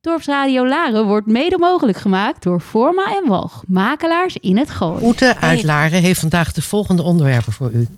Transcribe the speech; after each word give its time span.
Dorpsradio 0.00 0.66
Laren 0.66 1.06
wordt 1.06 1.26
mede 1.26 1.58
mogelijk 1.58 1.98
gemaakt 1.98 2.42
door 2.42 2.60
Forma 2.60 3.16
en 3.16 3.28
Walg, 3.28 3.62
makelaars 3.66 4.36
in 4.36 4.56
het 4.56 4.70
Gooi. 4.70 5.04
Oete 5.04 5.36
uit 5.36 5.62
Laren 5.62 6.02
heeft 6.02 6.20
vandaag 6.20 6.52
de 6.52 6.62
volgende 6.62 7.02
onderwerpen 7.02 7.52
voor 7.52 7.70
u. 7.70 7.88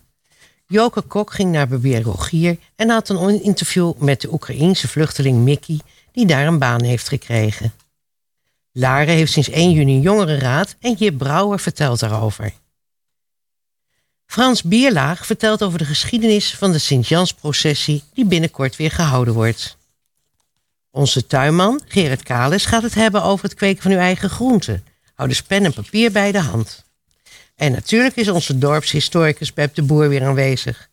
Joke 0.67 1.03
Kok 1.03 1.33
ging 1.33 1.53
naar 1.53 1.69
Barbier 1.69 2.03
Rogier 2.03 2.59
en 2.77 2.91
had 2.91 3.09
een 3.09 3.43
interview 3.43 3.93
met 3.99 4.21
de 4.21 4.33
Oekraïense 4.33 4.89
vluchteling 4.89 5.39
Mickey, 5.45 5.81
die 6.13 6.27
daar 6.27 6.47
een 6.47 6.59
baan 6.59 6.83
heeft 6.83 7.09
gekregen. 7.09 7.73
Laren 8.73 9.15
heeft 9.15 9.33
sinds 9.33 9.51
1 9.51 9.71
juni 9.73 10.01
jongerenraad 10.01 10.77
en 10.81 10.93
Jip 10.93 11.19
Brouwer 11.19 11.61
vertelt 11.61 12.01
daarover. 12.01 12.53
Frans 14.27 14.63
Bierlaag 14.63 15.27
vertelt 15.27 15.63
over 15.63 15.79
de 15.79 15.85
geschiedenis 15.85 16.55
van 16.55 16.73
de 16.73 16.79
Sint-Jans-processie 16.79 18.03
die 18.15 18.25
binnenkort 18.25 18.77
weer 18.77 18.91
gehouden 18.91 19.35
wordt. 19.35 19.79
Onze 20.91 21.27
tuinman, 21.27 21.81
Gerrit 21.89 22.23
Kalis, 22.23 22.65
gaat 22.65 22.83
het 22.83 22.95
hebben 22.95 23.23
over 23.23 23.45
het 23.45 23.55
kweken 23.55 23.83
van 23.83 23.93
uw 23.93 23.99
eigen 23.99 24.31
groenten. 24.31 24.85
Hou 25.15 25.29
dus 25.29 25.43
pen 25.43 25.65
en 25.65 25.73
papier 25.73 26.13
bij 26.13 26.33
de 26.33 26.41
hand. 26.41 26.85
En 27.57 27.73
natuurlijk 27.73 28.17
is 28.17 28.29
onze 28.29 28.59
dorpshistoricus 28.59 29.53
Pep 29.53 29.75
de 29.75 29.83
Boer 29.83 30.09
weer 30.09 30.25
aanwezig. 30.25 30.89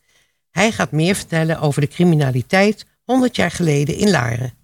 Hij 0.50 0.72
gaat 0.72 0.92
meer 0.92 1.14
vertellen 1.14 1.60
over 1.60 1.80
de 1.80 1.88
criminaliteit 1.88 2.86
100 3.04 3.36
jaar 3.36 3.50
geleden 3.50 3.96
in 3.96 4.10
Laren. 4.10 4.54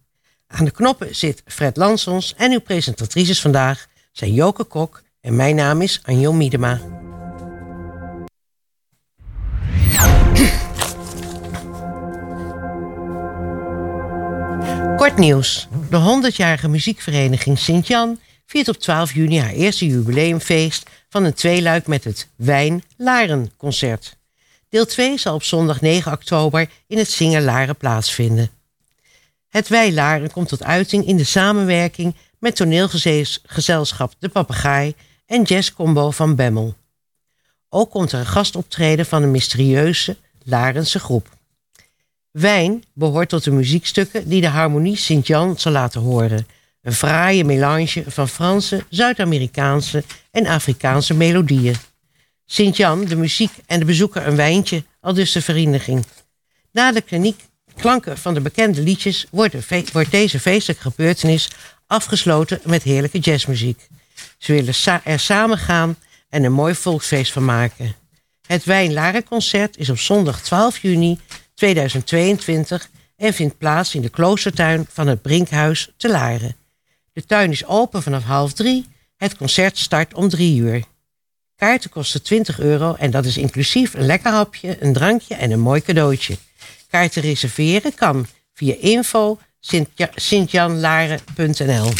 Aan 0.46 0.64
de 0.64 0.70
knoppen 0.70 1.14
zit 1.16 1.42
Fred 1.46 1.76
Lansons 1.76 2.34
en 2.36 2.52
uw 2.52 2.60
presentatrices 2.60 3.40
vandaag 3.40 3.86
zijn 4.12 4.32
Joke 4.32 4.64
Kok 4.64 5.02
en 5.20 5.36
mijn 5.36 5.54
naam 5.54 5.82
is 5.82 6.00
Anjo 6.02 6.32
Miedema. 6.32 6.80
Kort 14.96 15.16
nieuws. 15.16 15.68
De 15.90 16.30
100-jarige 16.32 16.68
muziekvereniging 16.68 17.58
Sint-Jan 17.58 18.18
viert 18.46 18.68
op 18.68 18.76
12 18.76 19.14
juni 19.14 19.38
haar 19.38 19.52
eerste 19.52 19.86
jubileumfeest 19.86 20.90
van 21.08 21.24
een 21.24 21.34
tweeluik 21.34 21.86
met 21.86 22.04
het 22.04 22.28
Wijn 22.36 22.82
Laren 22.96 23.50
concert. 23.56 24.16
Deel 24.68 24.86
2 24.86 25.18
zal 25.18 25.34
op 25.34 25.42
zondag 25.42 25.80
9 25.80 26.12
oktober 26.12 26.70
in 26.86 26.98
het 26.98 27.10
Singer 27.10 27.42
Laren 27.42 27.76
plaatsvinden. 27.76 28.50
Het 29.48 29.68
Wijn 29.68 29.94
Laren 29.94 30.30
komt 30.30 30.48
tot 30.48 30.62
uiting 30.62 31.06
in 31.06 31.16
de 31.16 31.24
samenwerking 31.24 32.14
met 32.38 32.56
toneelgezelschap 32.56 34.12
De 34.18 34.28
Papegaai 34.28 34.94
en 35.26 35.42
jazzcombo 35.42 36.10
van 36.10 36.34
Bemmel. 36.34 36.74
Ook 37.68 37.90
komt 37.90 38.12
er 38.12 38.18
een 38.18 38.26
gastoptreden 38.26 39.06
van 39.06 39.22
een 39.22 39.30
mysterieuze 39.30 40.16
Larense 40.42 40.98
groep. 40.98 41.28
Wijn 42.40 42.84
behoort 42.94 43.28
tot 43.28 43.44
de 43.44 43.50
muziekstukken 43.50 44.28
die 44.28 44.40
de 44.40 44.46
Harmonie 44.46 44.96
Sint-Jan 44.96 45.58
zal 45.58 45.72
laten 45.72 46.00
horen. 46.00 46.46
Een 46.82 46.92
fraaie 46.92 47.44
melange 47.44 48.04
van 48.06 48.28
Franse, 48.28 48.84
Zuid-Amerikaanse 48.88 50.04
en 50.30 50.46
Afrikaanse 50.46 51.14
melodieën. 51.14 51.74
Sint-Jan, 52.46 53.04
de 53.04 53.16
muziek 53.16 53.50
en 53.66 53.78
de 53.78 53.84
bezoeker 53.84 54.26
een 54.26 54.36
wijntje, 54.36 54.84
al 55.00 55.14
dus 55.14 55.32
de 55.32 55.42
vereniging. 55.42 56.06
Na 56.72 56.92
de 56.92 57.00
kliniek, 57.00 57.40
klanken 57.76 58.18
van 58.18 58.34
de 58.34 58.40
bekende 58.40 58.82
liedjes 58.82 59.26
wordt, 59.30 59.54
wordt 59.92 60.10
deze 60.10 60.40
feestelijke 60.40 60.82
gebeurtenis 60.82 61.50
afgesloten 61.86 62.60
met 62.64 62.82
heerlijke 62.82 63.18
jazzmuziek. 63.18 63.88
Ze 64.38 64.52
willen 64.52 65.02
er 65.04 65.20
samen 65.20 65.58
gaan 65.58 65.96
en 66.28 66.44
een 66.44 66.52
mooi 66.52 66.74
volksfeest 66.74 67.32
van 67.32 67.44
maken. 67.44 67.94
Het 68.46 68.64
Wijnlarenconcert 68.64 69.76
is 69.76 69.90
op 69.90 69.98
zondag 69.98 70.42
12 70.42 70.78
juni 70.78 71.18
2022 71.54 72.88
en 73.16 73.32
vindt 73.32 73.58
plaats 73.58 73.94
in 73.94 74.02
de 74.02 74.08
kloostertuin 74.08 74.86
van 74.90 75.06
het 75.06 75.22
Brinkhuis 75.22 75.92
te 75.96 76.10
Laren. 76.10 76.56
De 77.12 77.24
tuin 77.24 77.50
is 77.50 77.66
open 77.66 78.02
vanaf 78.02 78.24
half 78.24 78.52
drie. 78.52 78.86
Het 79.16 79.36
concert 79.36 79.78
start 79.78 80.14
om 80.14 80.28
drie 80.28 80.60
uur. 80.60 80.84
Kaarten 81.56 81.90
kosten 81.90 82.22
20 82.22 82.60
euro 82.60 82.94
en 82.94 83.10
dat 83.10 83.24
is 83.24 83.36
inclusief 83.36 83.94
een 83.94 84.06
lekker 84.06 84.32
hapje, 84.32 84.82
een 84.82 84.92
drankje 84.92 85.34
en 85.34 85.50
een 85.50 85.60
mooi 85.60 85.82
cadeautje. 85.82 86.36
Kaarten 86.90 87.22
reserveren 87.22 87.94
kan 87.94 88.26
via 88.52 88.74
info 88.80 89.38
sintjanlaren.nl. 90.14 91.90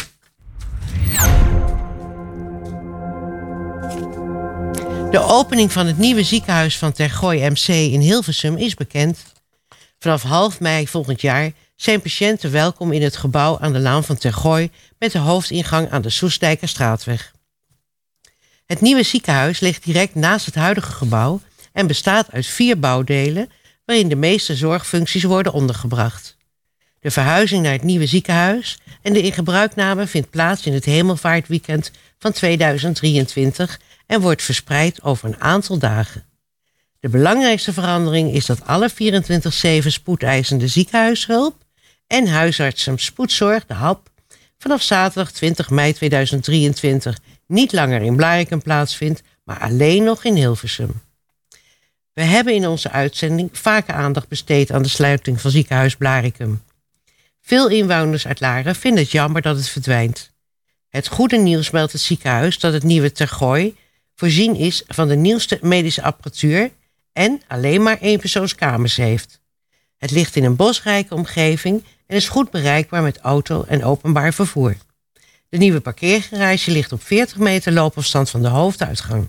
De 5.10 5.20
opening 5.20 5.72
van 5.72 5.86
het 5.86 5.98
nieuwe 5.98 6.22
ziekenhuis 6.22 6.78
van 6.78 6.92
Tergooi 6.92 7.48
MC 7.48 7.68
in 7.68 8.00
Hilversum 8.00 8.56
is 8.56 8.74
bekend. 8.74 9.33
Vanaf 10.04 10.22
half 10.22 10.60
mei 10.60 10.88
volgend 10.88 11.20
jaar 11.20 11.52
zijn 11.76 12.00
patiënten 12.00 12.50
welkom 12.50 12.92
in 12.92 13.02
het 13.02 13.16
gebouw 13.16 13.58
aan 13.58 13.72
de 13.72 13.78
Laan 13.78 14.04
van 14.04 14.16
Tergooi 14.16 14.70
met 14.98 15.12
de 15.12 15.18
hoofdingang 15.18 15.90
aan 15.90 16.02
de 16.02 16.10
Soestdijkerstraatweg. 16.10 17.32
Het 18.66 18.80
nieuwe 18.80 19.02
ziekenhuis 19.02 19.60
ligt 19.60 19.84
direct 19.84 20.14
naast 20.14 20.46
het 20.46 20.54
huidige 20.54 20.92
gebouw 20.92 21.40
en 21.72 21.86
bestaat 21.86 22.32
uit 22.32 22.46
vier 22.46 22.78
bouwdelen 22.78 23.50
waarin 23.84 24.08
de 24.08 24.16
meeste 24.16 24.56
zorgfuncties 24.56 25.22
worden 25.22 25.52
ondergebracht. 25.52 26.36
De 27.00 27.10
verhuizing 27.10 27.62
naar 27.62 27.72
het 27.72 27.82
nieuwe 27.82 28.06
ziekenhuis 28.06 28.78
en 29.02 29.12
de 29.12 29.22
ingebruikname 29.22 30.06
vindt 30.06 30.30
plaats 30.30 30.66
in 30.66 30.72
het 30.72 30.84
hemelvaartweekend 30.84 31.90
van 32.18 32.32
2023 32.32 33.80
en 34.06 34.20
wordt 34.20 34.42
verspreid 34.42 35.02
over 35.02 35.28
een 35.28 35.40
aantal 35.40 35.78
dagen. 35.78 36.33
De 37.04 37.10
belangrijkste 37.10 37.72
verandering 37.72 38.32
is 38.32 38.46
dat 38.46 38.66
alle 38.66 38.90
24-7 38.90 39.86
spoedeisende 39.86 40.68
ziekenhuishulp 40.68 41.64
en 42.06 42.26
huisartsen 42.26 42.98
spoedzorg, 42.98 43.66
de 43.66 43.74
HAP, 43.74 44.08
vanaf 44.58 44.82
zaterdag 44.82 45.32
20 45.32 45.70
mei 45.70 45.92
2023 45.92 47.18
niet 47.46 47.72
langer 47.72 48.02
in 48.02 48.16
Blarikum 48.16 48.62
plaatsvindt, 48.62 49.22
maar 49.42 49.58
alleen 49.58 50.04
nog 50.04 50.24
in 50.24 50.34
Hilversum. 50.34 51.02
We 52.12 52.22
hebben 52.22 52.54
in 52.54 52.66
onze 52.66 52.90
uitzending 52.90 53.48
vaker 53.52 53.94
aandacht 53.94 54.28
besteed 54.28 54.70
aan 54.70 54.82
de 54.82 54.88
sluiting 54.88 55.40
van 55.40 55.50
ziekenhuis 55.50 55.96
Blarikum. 55.96 56.62
Veel 57.40 57.68
inwoners 57.68 58.26
uit 58.26 58.40
Laren 58.40 58.74
vinden 58.74 59.02
het 59.02 59.12
jammer 59.12 59.42
dat 59.42 59.56
het 59.56 59.68
verdwijnt. 59.68 60.30
Het 60.88 61.08
goede 61.08 61.36
nieuws 61.36 61.70
meldt 61.70 61.92
het 61.92 62.00
ziekenhuis 62.00 62.58
dat 62.58 62.72
het 62.72 62.82
nieuwe 62.82 63.12
Tergooi 63.12 63.76
voorzien 64.14 64.56
is 64.56 64.82
van 64.86 65.08
de 65.08 65.16
nieuwste 65.16 65.58
medische 65.62 66.02
apparatuur 66.02 66.70
en 67.14 67.42
alleen 67.46 67.82
maar 67.82 67.98
eenpersoonskamers 67.98 68.96
heeft. 68.96 69.40
Het 69.96 70.10
ligt 70.10 70.36
in 70.36 70.44
een 70.44 70.56
bosrijke 70.56 71.14
omgeving 71.14 71.84
en 72.06 72.16
is 72.16 72.28
goed 72.28 72.50
bereikbaar 72.50 73.02
met 73.02 73.18
auto 73.18 73.64
en 73.68 73.84
openbaar 73.84 74.34
vervoer. 74.34 74.76
De 75.48 75.56
nieuwe 75.56 75.80
parkeergarage 75.80 76.70
ligt 76.70 76.92
op 76.92 77.02
40 77.02 77.38
meter 77.38 77.72
loopafstand 77.72 78.30
van 78.30 78.42
de 78.42 78.48
hoofduitgang. 78.48 79.28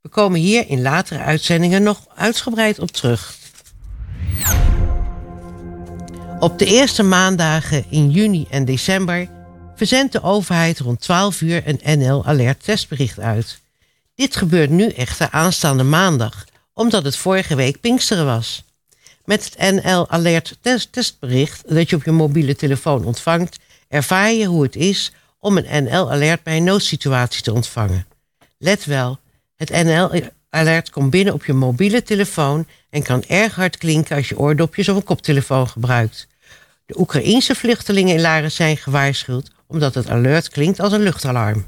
We 0.00 0.08
komen 0.08 0.40
hier 0.40 0.68
in 0.68 0.82
latere 0.82 1.22
uitzendingen 1.22 1.82
nog 1.82 2.06
uitgebreid 2.14 2.78
op 2.78 2.90
terug. 2.90 3.36
Op 6.38 6.58
de 6.58 6.66
eerste 6.66 7.02
maandagen 7.02 7.84
in 7.90 8.10
juni 8.10 8.46
en 8.50 8.64
december 8.64 9.28
verzendt 9.76 10.12
de 10.12 10.22
overheid 10.22 10.78
rond 10.78 11.00
12 11.00 11.40
uur 11.40 11.62
een 11.66 11.98
NL 11.98 12.24
Alert 12.24 12.64
testbericht 12.64 13.20
uit. 13.20 13.60
Dit 14.14 14.36
gebeurt 14.36 14.70
nu 14.70 14.88
echter 14.88 15.28
aanstaande 15.30 15.82
maandag, 15.82 16.44
omdat 16.74 17.04
het 17.04 17.16
vorige 17.16 17.54
week 17.54 17.80
Pinksteren 17.80 18.26
was. 18.26 18.64
Met 19.24 19.44
het 19.44 19.72
NL 19.72 20.08
Alert 20.08 20.58
testbericht 20.90 21.74
dat 21.74 21.90
je 21.90 21.96
op 21.96 22.04
je 22.04 22.10
mobiele 22.10 22.56
telefoon 22.56 23.04
ontvangt, 23.04 23.58
ervaar 23.88 24.32
je 24.32 24.46
hoe 24.46 24.62
het 24.62 24.76
is 24.76 25.12
om 25.38 25.56
een 25.56 25.84
NL 25.84 26.10
Alert 26.10 26.42
bij 26.42 26.56
een 26.56 26.64
noodsituatie 26.64 27.42
te 27.42 27.52
ontvangen. 27.52 28.06
Let 28.58 28.84
wel, 28.84 29.18
het 29.56 29.70
NL 29.70 30.10
Alert 30.50 30.90
komt 30.90 31.10
binnen 31.10 31.34
op 31.34 31.44
je 31.44 31.52
mobiele 31.52 32.02
telefoon 32.02 32.66
en 32.90 33.02
kan 33.02 33.24
erg 33.24 33.54
hard 33.54 33.76
klinken 33.76 34.16
als 34.16 34.28
je 34.28 34.38
oordopjes 34.38 34.88
of 34.88 34.96
een 34.96 35.04
koptelefoon 35.04 35.68
gebruikt. 35.68 36.26
De 36.86 36.98
Oekraïense 36.98 37.54
vluchtelingen 37.54 38.14
in 38.14 38.20
Laren 38.20 38.52
zijn 38.52 38.76
gewaarschuwd 38.76 39.50
omdat 39.66 39.94
het 39.94 40.10
alert 40.10 40.48
klinkt 40.48 40.80
als 40.80 40.92
een 40.92 41.02
luchtalarm. 41.02 41.64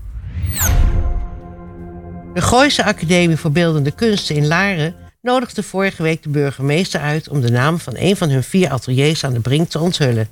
De 2.34 2.40
Gooise 2.40 2.84
Academie 2.84 3.36
voor 3.36 3.52
Beeldende 3.52 3.90
Kunsten 3.90 4.36
in 4.36 4.46
Laren 4.46 4.94
nodigde 5.20 5.62
vorige 5.62 6.02
week 6.02 6.22
de 6.22 6.28
burgemeester 6.28 7.00
uit 7.00 7.28
om 7.28 7.40
de 7.40 7.50
naam 7.50 7.78
van 7.78 7.96
een 7.96 8.16
van 8.16 8.30
hun 8.30 8.42
vier 8.42 8.70
ateliers 8.70 9.24
aan 9.24 9.32
de 9.32 9.40
Brink 9.40 9.68
te 9.68 9.78
onthullen. 9.78 10.30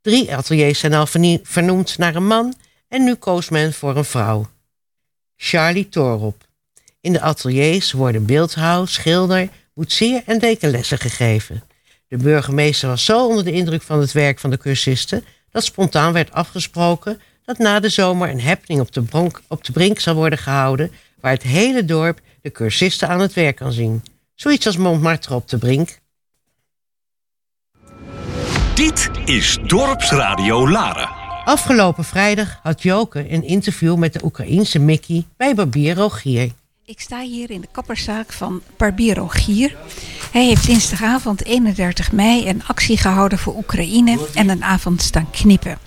Drie 0.00 0.34
ateliers 0.34 0.78
zijn 0.78 0.94
al 0.94 1.06
vernoemd 1.42 1.98
naar 1.98 2.14
een 2.14 2.26
man 2.26 2.54
en 2.88 3.04
nu 3.04 3.14
koos 3.14 3.48
men 3.48 3.72
voor 3.72 3.96
een 3.96 4.04
vrouw. 4.04 4.46
Charlie 5.36 5.88
Torop. 5.88 6.46
In 7.00 7.12
de 7.12 7.20
ateliers 7.20 7.92
worden 7.92 8.26
beeldhouw, 8.26 8.86
schilder, 8.86 9.48
boetseer 9.74 10.22
en 10.26 10.38
dekenlessen 10.38 10.98
gegeven. 10.98 11.62
De 12.08 12.16
burgemeester 12.16 12.88
was 12.88 13.04
zo 13.04 13.26
onder 13.26 13.44
de 13.44 13.52
indruk 13.52 13.82
van 13.82 14.00
het 14.00 14.12
werk 14.12 14.38
van 14.38 14.50
de 14.50 14.58
cursisten 14.58 15.24
dat 15.50 15.64
spontaan 15.64 16.12
werd 16.12 16.32
afgesproken 16.32 17.20
dat 17.44 17.58
na 17.58 17.80
de 17.80 17.88
zomer 17.88 18.30
een 18.30 18.42
happening 18.42 18.80
op 18.80 18.92
de, 18.92 19.02
bronk, 19.02 19.42
op 19.48 19.64
de 19.64 19.72
brink 19.72 19.98
zal 19.98 20.14
worden 20.14 20.38
gehouden 20.38 20.92
waar 21.20 21.32
het 21.32 21.42
hele 21.42 21.84
dorp 21.84 22.20
de 22.42 22.50
cursisten 22.50 23.08
aan 23.08 23.20
het 23.20 23.32
werk 23.32 23.56
kan 23.56 23.72
zien. 23.72 24.02
Zoiets 24.34 24.66
als 24.66 24.76
Montmartre 24.76 25.34
op 25.34 25.48
de 25.48 25.58
brink. 25.58 25.98
Dit 28.74 29.10
is 29.24 29.58
Dorpsradio 29.66 30.70
Laren. 30.70 31.08
Afgelopen 31.44 32.04
vrijdag 32.04 32.58
had 32.62 32.82
Joke 32.82 33.32
een 33.32 33.44
interview 33.44 33.96
met 33.96 34.12
de 34.12 34.24
Oekraïense 34.24 34.78
Mickey 34.78 35.26
bij 35.36 35.54
barbier 35.54 35.94
Rogier. 35.94 36.52
Ik 36.84 37.00
sta 37.00 37.20
hier 37.20 37.50
in 37.50 37.60
de 37.60 37.68
kapperszaak 37.72 38.32
van 38.32 38.62
barbier 38.76 39.14
Rogier. 39.14 39.76
Hij 40.32 40.44
heeft 40.44 40.66
dinsdagavond 40.66 41.44
31 41.44 42.12
mei 42.12 42.48
een 42.48 42.62
actie 42.66 42.96
gehouden 42.96 43.38
voor 43.38 43.56
Oekraïne 43.56 44.18
en 44.34 44.48
een 44.48 44.64
avond 44.64 45.02
staan 45.02 45.30
knippen. 45.30 45.78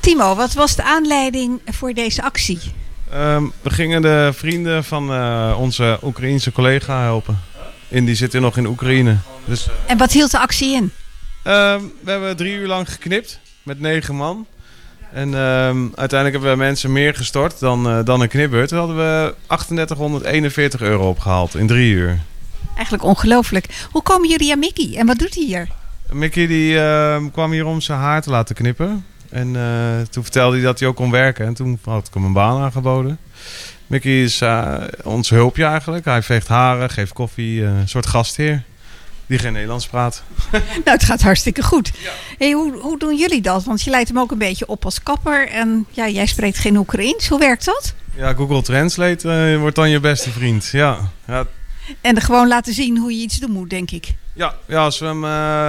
Timo, 0.00 0.34
wat 0.34 0.52
was 0.52 0.76
de 0.76 0.82
aanleiding 0.82 1.60
voor 1.64 1.92
deze 1.92 2.22
actie? 2.22 2.58
Ehm, 3.10 3.44
we 3.62 3.70
gingen 3.70 4.02
de 4.02 4.30
vrienden 4.34 4.84
van 4.84 5.10
uh, 5.12 5.56
onze 5.58 5.98
Oekraïense 6.02 6.52
collega 6.52 7.02
helpen. 7.02 7.40
En 7.88 8.04
die 8.04 8.14
zitten 8.14 8.40
nog 8.40 8.56
in 8.56 8.66
Oekraïne. 8.66 9.16
Dus, 9.44 9.68
uh, 9.68 9.74
en 9.86 9.98
wat 9.98 10.12
hield 10.12 10.30
de 10.30 10.38
actie 10.38 10.74
in? 10.74 10.92
Ehm, 11.42 11.80
we 12.00 12.10
hebben 12.10 12.36
drie 12.36 12.54
uur 12.54 12.66
lang 12.66 12.92
geknipt 12.92 13.40
met 13.62 13.80
negen 13.80 14.14
man. 14.14 14.46
En 15.12 15.34
ehm, 15.34 15.78
uiteindelijk 15.94 16.32
hebben 16.32 16.50
we 16.50 16.56
mensen 16.56 16.92
meer 16.92 17.14
gestort 17.14 17.60
dan, 17.60 17.86
uh, 17.86 18.04
dan 18.04 18.20
een 18.20 18.28
knipbeurt. 18.28 18.68
Toen 18.68 18.78
hadden 18.78 18.96
we 18.96 19.34
3841 19.46 20.80
euro 20.80 21.08
opgehaald 21.08 21.54
in 21.54 21.66
drie 21.66 21.92
uur. 21.92 22.18
Eigenlijk 22.74 23.04
ongelooflijk. 23.04 23.66
Hoe 23.90 24.02
komen 24.02 24.28
jullie 24.28 24.52
aan 24.52 24.58
Mickey 24.58 24.96
en 24.96 25.06
wat 25.06 25.18
doet 25.18 25.34
hij 25.34 25.44
hier? 25.44 25.68
Mickey 26.10 26.46
die, 26.46 26.74
kwam 27.32 27.50
hier 27.50 27.66
om 27.66 27.80
zijn 27.80 27.98
haar 27.98 28.22
te 28.22 28.30
laten 28.30 28.54
knippen. 28.54 29.04
En 29.30 29.54
uh, 29.54 30.00
toen 30.10 30.22
vertelde 30.22 30.56
hij 30.56 30.64
dat 30.64 30.78
hij 30.78 30.88
ook 30.88 30.96
kon 30.96 31.10
werken. 31.10 31.46
En 31.46 31.54
toen 31.54 31.78
had 31.84 32.06
ik 32.06 32.14
hem 32.14 32.24
een 32.24 32.32
baan 32.32 32.62
aangeboden. 32.62 33.18
Mickey 33.86 34.22
is 34.22 34.40
uh, 34.42 34.74
ons 35.04 35.30
hulpje 35.30 35.64
eigenlijk. 35.64 36.04
Hij 36.04 36.22
veegt 36.22 36.48
haren, 36.48 36.90
geeft 36.90 37.12
koffie. 37.12 37.60
Uh, 37.60 37.78
een 37.78 37.88
soort 37.88 38.06
gastheer. 38.06 38.62
Die 39.26 39.38
geen 39.38 39.52
Nederlands 39.52 39.86
praat. 39.86 40.22
nou, 40.50 40.62
het 40.84 41.04
gaat 41.04 41.22
hartstikke 41.22 41.62
goed. 41.62 41.90
Ja. 42.02 42.10
Hey, 42.38 42.52
hoe, 42.52 42.72
hoe 42.80 42.98
doen 42.98 43.16
jullie 43.16 43.40
dat? 43.40 43.64
Want 43.64 43.82
je 43.82 43.90
leidt 43.90 44.08
hem 44.08 44.18
ook 44.18 44.30
een 44.30 44.38
beetje 44.38 44.66
op 44.66 44.84
als 44.84 45.02
kapper. 45.02 45.48
En 45.48 45.86
ja, 45.90 46.08
jij 46.08 46.26
spreekt 46.26 46.58
geen 46.58 46.76
Oekraïens. 46.76 47.28
Hoe 47.28 47.38
werkt 47.38 47.64
dat? 47.64 47.94
Ja, 48.16 48.32
Google 48.32 48.62
Translate 48.62 49.56
wordt 49.58 49.76
dan 49.76 49.90
je 49.90 50.00
beste 50.00 50.30
vriend. 50.30 50.68
Ja. 50.72 50.98
ja. 51.26 51.46
En 52.00 52.20
gewoon 52.20 52.48
laten 52.48 52.74
zien 52.74 52.98
hoe 52.98 53.12
je 53.12 53.22
iets 53.22 53.38
doen 53.38 53.50
moet, 53.50 53.70
denk 53.70 53.90
ik. 53.90 54.14
Ja, 54.32 54.54
ja 54.66 54.84
als 54.84 54.98
we 54.98 55.06
hem 55.06 55.24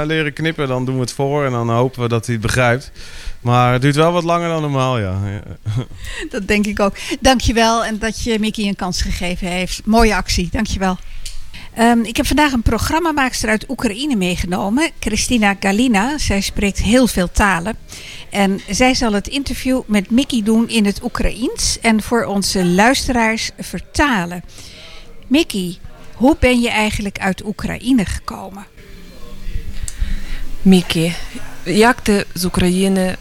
leren 0.07 0.33
knippen, 0.33 0.67
dan 0.67 0.85
doen 0.85 0.95
we 0.95 1.01
het 1.01 1.13
voor. 1.13 1.45
En 1.45 1.51
dan 1.51 1.69
hopen 1.69 2.01
we 2.01 2.07
dat 2.07 2.25
hij 2.25 2.35
het 2.35 2.43
begrijpt. 2.43 2.91
Maar 3.41 3.73
het 3.73 3.81
duurt 3.81 3.95
wel 3.95 4.11
wat 4.11 4.23
langer 4.23 4.49
dan 4.49 4.61
normaal, 4.61 4.99
ja. 4.99 5.19
Dat 6.29 6.47
denk 6.47 6.65
ik 6.65 6.79
ook. 6.79 6.95
Dankjewel 7.19 7.85
en 7.85 7.99
dat 7.99 8.23
je 8.23 8.39
Mickey 8.39 8.67
een 8.67 8.75
kans 8.75 9.01
gegeven 9.01 9.47
heeft. 9.47 9.85
Mooie 9.85 10.15
actie, 10.15 10.49
dankjewel. 10.51 10.97
Um, 11.79 12.03
ik 12.03 12.17
heb 12.17 12.25
vandaag 12.27 12.51
een 12.51 12.61
programmamaakster 12.61 13.49
uit 13.49 13.69
Oekraïne 13.69 14.15
meegenomen, 14.15 14.89
Christina 14.99 15.55
Galina. 15.59 16.17
Zij 16.17 16.41
spreekt 16.41 16.81
heel 16.81 17.07
veel 17.07 17.31
talen. 17.31 17.77
En 18.29 18.59
zij 18.69 18.93
zal 18.93 19.13
het 19.13 19.27
interview 19.27 19.81
met 19.85 20.09
Mickey 20.09 20.43
doen 20.43 20.69
in 20.69 20.85
het 20.85 21.03
Oekraïens 21.03 21.79
en 21.81 22.01
voor 22.01 22.23
onze 22.23 22.65
luisteraars 22.65 23.51
vertalen. 23.57 24.43
Mickey, 25.27 25.77
hoe 26.15 26.35
ben 26.39 26.61
je 26.61 26.69
eigenlijk 26.69 27.19
uit 27.19 27.45
Oekraïne 27.45 28.05
gekomen? 28.05 28.65
Mickey, 30.61 31.15
як 31.65 32.01
ти 32.01 32.25
з 32.35 32.45
України 32.45 33.17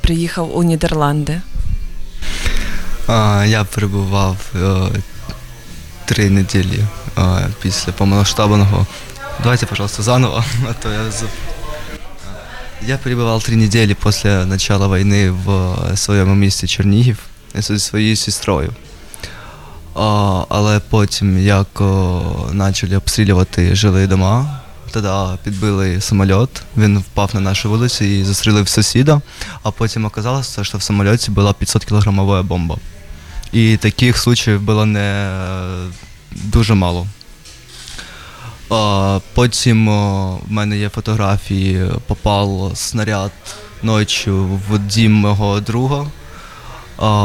приїхав 0.00 0.56
у 0.56 0.62
Нідерланди? 0.62 1.40
А, 3.06 3.44
я 3.48 3.64
перебував 3.64 4.36
а, 4.54 4.88
три 6.04 6.30
неділі 6.30 6.84
а, 7.16 7.40
після 7.62 7.92
повномасштабного. 7.92 8.86
Давайте, 9.42 9.66
пожалуйста, 9.66 10.02
заново, 10.02 10.44
а 10.70 10.72
то 10.72 10.92
я 10.92 11.10
заб... 11.10 11.28
Я 12.86 12.98
перебував 12.98 13.42
три 13.42 13.56
неділі 13.56 13.96
після 14.04 14.46
початку 14.46 14.96
війни 14.96 15.30
в 15.30 15.76
своєму 15.96 16.34
місті 16.34 16.66
Чернігів 16.66 17.18
зі 17.54 17.78
своєю 17.78 18.16
сестрою. 18.16 18.72
А, 19.94 20.44
але 20.48 20.80
потім, 20.80 21.38
як 21.38 21.80
о, 21.80 22.50
почали 22.58 22.96
обстрілювати 22.96 23.74
жилі 23.74 24.06
дома, 24.06 24.61
тоді 24.92 25.38
підбили 25.44 26.00
самоліт, 26.00 26.62
він 26.76 26.98
впав 26.98 27.30
на 27.34 27.40
нашу 27.40 27.70
вулицю 27.70 28.04
і 28.04 28.24
застрілив 28.24 28.68
сусіда, 28.68 29.20
а 29.62 29.70
потім 29.70 30.04
оказалося, 30.04 30.64
що 30.64 30.78
в 30.78 30.82
самоліті 30.82 31.30
була 31.30 31.52
500 31.52 31.84
кілограмова 31.84 32.42
бомба. 32.42 32.76
І 33.52 33.76
таких 33.76 34.18
случаїв 34.18 34.60
було 34.60 34.86
не 34.86 35.30
дуже 36.30 36.74
мало. 36.74 37.06
Потім 39.34 39.88
в 39.88 40.52
мене 40.52 40.78
є 40.78 40.88
фотографії, 40.88 41.86
попав 42.06 42.72
снаряд 42.74 43.32
ночі 43.82 44.30
в 44.30 44.78
дім 44.78 45.12
мого 45.12 45.60
друга, 45.60 46.06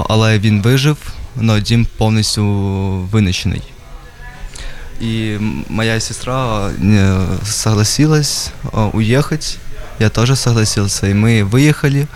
але 0.10 0.40
він 0.40 0.62
вижив, 0.62 0.98
але 1.42 1.62
дім 1.62 1.88
повністю 1.98 2.44
винищений. 3.12 3.62
И 5.00 5.38
моя 5.69 6.00
сестра 6.00 6.70
согласилась 7.44 8.53
уехать, 8.93 9.59
я 9.99 10.11
тоже 10.11 10.37
согласился, 10.37 11.06
и 11.09 11.14
мы 11.14 11.44
выехали, 11.44 12.06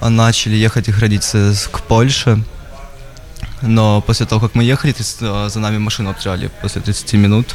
начали 0.00 0.56
ехать 0.56 0.86
к 0.86 0.96
границе 0.98 1.54
к 1.70 1.80
Польше, 1.82 2.42
но 3.62 4.00
после 4.00 4.26
того, 4.26 4.40
как 4.40 4.54
мы 4.56 4.64
ехали, 4.64 4.94
за 5.48 5.60
нами 5.60 5.78
машину 5.78 6.10
обстріляли 6.10 6.50
после 6.60 6.80
30 6.80 7.14
минут, 7.14 7.54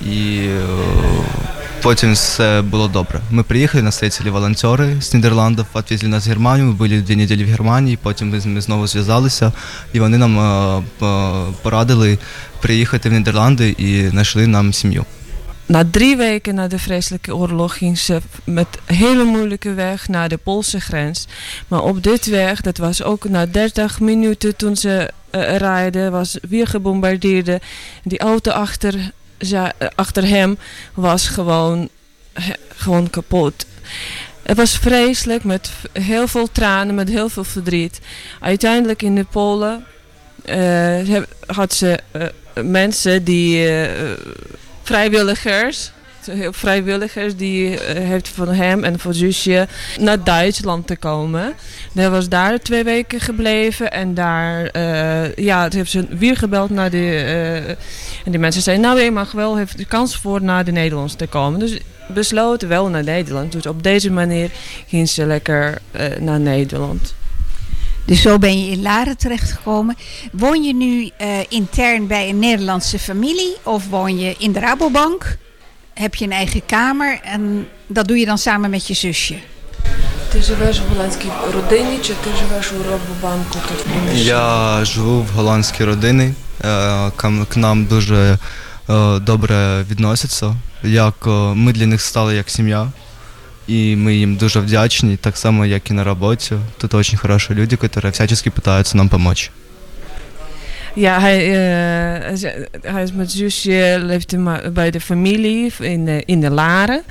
і 0.00 0.48
потім 1.82 2.12
все 2.12 2.62
було 2.62 2.88
добре. 2.88 3.20
Ми 3.30 3.42
приїхали, 3.42 3.82
нас 3.82 3.94
встретили 3.94 4.30
волонтери 4.30 4.96
з 5.00 5.14
Нідерландів, 5.14 5.66
відвезли 5.74 6.08
нас 6.08 6.26
в 6.26 6.28
Германію, 6.28 6.66
ми 6.66 6.72
були 6.72 7.00
дві 7.00 7.16
неділі 7.16 7.44
в 7.44 7.48
Германії, 7.48 7.98
потім 8.02 8.40
ми 8.44 8.60
знову 8.60 8.86
зв'язалися, 8.86 9.52
і 9.92 10.00
вони 10.00 10.18
нам 10.18 10.84
порадили 11.62 12.18
приїхати 12.60 13.08
в 13.08 13.12
Нідерланди 13.12 13.74
і 13.78 14.08
знайшли 14.08 14.46
нам 14.46 14.72
сім'ю. 14.72 15.04
Na 15.66 15.82
drie 15.82 16.16
weken 16.16 16.54
na 16.54 16.68
de 16.68 16.78
vreselijke 16.78 17.34
oorlog 17.34 17.76
ging 17.76 17.98
ze 17.98 18.20
met 18.44 18.66
hele 18.84 19.24
moeilijke 19.24 19.74
weg 19.74 20.08
naar 20.08 20.28
de 20.28 20.36
Poolse 20.36 20.80
grens. 20.80 21.26
Maar 21.68 21.82
op 21.82 22.02
dit 22.02 22.26
weg, 22.26 22.60
dat 22.60 22.78
was 22.78 23.02
ook 23.02 23.28
na 23.28 23.46
30 23.46 24.00
minuten 24.00 24.56
toen 24.56 24.76
ze 24.76 25.10
uh, 25.30 25.56
rijden, 25.56 26.12
was 26.12 26.38
weer 26.48 26.66
gebombardeerd. 26.66 27.62
Die 28.02 28.18
auto 28.18 28.50
achter, 28.50 28.92
ze, 28.92 28.98
uh, 28.98 29.04
achter 29.95 30.27
hem 30.27 30.57
was 30.93 31.27
gewoon, 31.27 31.89
gewoon 32.75 33.09
kapot. 33.09 33.65
Het 34.43 34.57
was 34.57 34.77
vreselijk, 34.77 35.43
met 35.43 35.71
heel 35.93 36.27
veel 36.27 36.51
tranen, 36.51 36.95
met 36.95 37.09
heel 37.09 37.29
veel 37.29 37.43
verdriet. 37.43 37.99
Uiteindelijk 38.39 39.01
in 39.01 39.15
de 39.15 39.23
Polen 39.23 39.85
uh, 40.45 41.21
had 41.45 41.73
ze 41.73 41.99
mensen 42.63 43.23
die 43.23 43.69
vrijwilligers, 44.83 45.91
vrijwilligers 46.51 47.35
die 47.35 47.79
heeft 47.83 48.27
van 48.27 48.47
hem 48.47 48.83
en 48.83 48.99
van 48.99 49.13
zusje 49.13 49.67
naar 49.99 50.23
Duitsland 50.23 50.87
te 50.87 50.95
komen. 50.95 51.53
Hij 51.93 52.09
was 52.09 52.29
daar 52.29 52.59
twee 52.59 52.83
weken 52.83 53.19
gebleven 53.19 53.91
en 53.91 54.13
daar, 54.13 54.69
uh, 54.75 55.35
ja, 55.35 55.63
het 55.63 55.73
heeft 55.73 55.91
ze 55.91 56.05
weer 56.09 56.37
gebeld 56.37 56.69
naar 56.69 56.89
de, 56.89 56.97
uh, 56.97 57.69
en 58.25 58.31
die 58.31 58.39
mensen 58.39 58.61
zeiden, 58.61 58.85
nou 58.85 59.01
je 59.01 59.11
mag 59.11 59.31
wel, 59.31 59.57
heeft 59.57 59.77
de 59.77 59.85
kans 59.85 60.15
voor 60.15 60.41
naar 60.41 60.65
de 60.65 60.71
Nederlands 60.71 61.15
te 61.15 61.27
komen. 61.27 61.59
Dus 61.59 61.79
besloten 62.07 62.67
wel 62.67 62.87
naar 62.87 63.03
Nederland. 63.03 63.51
Dus 63.51 63.65
op 63.65 63.83
deze 63.83 64.11
manier 64.11 64.51
ging 64.87 65.09
ze 65.09 65.25
lekker 65.25 65.81
naar 66.19 66.39
Nederland. 66.39 67.13
Dus 68.05 68.21
zo 68.21 68.37
ben 68.37 68.65
je 68.65 68.71
in 68.71 68.81
Laren 68.81 69.17
terechtgekomen. 69.17 69.95
Woon 70.31 70.63
je 70.63 70.73
nu 70.73 71.09
intern 71.49 72.07
bij 72.07 72.29
een 72.29 72.39
Nederlandse 72.39 72.99
familie 72.99 73.55
of 73.63 73.89
woon 73.89 74.19
je 74.19 74.35
in 74.37 74.51
de 74.51 74.59
Rabobank? 74.59 75.37
Heb 75.98 76.14
je 76.14 76.24
een 76.24 76.32
eigen 76.32 76.62
kamer 76.66 77.20
en 77.22 77.66
dat 77.86 78.08
doe 78.08 78.18
je 78.18 78.26
dan 78.26 78.38
samen 78.38 78.70
met 78.70 78.86
je 78.86 78.94
zusje? 78.94 79.38
Ти 80.32 80.42
живеш 80.42 80.80
в 80.80 80.88
голландській 80.88 81.28
родині 81.54 81.98
чи 82.02 82.14
ти 82.14 82.30
живеш 82.38 82.72
у 82.72 82.76
Робобанку 82.90 83.58
тут 83.68 83.78
в 83.78 83.82
приміщенні? 83.82 84.24
Я 84.24 84.84
живу 84.84 85.22
в 85.22 85.28
голландській 85.28 85.84
родині. 85.84 86.34
К 87.48 87.56
нам 87.56 87.86
дуже 87.86 88.38
добре 89.20 89.84
відносяться. 89.90 90.54
Як 90.82 91.14
ми 91.54 91.72
для 91.72 91.86
них 91.86 92.00
стали 92.00 92.34
як 92.36 92.50
сім'я. 92.50 92.92
И 93.68 93.96
мы 93.96 94.10
им 94.10 94.36
дуже 94.36 94.60
вдячні, 94.60 95.16
так 95.16 95.36
само, 95.36 95.66
як 95.66 95.90
і 95.90 95.92
на 95.92 96.04
роботі. 96.04 96.54
Тут 96.78 96.94
очень 96.94 97.18
хорошие 97.18 97.56
люди, 97.56 97.76
которые 97.76 98.10
всячески 98.10 98.50
пытаются 98.50 98.96
нам 98.96 99.08
помочь. 99.08 99.50
Ja, 100.95 101.19
hij, 101.19 101.37
hij 102.81 103.03
is 103.03 103.11
met 103.11 103.31
zusje, 103.31 103.97
leeft 104.01 104.35
bij 104.73 104.91
de 104.91 105.01
familie 105.01 105.73
in 105.79 106.05
de, 106.05 106.23
in 106.25 106.39
de 106.39 106.49
Laren. 106.49 107.03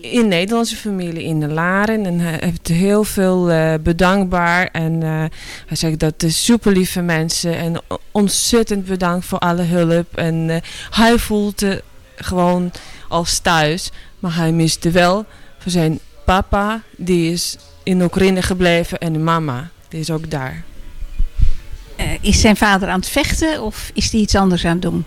In 0.00 0.28
Nederlandse 0.28 0.76
familie 0.76 1.22
in 1.22 1.40
de 1.40 1.48
Laren. 1.48 2.06
En 2.06 2.20
hij 2.20 2.36
heeft 2.40 2.68
heel 2.68 3.04
veel 3.04 3.50
uh, 3.50 3.74
bedankbaar. 3.80 4.68
En 4.72 4.92
uh, 4.92 5.24
hij 5.66 5.76
zegt 5.76 5.98
dat 5.98 6.20
de 6.20 6.30
super 6.30 6.72
lieve 6.72 7.00
mensen. 7.00 7.56
En 7.56 7.80
ontzettend 8.10 8.84
bedankt 8.84 9.26
voor 9.26 9.38
alle 9.38 9.62
hulp. 9.62 10.16
En 10.16 10.62
hij 10.90 11.18
voelt 11.18 11.64
gewoon 12.16 12.72
als 13.08 13.38
thuis. 13.38 13.90
Maar 14.18 14.34
hij 14.34 14.52
miste 14.52 14.90
wel 14.90 15.24
voor 15.58 15.72
zijn 15.72 15.98
papa. 16.24 16.82
Die 16.96 17.32
is 17.32 17.56
in 17.82 18.02
Oekraïne 18.02 18.42
gebleven 18.42 18.98
en 18.98 19.24
mama, 19.24 19.70
die 19.88 20.00
is 20.00 20.10
ook 20.10 20.30
daar. 20.30 20.64
Eh, 21.95 22.05
is 22.21 22.41
zijn 22.41 22.55
vader 22.57 22.89
aan 22.89 22.99
het 22.99 23.09
vechten 23.09 23.61
of 23.63 23.89
is 23.93 24.11
hij 24.11 24.21
iets 24.21 24.35
anders 24.35 24.65
aan 24.65 24.71
het 24.71 24.81
doen? 24.81 25.05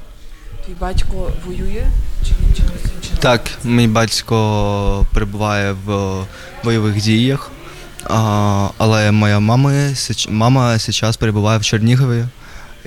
Твій 0.64 0.74
батько 0.80 1.32
воює? 1.46 1.86
Так, 3.18 3.40
мій 3.64 3.86
батько 3.86 5.06
перебуває 5.12 5.72
в 5.84 6.14
бойових 6.64 7.02
діях, 7.02 7.50
а, 8.04 8.68
але 8.78 9.10
моя 9.12 9.40
мама, 9.40 9.70
січ- 9.94 10.30
мама 10.30 10.78
зараз 10.78 11.16
перебуває 11.16 11.58
в 11.58 11.62
Чернігові. 11.64 12.24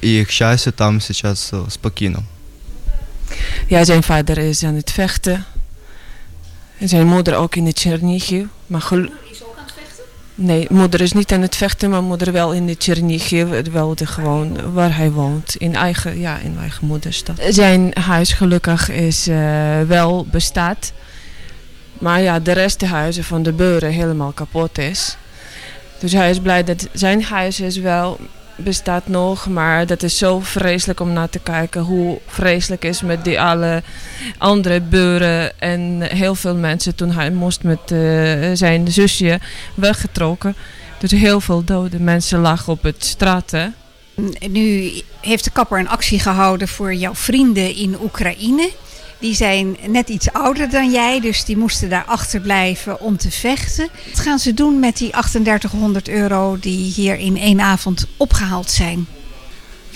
І, 0.01 0.25
к 0.25 0.31
щастю, 0.31 0.71
там 0.71 1.01
зараз 1.01 1.51
е, 1.53 1.71
спокійно. 1.71 2.19
Ja, 3.69 3.85
zijn 3.85 4.01
vader 4.03 4.37
is 4.37 4.63
aan 4.63 4.75
het 4.75 4.91
vechten. 4.91 5.45
En 6.81 6.87
zijn 6.89 7.07
moeder 7.07 7.35
ook 7.35 7.55
in 7.55 7.65
de 7.65 7.71
Chernihiv. 7.75 8.45
Maar 8.69 8.81
gel- 8.81 9.09
Nee, 10.34 10.66
moeder 10.70 11.00
is 11.00 11.12
niet 11.12 11.32
aan 11.32 11.40
het 11.40 11.56
vechten, 11.56 11.90
maar 11.90 12.02
moeder 12.02 12.32
wel 12.32 12.52
in 12.52 12.66
de 12.66 12.76
Chernihiv. 12.78 13.70
Wel 13.72 13.94
de 13.94 14.06
gewoon 14.06 14.72
waar 14.72 14.96
hij 14.96 15.10
woont. 15.10 15.56
In 15.56 15.74
eigen, 15.74 16.18
ja, 16.18 16.38
in 16.38 16.56
eigen 16.58 16.86
moederstad. 16.86 17.40
Zijn 17.48 17.92
huis 18.00 18.32
gelukkig 18.32 18.90
is 18.90 19.26
eh, 19.28 19.80
wel 19.80 20.26
bestaat. 20.30 20.92
Maar 21.98 22.20
ja, 22.20 22.40
de 22.40 22.52
rest 22.52 22.80
de 22.80 22.86
huizen 22.86 23.24
van 23.24 23.42
de 23.42 23.52
buren 23.52 23.90
helemaal 23.90 24.32
kapot 24.32 24.78
is. 24.78 25.16
Dus 25.98 26.12
hij 26.12 26.30
is 26.30 26.40
blij 26.40 26.64
dat 26.64 26.88
zijn 26.92 27.22
huis 27.22 27.60
is 27.60 27.76
wel 27.76 28.18
bestaat 28.62 29.06
nog, 29.08 29.48
maar 29.48 29.86
dat 29.86 30.02
is 30.02 30.18
zo 30.18 30.40
vreselijk 30.40 31.00
om 31.00 31.12
naar 31.12 31.28
te 31.28 31.38
kijken 31.38 31.80
hoe 31.80 32.18
vreselijk 32.26 32.84
is 32.84 33.02
met 33.02 33.24
die 33.24 33.40
alle 33.40 33.82
andere 34.38 34.80
buren 34.80 35.60
en 35.60 36.02
heel 36.02 36.34
veel 36.34 36.54
mensen 36.54 36.94
toen 36.94 37.10
hij 37.10 37.30
moest 37.30 37.62
met 37.62 37.90
eh, 37.90 37.98
zijn 38.52 38.92
zusje 38.92 39.40
weggetrokken. 39.74 40.56
Dus 40.98 41.10
heel 41.10 41.40
veel 41.40 41.64
dode 41.64 42.00
mensen 42.00 42.40
lagen 42.40 42.72
op 42.72 42.82
het 42.82 43.04
straten. 43.04 43.74
Nu 44.48 44.92
heeft 45.20 45.44
de 45.44 45.50
kapper 45.50 45.78
een 45.78 45.88
actie 45.88 46.18
gehouden 46.18 46.68
voor 46.68 46.94
jouw 46.94 47.14
vrienden 47.14 47.76
in 47.76 47.96
Oekraïne. 48.02 48.70
Die 49.21 49.35
zijn 49.35 49.77
net 49.87 50.09
iets 50.09 50.31
ouder 50.31 50.69
dan 50.69 50.91
jij, 50.91 51.19
dus 51.19 51.45
die 51.45 51.57
moesten 51.57 51.89
daar 51.89 52.05
achterblijven 52.05 53.01
om 53.01 53.17
te 53.17 53.31
vechten. 53.31 53.89
Wat 54.13 54.19
gaan 54.19 54.39
ze 54.39 54.53
doen 54.53 54.79
met 54.79 54.97
die 54.97 55.09
3800 55.09 56.09
euro 56.09 56.57
die 56.59 56.91
hier 56.91 57.17
in 57.17 57.37
één 57.37 57.61
avond 57.61 58.05
opgehaald 58.17 58.69
zijn? 58.69 59.07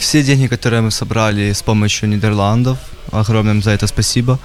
Все 0.02 0.24
деньги, 0.24 0.48
которые 0.48 0.82
мы 0.82 0.90
собрали 0.90 1.54
с 1.54 1.62
помощью 1.62 2.10
Нидерландов, 2.10 2.80
огромное 3.12 3.54
им 3.54 3.62
за 3.62 3.70
это 3.72 3.86
спасибо, 3.86 4.40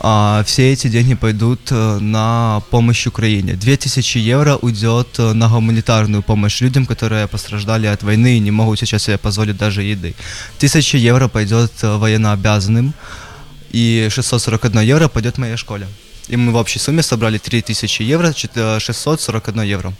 а, 0.00 0.42
все 0.44 0.72
эти 0.72 0.88
деньги 0.88 1.14
пойдут 1.14 1.60
э, 1.70 1.98
на 2.00 2.62
помощь 2.70 3.06
Украине. 3.06 3.54
2000 3.54 4.18
евро 4.18 4.56
уйдет 4.56 5.18
э, 5.18 5.32
на 5.32 5.48
гуманитарную 5.48 6.22
помощь 6.22 6.60
людям, 6.60 6.84
которые 6.84 7.26
пострадали 7.28 7.86
от 7.86 8.02
войны 8.02 8.36
и 8.36 8.40
не 8.40 8.50
могут 8.50 8.78
сейчас 8.78 9.04
себе 9.04 9.16
позволить 9.16 9.56
даже 9.56 9.82
еды. 9.82 10.14
1000 10.58 10.98
евро 10.98 11.28
пойдет 11.28 11.72
э, 11.82 11.96
военнообязанным, 11.96 12.92
и 13.74 14.08
641 14.10 14.82
евро 14.82 15.08
пойдет 15.08 15.38
моей 15.38 15.56
школе. 15.56 15.86
И 16.28 16.36
мы 16.36 16.52
в 16.52 16.56
общей 16.56 16.78
сумме 16.78 17.02
собрали 17.02 17.38
3000 17.38 18.04
евро, 18.04 18.32
чет- 18.32 18.54
э, 18.56 18.78
641 18.80 19.64
евро. 19.64 19.92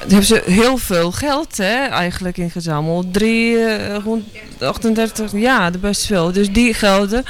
Daar 0.00 0.08
hebben 0.10 0.26
ze 0.26 0.42
heel 0.46 0.76
veel 0.76 1.12
geld 1.12 1.56
hè, 1.56 1.86
eigenlijk 1.86 2.36
ingezameld. 2.38 3.12
338, 3.12 5.32
ja, 5.32 5.70
dat 5.70 5.80
best 5.80 6.06
veel. 6.06 6.32
Dus 6.32 6.50
die 6.52 6.74
gelden. 6.74 7.24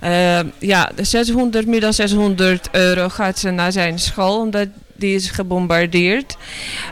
eh, 0.00 0.40
ja, 0.58 0.90
de 0.96 1.04
600, 1.04 1.66
meer 1.66 1.80
dan 1.80 1.92
600 1.92 2.68
euro 2.72 3.08
gaat 3.08 3.38
ze 3.38 3.50
naar 3.50 3.72
zijn 3.72 3.98
school, 3.98 4.40
omdat 4.40 4.66
die 4.96 5.14
is 5.14 5.30
gebombardeerd. 5.30 6.36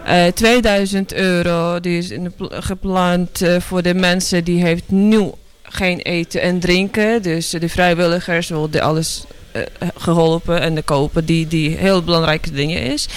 Eh 0.04 0.26
2000 0.26 1.12
euro 1.14 1.80
die 1.80 1.98
is 1.98 2.10
in 2.10 2.24
de 2.24 2.30
pl- 2.30 2.54
gepland 2.60 3.42
eh, 3.42 3.60
voor 3.60 3.82
de 3.82 3.94
mensen 3.94 4.44
die 4.44 4.62
heeft 4.62 4.82
nu 4.86 5.30
geen 5.73 5.99
eten 5.99 6.41
en 6.41 6.59
drinken. 6.59 7.21
Dus 7.21 7.49
de 7.49 7.69
vrijwilligers 7.69 8.49
worden 8.49 8.81
alles 8.81 9.23
eh, 9.51 9.61
geholpen 9.95 10.61
en 10.61 10.75
de 10.75 10.81
kopen 10.81 11.25
die, 11.25 11.47
die 11.47 11.77
heel 11.77 12.03
belangrijke 12.03 12.51
dingen 12.51 12.81
is. 12.81 13.07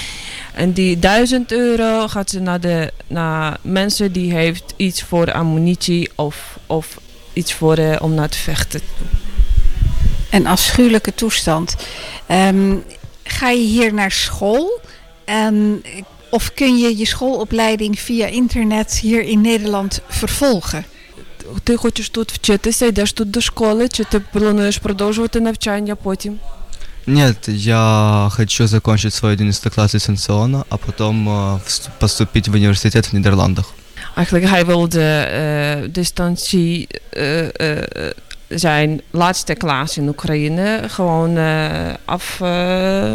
En 0.55 0.73
die 0.73 0.99
1000 0.99 1.53
euro 1.53 2.09
gaat 2.09 2.31
ze 2.31 2.41
naar, 2.41 2.61
de, 2.61 2.93
naar 3.07 3.59
mensen 3.63 4.13
die 4.13 4.33
heeft 4.33 4.75
iets 4.77 5.03
voor 5.03 5.33
ammunitie 5.33 6.11
of, 6.15 6.59
of 6.67 6.99
iets 7.33 7.53
voor 7.53 7.77
eh, 7.77 7.97
om 8.03 8.15
naar 8.15 8.29
te 8.29 8.39
vechten. 8.39 8.81
Een 10.31 10.47
afschuwelijke 10.47 11.15
toestand. 11.15 11.77
Ehm, 12.27 12.77
ga 13.23 13.51
je 13.51 13.65
hier 13.65 13.95
naar 13.95 14.11
school? 14.11 14.81
En, 15.25 15.83
of 16.31 16.55
kun 16.55 16.79
je 16.79 16.97
je 16.97 17.07
schoolopleiding 17.07 18.01
via 18.01 18.27
internet 18.27 18.99
hier 18.99 19.23
in 19.23 19.41
Nederland 19.41 20.01
vervolgen? 20.09 20.85
Ти 21.65 21.77
хочеш 21.77 22.11
тут 22.11 22.33
вчитися, 22.33 22.87
йдеш 22.87 23.13
тут 23.13 23.31
до 23.31 23.41
школи, 23.41 23.89
чи 23.89 24.05
ти 24.05 24.21
плануєш 24.21 24.79
продовжувати 24.79 25.41
навчання 25.41 25.97
потім? 25.97 26.39
Нет, 27.09 27.49
я 27.49 28.29
хочу 28.33 28.67
закончить 28.67 29.15
свой 29.15 29.33
11 29.33 29.75
класс 29.75 29.93
дистанционно, 29.93 30.65
а 30.69 30.77
потом 30.77 31.29
э, 31.29 31.59
вс- 31.67 31.89
поступить 31.99 32.49
в 32.49 32.55
университет 32.55 33.07
в 33.07 33.15
Нидерландах. 33.15 33.65
Eigenlijk, 34.17 34.49
hij 34.51 34.65
wilde 34.67 35.01
eh 35.03 35.93
distantie 35.93 36.87
eh, 37.11 37.49
eh, 37.61 38.13
zijn 38.49 39.01
laatste 39.11 39.55
klas 39.55 39.97
in 39.97 40.09
Oekraïne 40.09 40.83
gewoon 40.89 41.37
eh, 41.37 41.95
af 42.05 42.41
eh, 42.41 43.13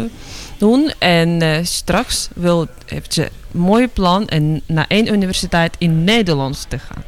doen. 0.58 0.92
En 0.98 1.42
eh, 1.42 1.64
straks 1.64 2.28
wil, 2.34 2.66
heeft 2.86 3.14
ze 3.14 3.22
een 3.22 3.60
mooi 3.60 3.88
plan 3.88 4.28
en 4.28 4.62
naar 4.66 4.84
één 4.88 5.12
universiteit 5.12 5.74
in 5.78 6.04
Nederland 6.04 6.64
te 6.70 6.78
gaan. 6.78 7.02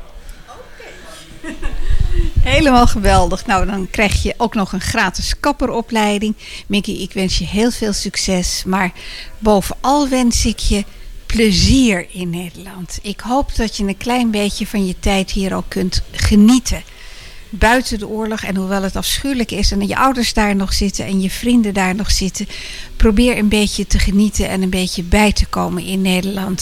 Helemaal 2.44 2.86
geweldig. 2.86 3.46
Nou, 3.46 3.66
dan 3.66 3.90
krijg 3.90 4.22
je 4.22 4.34
ook 4.36 4.54
nog 4.54 4.72
een 4.72 4.80
gratis 4.80 5.40
kapperopleiding. 5.40 6.34
Mickey, 6.66 6.94
ik 6.94 7.12
wens 7.12 7.38
je 7.38 7.46
heel 7.46 7.70
veel 7.70 7.92
succes. 7.92 8.62
Maar 8.66 8.92
bovenal 9.38 10.08
wens 10.08 10.46
ik 10.46 10.58
je 10.58 10.84
plezier 11.26 12.06
in 12.10 12.30
Nederland. 12.30 12.98
Ik 13.02 13.20
hoop 13.20 13.56
dat 13.56 13.76
je 13.76 13.84
een 13.84 13.96
klein 13.96 14.30
beetje 14.30 14.66
van 14.66 14.86
je 14.86 14.98
tijd 15.00 15.30
hier 15.30 15.54
ook 15.54 15.68
kunt 15.68 16.02
genieten 16.10 16.82
Buiten 17.53 17.99
de 17.99 18.07
oorlog 18.07 18.41
en 18.43 18.55
hoewel 18.55 18.83
het 18.83 18.95
afschuwelijk 18.95 19.51
is 19.51 19.71
en 19.71 19.87
je 19.87 19.97
ouders 19.97 20.33
daar 20.33 20.55
nog 20.55 20.73
zitten 20.73 21.05
en 21.05 21.21
je 21.21 21.29
vrienden 21.29 21.73
daar 21.73 21.95
nog 21.95 22.11
zitten, 22.11 22.47
probeer 22.97 23.37
een 23.37 23.47
beetje 23.49 23.87
te 23.87 23.99
genieten 23.99 24.49
en 24.49 24.61
een 24.61 24.69
beetje 24.69 25.03
bij 25.03 25.31
te 25.33 25.45
komen 25.45 25.83
in 25.83 26.01
Nederland. 26.01 26.61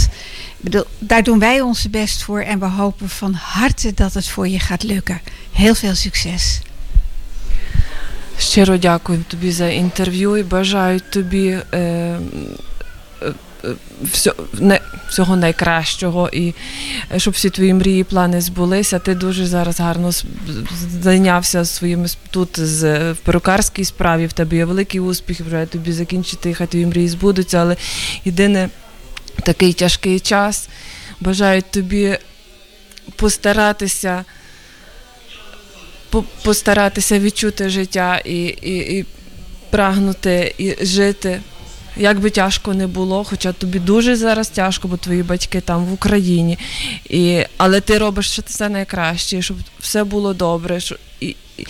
Ik 0.57 0.63
bedoel, 0.63 0.83
daar 0.99 1.23
doen 1.23 1.39
wij 1.39 1.61
onze 1.61 1.89
best 1.89 2.23
voor 2.23 2.41
en 2.41 2.59
we 2.59 2.65
hopen 2.65 3.09
van 3.09 3.33
harte 3.33 3.93
dat 3.93 4.13
het 4.13 4.27
voor 4.27 4.47
je 4.47 4.59
gaat 4.59 4.83
lukken. 4.83 5.21
Heel 5.51 5.75
veel 5.75 5.95
succes. 5.95 6.59
Щиро 8.39 8.77
дякую 8.77 9.23
тобі 9.27 9.51
за 9.51 9.69
інтерв'ю 9.69 10.37
і 10.37 10.43
бажаю 10.43 10.99
тобі 10.99 11.47
е, 11.47 11.63
е, 11.73 11.79
е, 11.79 11.79
всьо- 11.79 12.25
не, 12.33 12.70
всього 15.08 15.36
найкращого 15.36 16.28
і 16.32 16.54
е, 17.14 17.18
щоб 17.18 17.34
всі 17.34 17.50
твої 17.50 17.74
мрії 17.74 18.04
плани 18.04 18.40
збулися. 18.40 18.98
Ти 18.98 19.14
дуже 19.14 19.46
зараз 19.46 19.80
гарно 19.80 20.10
зайнявся 21.02 21.64
своїми 21.64 22.06
тут 22.30 22.60
з 22.60 23.12
в 23.12 23.16
перукарській 23.16 23.84
справі. 23.84 24.26
В 24.26 24.32
тебе 24.32 24.56
є 24.56 24.64
великий 24.64 25.00
успіх, 25.00 25.44
бажаю 25.44 25.66
тобі 25.66 25.92
закінчити, 25.92 26.54
хай 26.54 26.66
твої 26.66 26.86
мрії 26.86 27.08
збудуться, 27.08 27.58
але 27.58 27.76
єдине 28.24 28.68
такий 29.42 29.72
тяжкий 29.72 30.20
час. 30.20 30.68
Бажаю 31.20 31.62
тобі 31.70 32.18
постаратися 33.16 34.24
по- 36.10 36.24
постаратися 36.44 37.18
відчути 37.18 37.68
життя 37.68 38.18
і, 38.24 38.44
і, 38.44 38.98
і 38.98 39.04
прагнути 39.70 40.54
і 40.58 40.84
жити. 40.86 41.40
Як 41.96 42.20
би 42.20 42.30
тяжко 42.30 42.74
не 42.74 42.86
було, 42.86 43.24
хоча 43.24 43.52
тобі 43.52 43.78
дуже 43.78 44.16
зараз 44.16 44.48
тяжко, 44.48 44.88
бо 44.88 44.96
твої 44.96 45.22
батьки 45.22 45.60
там 45.60 45.84
в 45.84 45.92
Україні. 45.92 46.58
І, 47.04 47.44
але 47.56 47.80
ти 47.80 47.98
робиш 47.98 48.38
все 48.38 48.68
найкраще, 48.68 49.42
щоб 49.42 49.56
все 49.80 50.04
було 50.04 50.34
добре. 50.34 50.80
Щоб, 50.80 50.98
і, 51.20 51.36
і, 51.58 51.66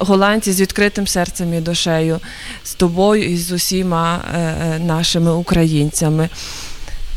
голландці 0.00 0.52
з 0.52 0.60
відкритим 0.60 1.06
серцем 1.06 1.54
і 1.54 1.60
душею, 1.60 2.20
з 2.64 2.74
тобою 2.74 3.24
і 3.24 3.36
з 3.36 3.52
усіма 3.52 4.24
е, 4.34 4.38
е, 4.38 4.78
нашими 4.78 5.32
українцями. 5.32 6.28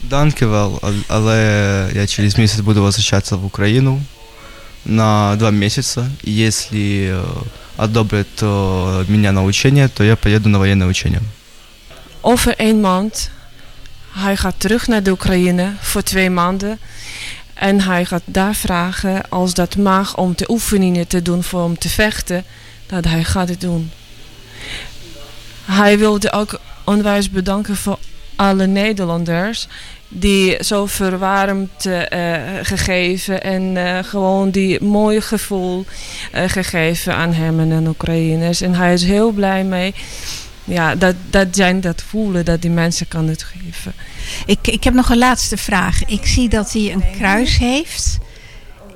Данкевел, 0.03 0.81
але 1.07 1.89
я 1.93 2.07
через 2.07 2.38
месяц 2.38 2.60
буду 2.60 2.81
возвращаться 2.81 3.36
в 3.36 3.45
Украину 3.45 4.01
на 4.86 5.36
два 5.36 5.51
месяца. 5.51 6.10
И 6.24 6.31
если 6.31 7.12
э, 7.12 7.24
одобрят 7.77 8.27
э, 8.41 9.05
меня 9.07 9.31
на 9.31 9.43
учение, 9.43 9.88
то 9.88 10.03
я 10.03 10.15
поеду 10.15 10.50
на 10.50 10.60
военное 10.60 10.88
учение. 10.88 11.21
Over 12.21 12.55
één 12.57 12.79
maand. 12.79 13.29
Hij 14.11 14.37
gaat 14.37 14.55
terug 14.57 14.87
naar 14.87 15.03
de 15.03 15.11
Oekraïne 15.11 15.73
voor 15.79 16.03
twee 16.03 16.29
maanden. 16.29 16.79
En 17.53 17.81
hij 17.81 18.05
gaat 18.05 18.21
daar 18.25 18.55
vragen, 18.55 19.29
als 19.29 19.53
dat 19.53 19.77
mag, 19.77 20.17
om 20.17 20.33
de 20.35 20.51
oefeningen 20.51 21.07
te 21.07 21.21
doen 21.21 21.43
voor 21.43 21.63
om 21.63 21.77
te 21.77 21.89
vechten. 21.89 22.43
Dat 22.85 23.05
hij 23.05 23.23
gaat 23.23 23.49
het 23.49 23.61
doen. 23.61 23.91
Hij 25.65 25.97
wilde 25.97 26.31
ook 26.31 26.59
onwijs 26.83 27.29
bedanken 27.29 27.75
voor 27.75 27.97
alle 28.35 28.67
Nederlanders 28.67 29.67
die 30.07 30.63
zo 30.63 30.85
verwarmd 30.85 31.85
uh, 31.85 32.03
gegeven 32.61 33.43
en 33.43 33.75
uh, 33.75 33.97
gewoon 34.03 34.49
die 34.49 34.83
mooie 34.83 35.21
gevoel 35.21 35.85
uh, 36.35 36.43
gegeven 36.47 37.15
aan 37.15 37.33
hem 37.33 37.59
en 37.59 37.71
aan 37.71 37.87
Oekraïners. 37.87 38.61
En 38.61 38.75
hij 38.75 38.93
is 38.93 39.03
heel 39.03 39.31
blij 39.31 39.63
mee 39.63 39.93
Ja, 40.64 40.94
dat, 40.94 41.14
dat 41.30 41.48
zijn 41.50 41.80
dat 41.80 42.02
voelen 42.08 42.44
dat 42.44 42.62
die 42.62 42.70
mensen 42.70 43.08
kan 43.08 43.28
het 43.28 43.42
geven. 43.42 43.94
Ik, 44.46 44.66
ik 44.66 44.84
heb 44.84 44.94
nog 44.94 45.08
een 45.08 45.18
laatste 45.18 45.56
vraag. 45.56 46.04
Ik 46.04 46.26
zie 46.26 46.48
dat 46.48 46.72
hij 46.72 46.92
een 46.92 47.04
kruis 47.16 47.58
heeft. 47.58 48.18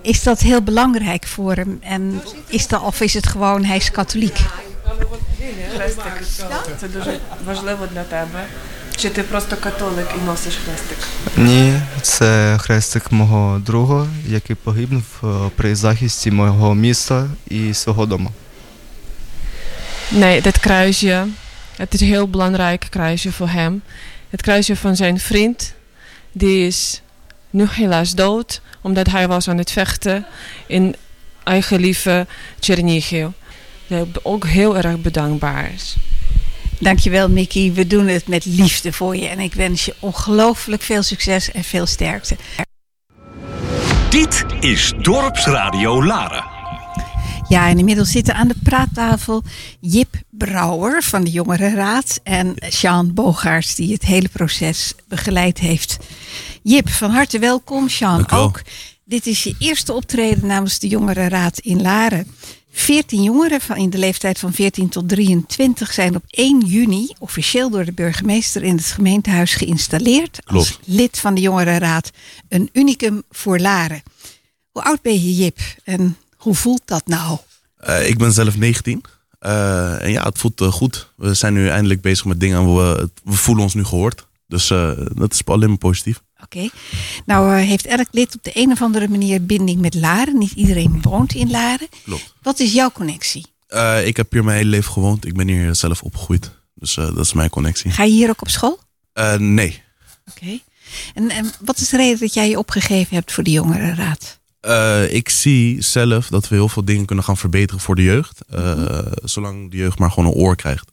Is 0.03 0.23
dat 0.23 0.41
heel 0.41 0.63
belangrijk 0.63 1.27
voor 1.27 1.55
hem? 1.55 1.79
En 1.83 2.23
is 2.47 2.67
dat, 2.67 2.83
of 2.83 3.01
is 3.01 3.15
het 3.15 3.27
gewoon, 3.27 3.65
hij 3.65 3.77
is 3.77 3.91
katholiek? 3.91 4.39
Важливо 7.45 7.87
для 7.87 8.05
тебе. 8.05 8.45
Чи 8.97 9.11
ти 9.11 9.23
просто 9.23 9.57
католик 9.57 10.07
і 10.19 10.27
носиш 10.27 10.55
хрестик? 10.65 10.99
Ні, 11.37 11.81
це 12.03 12.59
хрестик 12.61 13.13
мого 13.13 13.59
друга, 13.59 14.07
який 14.27 14.57
погибнув 14.57 15.05
е, 15.25 15.27
при 15.57 15.75
захисті 15.75 16.31
мого 16.31 16.75
міста 16.75 17.29
і 17.49 17.75
свого 17.75 18.07
дому. 18.07 18.31
Nee, 20.13 20.43
dat 20.43 20.59
kruisje. 20.59 21.29
het 21.78 21.94
is 21.94 22.02
een 22.02 22.08
heel 22.08 22.30
belangrijk 22.30 22.88
kruisje 22.90 23.32
voor 23.32 23.50
hem. 23.50 23.84
Het 24.30 24.42
kruisje 24.42 24.76
van 24.76 24.96
zijn 24.96 25.20
vriend. 25.20 25.74
Die 26.32 26.68
is 26.68 27.02
nu 27.50 27.68
helaas 27.70 28.16
dood. 28.16 28.62
Omdat 28.82 29.08
hij 29.08 29.28
was 29.28 29.48
aan 29.48 29.58
het 29.58 29.72
vechten 29.72 30.26
in 30.68 30.96
eigen 31.44 31.80
lieve 31.80 32.28
Chernihiv. 32.60 33.28
Die 33.88 34.06
ook 34.22 34.46
heel 34.46 34.78
erg 34.78 35.02
bedankbaar 35.02 35.72
is. 35.74 35.96
Dankjewel 36.80 37.30
Mickey. 37.30 37.72
We 37.74 37.88
doen 37.88 38.08
het 38.08 38.28
met 38.28 38.46
liefde 38.46 38.94
voor 38.94 39.16
je. 39.16 39.28
En 39.28 39.40
ik 39.40 39.54
wens 39.54 39.86
je 39.86 39.96
ongelooflijk 40.00 40.82
veel 40.82 41.04
succes 41.04 41.52
en 41.52 41.64
veel 41.64 41.86
sterkte. 41.86 42.36
Dit 44.10 44.46
is 44.60 44.94
Dorpsradio 45.02 46.06
Laren. 46.06 46.55
Ja, 47.50 47.70
en 47.70 47.78
inmiddels 47.78 48.12
zitten 48.12 48.36
aan 48.36 48.48
de 48.48 48.56
praattafel 48.64 49.44
Jip 49.80 50.16
Brouwer 50.30 51.04
van 51.04 51.24
de 51.24 51.32
Jongerenraad 51.32 52.20
en 52.24 52.56
Sjaan 52.72 53.14
Bogaerts 53.14 53.76
die 53.76 53.94
het 53.94 54.04
hele 54.04 54.28
proces 54.28 54.94
begeleid 55.08 55.60
heeft. 55.60 55.98
Jip, 56.64 56.90
van 56.90 57.12
harte 57.12 57.40
welkom. 57.40 57.90
Sjaan 57.90 58.32
ook. 58.32 58.62
Dit 59.04 59.28
is 59.28 59.44
je 59.44 59.56
eerste 59.60 59.94
optreden 59.94 60.48
namens 60.48 60.80
de 60.80 60.88
Jongerenraad 60.88 61.60
in 61.60 61.82
Laren. 61.82 62.28
14 62.72 63.24
jongeren 63.24 63.62
van 63.62 63.78
in 63.78 63.90
de 63.90 63.98
leeftijd 63.98 64.40
van 64.40 64.54
14 64.54 64.90
tot 64.90 65.10
23 65.10 65.94
zijn 65.94 66.16
op 66.16 66.24
1 66.30 66.66
juni 66.66 67.10
officieel 67.20 67.70
door 67.70 67.86
de 67.86 67.94
burgemeester 67.94 68.64
in 68.64 68.76
het 68.76 68.86
gemeentehuis 68.86 69.54
geïnstalleerd 69.54 70.40
als 70.46 70.68
Klopt. 70.68 70.88
lid 70.88 71.20
van 71.20 71.36
de 71.36 71.42
Jongerenraad. 71.42 72.12
Een 72.50 72.70
unicum 72.74 73.24
voor 73.30 73.60
Laren. 73.60 74.04
Hoe 74.72 74.84
oud 74.84 75.02
ben 75.02 75.14
je, 75.14 75.36
Jip? 75.36 75.60
En 75.84 76.18
hoe 76.46 76.56
voelt 76.56 76.82
dat 76.86 77.08
nou? 77.08 77.38
Eh, 77.78 78.10
ik 78.10 78.18
ben 78.18 78.32
zelf 78.32 78.58
19. 78.58 79.04
Eh, 79.40 80.02
en 80.02 80.12
ja, 80.12 80.24
het 80.24 80.38
voelt 80.38 80.62
eh, 80.62 80.72
goed. 80.72 81.12
We 81.16 81.34
zijn 81.34 81.54
nu 81.54 81.68
eindelijk 81.68 82.02
bezig 82.02 82.26
met 82.26 82.40
dingen 82.40 82.60
en 82.60 82.76
we, 82.76 83.10
we 83.24 83.34
voelen 83.34 83.64
ons 83.64 83.74
nu 83.74 83.84
gehoord. 83.84 84.28
Dus 84.48 84.68
dat 85.14 85.34
is 85.34 85.46
alleen 85.46 85.70
maar 85.70 85.78
positief. 85.78 86.22
Oké. 86.44 86.70
Nou 87.26 87.56
heeft 87.56 87.86
elk 87.86 88.08
lid 88.12 88.36
op 88.36 88.44
de 88.44 88.52
een 88.54 88.72
of 88.72 88.82
andere 88.82 89.08
manier 89.08 89.46
binding 89.46 89.82
met 89.82 89.94
Laren. 89.94 90.38
Niet 90.38 90.52
iedereen 90.52 91.02
woont 91.02 91.34
in 91.34 91.52
Laren. 91.52 91.88
Klopt. 92.04 92.34
Wat 92.42 92.60
is 92.60 92.74
jouw 92.74 92.92
connectie? 92.92 93.46
Ik 94.04 94.18
heb 94.18 94.32
hier 94.32 94.44
mijn 94.44 94.58
hele 94.58 94.70
leven 94.70 94.92
gewoond. 94.92 95.26
Ik 95.26 95.34
ben 95.34 95.48
hier 95.48 95.76
zelf 95.76 96.02
opgegroeid. 96.02 96.52
Dus 96.76 96.94
dat 96.94 97.18
is 97.18 97.34
mijn 97.34 97.50
connectie. 97.50 97.92
Ga 97.92 98.04
je 98.04 98.12
hier 98.12 98.30
ook 98.30 98.42
op 98.42 98.50
school? 98.50 98.80
Nee. 99.38 99.82
Oké. 100.30 100.60
En, 101.14 101.30
en 101.30 101.52
wat 101.60 101.78
is 101.78 101.90
de 101.90 101.98
reden 101.98 102.20
dat 102.20 102.34
jij 102.34 102.50
je 102.50 102.58
opgegeven 102.58 103.16
hebt 103.16 103.32
voor 103.32 103.44
de 103.44 103.52
Jongerenraad? 103.52 104.40
Eh, 104.66 105.14
ik 105.14 105.30
zie 105.30 105.82
zelf 105.82 106.28
dat 106.28 106.48
we 106.48 106.56
heel 106.56 106.70
veel 106.70 106.86
dingen 106.86 107.06
kunnen 107.06 107.26
gaan 107.26 107.38
verbeteren 107.38 107.82
voor 107.82 107.96
de 107.96 108.04
jeugd. 108.04 108.40
Eh, 108.50 108.98
Zolang 109.24 109.72
de 109.72 109.78
jeugd 109.78 110.00
maar 110.00 110.12
gewoon 110.12 110.26
een 110.30 110.36
oor 110.38 110.56
krijgt. 110.56 110.92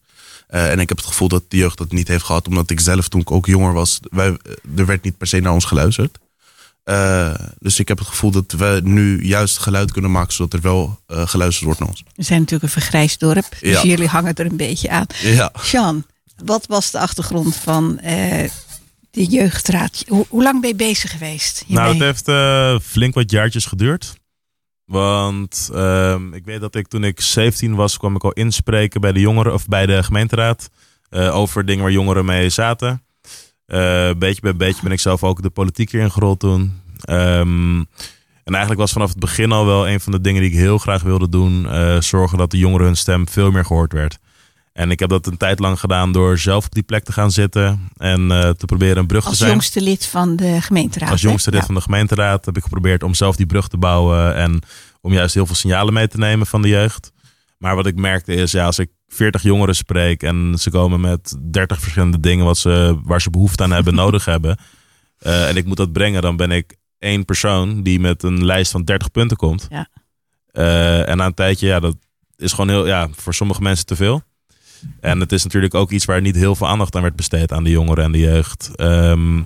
Eh, 0.49 0.71
en 0.71 0.81
ik 0.81 0.89
heb 0.89 0.99
het 0.99 1.07
gevoel 1.07 1.29
dat 1.29 1.43
de 1.49 1.57
jeugd 1.57 1.79
dat 1.79 1.93
niet 1.93 2.09
heeft 2.09 2.25
gehad. 2.25 2.49
Omdat 2.49 2.71
ik 2.71 2.81
zelf 2.81 3.09
toen 3.09 3.21
ik 3.21 3.31
ook 3.31 3.47
jonger 3.47 3.73
was. 3.73 4.01
Wij, 4.11 4.37
er 4.77 4.87
werd 4.87 5.03
niet 5.03 5.19
per 5.19 5.27
se 5.27 5.41
naar 5.41 5.53
ons 5.53 5.65
geluisterd. 5.65 6.19
Dus 7.59 7.79
ik 7.79 7.89
heb 7.89 7.99
het 7.99 8.07
gevoel 8.09 8.31
dat 8.31 8.53
we 8.53 8.81
nu 8.85 9.25
juist 9.27 9.59
geluid 9.59 9.93
kunnen 9.93 10.11
maken. 10.11 10.33
Zodat 10.33 10.53
er 10.53 10.61
wel 10.61 11.01
geluisterd 11.09 11.65
wordt 11.65 11.81
naar 11.81 11.89
ons. 11.89 12.05
We 12.15 12.23
zijn 12.23 12.39
natuurlijk 12.41 12.75
een 12.75 12.81
vergrijsd 12.83 13.21
dorp. 13.21 13.47
Dus 13.61 13.71
Ja. 13.71 13.83
jullie 13.83 14.09
hangen 14.09 14.35
er 14.35 14.47
een 14.47 14.57
beetje 14.57 14.91
aan. 14.91 15.07
Ja. 15.23 15.53
Sean, 15.61 16.05
wat 16.45 16.67
was 16.67 16.91
de 16.91 16.99
achtergrond 16.99 17.57
van 17.57 18.01
de 19.13 19.25
jeugdraad? 19.25 20.05
Hoe, 20.09 20.43
lang 20.43 20.61
ben 20.61 20.71
je 20.71 20.77
bezig 20.77 21.11
geweest? 21.11 21.65
Nou, 21.67 21.89
het 21.89 21.99
heeft 21.99 22.29
eh, 22.29 22.79
flink 22.79 23.15
wat 23.15 23.31
jaartjes 23.31 23.67
geduurd. 23.67 24.15
Want 24.85 25.71
ehm, 25.75 26.35
ik 26.35 26.45
weet 26.45 26.61
dat 26.61 26.75
ik 26.75 26.89
toen 26.89 27.05
ik 27.05 27.21
17 27.21 27.75
was, 27.75 27.97
kwam 27.97 28.15
ik 28.15 28.25
al 28.25 28.33
inspreken 28.33 29.01
bij 29.01 29.13
de 29.13 29.21
jongeren 29.21 29.53
of 29.55 29.67
bij 29.67 29.87
de 29.87 30.03
gemeenteraad. 30.03 30.71
eh, 31.09 31.37
over 31.37 31.65
dingen 31.65 31.83
waar 31.83 31.93
jongeren 31.93 32.25
mee 32.25 32.49
zaten. 32.49 33.05
Eh, 33.67 34.11
beetje 34.19 34.41
bij 34.41 34.57
beetje 34.57 34.83
ben 34.83 34.93
ik 34.93 35.01
zelf 35.01 35.25
ook 35.25 35.43
de 35.43 35.51
politiek 35.51 35.91
hierin 35.91 36.11
gerold 36.11 36.41
toen. 36.41 36.81
Ehm, 37.01 37.79
en 38.45 38.53
eigenlijk 38.55 38.81
was 38.81 38.93
vanaf 38.93 39.09
het 39.09 39.19
begin 39.19 39.53
al 39.53 39.67
wel 39.67 39.89
een 39.89 40.01
van 40.01 40.13
de 40.13 40.21
dingen 40.21 40.43
die 40.43 40.51
ik 40.51 40.57
heel 40.57 40.79
graag 40.79 41.03
wilde 41.03 41.29
doen. 41.29 41.67
zorgen 42.03 42.39
dat 42.39 42.51
de 42.51 42.59
jongeren 42.59 42.87
hun 42.87 42.97
stem 42.97 43.29
veel 43.29 43.51
meer 43.51 43.65
gehoord 43.65 43.93
werd. 43.93 44.19
En 44.73 44.91
ik 44.91 44.99
heb 44.99 45.09
dat 45.09 45.27
een 45.27 45.37
tijd 45.37 45.59
lang 45.59 45.81
gedaan 45.81 46.13
door 46.13 46.39
zelf 46.39 46.65
op 46.65 46.75
die 46.75 46.83
plek 46.83 47.05
te 47.05 47.13
gaan 47.13 47.31
zitten. 47.31 47.89
En 47.97 48.31
eh, 48.31 48.51
te 48.51 48.65
proberen 48.67 48.97
een 48.97 49.07
brug 49.07 49.23
Als 49.25 49.33
te 49.33 49.39
zijn. 49.39 49.51
jongste 49.51 49.81
lid 49.81 50.07
van 50.07 50.37
de 50.37 50.61
gemeenteraad. 50.61 51.11
Als 51.11 51.23
hè? 51.23 51.29
jongste 51.29 51.51
lid 51.51 51.61
Ja. 51.61 51.67
van 51.67 51.75
de 51.75 51.81
gemeenteraad 51.81 52.45
heb 52.45 52.57
ik 52.57 52.63
geprobeerd 52.63 53.03
om 53.03 53.15
zelf 53.15 53.37
die 53.37 53.47
brug 53.47 53.69
te 53.69 53.77
bouwen 53.77 54.35
en 54.35 54.63
om 55.01 55.13
juist 55.13 55.35
heel 55.35 55.47
veel 55.47 55.55
signalen 55.55 55.93
mee 55.95 56.09
te 56.09 56.19
nemen 56.19 56.47
van 56.47 56.63
de 56.63 56.69
jeugd. 56.69 57.13
Maar 57.59 57.75
wat 57.77 57.87
ik 57.87 57.97
merkte 57.97 58.35
is, 58.35 58.53
ja, 58.53 58.65
als 58.65 58.79
ik 58.79 58.91
40 59.09 59.43
jongeren 59.43 59.75
spreek 59.75 60.23
en 60.23 60.55
ze 60.59 60.71
komen 60.71 61.01
met 61.01 61.37
30 61.51 61.81
verschillende 61.81 62.21
dingen 62.21 62.45
wat 62.45 62.59
ze, 62.59 62.99
waar 63.05 63.21
ze 63.23 63.31
behoefte 63.31 63.63
aan 63.63 63.71
hebben, 63.73 63.95
nodig 64.05 64.25
hebben. 64.25 64.57
eh, 65.19 65.49
en 65.49 65.57
ik 65.57 65.65
moet 65.67 65.77
dat 65.77 65.93
brengen, 65.93 66.23
dan 66.23 66.37
ben 66.37 66.51
ik 66.51 66.77
één 66.99 67.25
persoon 67.25 67.83
die 67.83 68.01
met 68.01 68.23
een 68.23 68.45
lijst 68.45 68.71
van 68.71 68.85
30 68.85 69.11
punten 69.11 69.37
komt. 69.37 69.67
Ja. 69.71 69.89
Eh, 70.47 71.09
en 71.09 71.17
na 71.17 71.27
een 71.27 71.35
tijdje, 71.35 71.67
ja, 71.67 71.81
dat 71.81 71.97
is 72.37 72.51
gewoon 72.51 72.69
heel, 72.69 72.87
ja, 72.87 73.09
voor 73.17 73.35
sommige 73.35 73.63
mensen 73.63 73.87
te 73.87 73.97
veel. 73.97 74.23
En 75.01 75.21
het 75.21 75.33
is 75.33 75.45
natuurlijk 75.45 75.75
ook 75.75 75.91
iets 75.91 76.05
waar 76.05 76.21
niet 76.21 76.37
heel 76.37 76.55
veel 76.55 76.69
aandacht 76.69 76.97
aan 76.97 77.03
werd 77.03 77.17
besteed 77.17 77.53
aan 77.53 77.65
de 77.65 77.71
jongeren 77.71 78.05
en 78.05 78.13
de 78.13 78.19
jeugd. 78.19 78.71
Ehm, 78.75 79.43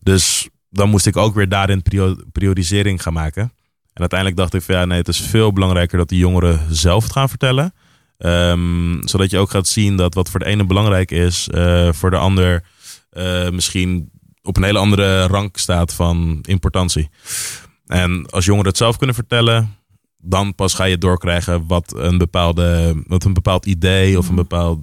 dus 0.00 0.48
dan 0.70 0.90
moest 0.90 1.06
ik 1.06 1.16
ook 1.16 1.34
weer 1.34 1.48
daarin 1.48 1.82
prio- 1.82 2.16
priorisering 2.32 3.02
gaan 3.02 3.12
maken. 3.12 3.42
En 3.92 4.00
uiteindelijk 4.00 4.38
dacht 4.38 4.54
ik 4.54 4.62
van 4.62 4.74
ja, 4.74 4.84
nee, 4.84 4.98
het 4.98 5.08
is 5.08 5.20
veel 5.20 5.52
belangrijker 5.52 5.98
dat 5.98 6.08
de 6.08 6.16
jongeren 6.16 6.60
zelf 6.70 7.02
het 7.02 7.12
gaan 7.12 7.28
vertellen. 7.28 7.74
Ehm, 8.18 9.06
zodat 9.06 9.30
je 9.30 9.38
ook 9.38 9.50
gaat 9.50 9.68
zien 9.68 9.96
dat 9.96 10.14
wat 10.14 10.30
voor 10.30 10.40
de 10.40 10.46
ene 10.46 10.64
belangrijk 10.66 11.10
is, 11.10 11.48
eh, 11.48 11.92
voor 11.92 12.10
de 12.10 12.16
ander 12.16 12.64
eh, 13.10 13.50
misschien 13.50 14.10
op 14.42 14.56
een 14.56 14.62
hele 14.62 14.78
andere 14.78 15.26
rank 15.26 15.56
staat 15.56 15.94
van 15.94 16.38
importantie. 16.42 17.08
En 17.86 18.26
als 18.26 18.44
jongeren 18.44 18.68
het 18.68 18.76
zelf 18.76 18.96
kunnen 18.96 19.14
vertellen, 19.14 19.76
dan 20.26 20.54
pas 20.54 20.74
ga 20.74 20.84
je 20.84 20.98
doorkrijgen 20.98 21.66
wat 21.66 21.94
een, 21.96 22.18
bepaalde, 22.18 23.02
wat 23.06 23.24
een 23.24 23.32
bepaald 23.34 23.66
idee 23.66 24.18
of 24.18 24.28
een 24.28 24.34
bepaald 24.34 24.78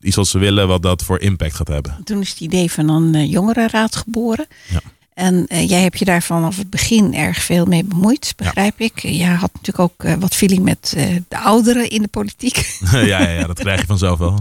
iets 0.00 0.16
wat 0.16 0.26
ze 0.26 0.38
willen, 0.38 0.68
wat 0.68 0.82
dat 0.82 1.02
voor 1.02 1.20
impact 1.20 1.54
gaat 1.54 1.68
hebben. 1.68 2.00
Toen 2.04 2.20
is 2.20 2.30
het 2.30 2.40
idee 2.40 2.70
van 2.72 2.88
een 2.88 3.14
eh, 3.14 3.30
jongerenraad 3.30 3.96
geboren. 3.96 4.46
Ja. 4.68 4.80
En 5.14 5.46
eh, 5.46 5.68
jij 5.68 5.82
hebt 5.82 5.98
je 5.98 6.04
daar 6.04 6.22
vanaf 6.22 6.56
het 6.56 6.70
begin 6.70 7.14
erg 7.14 7.42
veel 7.42 7.64
mee 7.66 7.84
bemoeid, 7.84 8.32
begrijp 8.36 8.80
ik. 8.80 8.98
Jij 8.98 9.28
had 9.28 9.50
natuurlijk 9.52 9.78
ook 9.78 10.04
eh, 10.04 10.14
wat 10.14 10.34
feeling 10.34 10.62
met 10.62 10.92
de 11.28 11.38
ouderen 11.38 11.90
in 11.90 12.02
de 12.02 12.08
politiek. 12.08 12.56
ja, 12.92 12.98
ja, 13.00 13.28
ja, 13.28 13.46
dat 13.46 13.58
krijg 13.58 13.80
je 13.80 13.86
vanzelf 13.86 14.18
wel. 14.18 14.38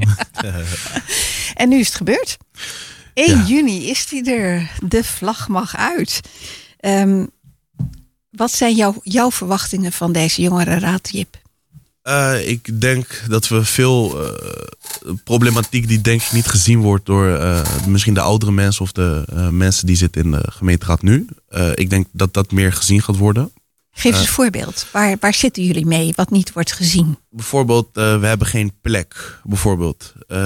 en 1.54 1.70
nu 1.70 1.80
is 1.80 1.88
het 1.88 1.96
gebeurd. 1.96 2.38
1 3.14 3.38
Ja. 3.38 3.44
juni 3.48 3.90
is 3.90 4.08
die 4.08 4.32
er. 4.32 4.72
De 4.84 5.04
vlag 5.04 5.48
mag 5.48 5.76
uit. 5.78 6.22
Ehm, 6.80 7.26
wat 8.32 8.52
zijn 8.52 8.76
jouw, 8.76 8.96
jouw 9.04 9.32
verwachtingen 9.32 9.91
van 9.91 10.12
deze 10.12 10.41
jongerenraad, 10.41 11.10
Jip? 11.10 11.39
Eh, 12.02 12.48
ik 12.48 12.82
denk 12.82 13.24
dat 13.28 13.48
we 13.48 13.65
veel 13.65 14.26
eh, 14.26 15.13
problematiek 15.24 15.88
die 15.88 16.02
denk 16.02 16.22
ik 16.22 16.32
niet 16.32 16.48
gezien 16.48 16.80
wordt 16.80 17.06
door 17.06 17.28
eh, 17.28 17.86
misschien 17.88 18.13
de 18.13 18.22
oudere 18.22 18.52
mensen 18.52 18.82
of 18.82 18.91
de 18.91 19.24
mensen 19.52 19.86
die 19.86 19.96
zitten 19.96 20.24
in 20.24 20.32
de 20.32 20.44
gemeenteraad 20.52 21.02
nu. 21.02 21.28
Ik 21.74 21.89
denk 21.89 22.08
dat 22.12 22.34
dat 22.34 22.52
meer 22.52 22.74
gezien 22.74 23.02
gaat 23.02 23.17
worden. 23.17 23.52
Geef 23.94 24.04
eens 24.12 24.16
Eh. 24.16 24.22
een 24.28 24.34
voorbeeld. 24.34 24.86
Waar, 24.92 25.18
waar 25.20 25.34
zitten 25.34 25.64
jullie 25.64 25.86
mee 25.86 26.14
wat 26.16 26.30
niet 26.32 26.54
wordt 26.54 26.72
gezien? 26.72 27.18
Bijvoorbeeld, 27.30 27.88
eh, 27.94 28.20
we 28.20 28.26
hebben 28.28 28.48
geen 28.48 28.72
plek. 28.82 29.40
Bijvoorbeeld. 29.44 30.14
Eh, 30.28 30.38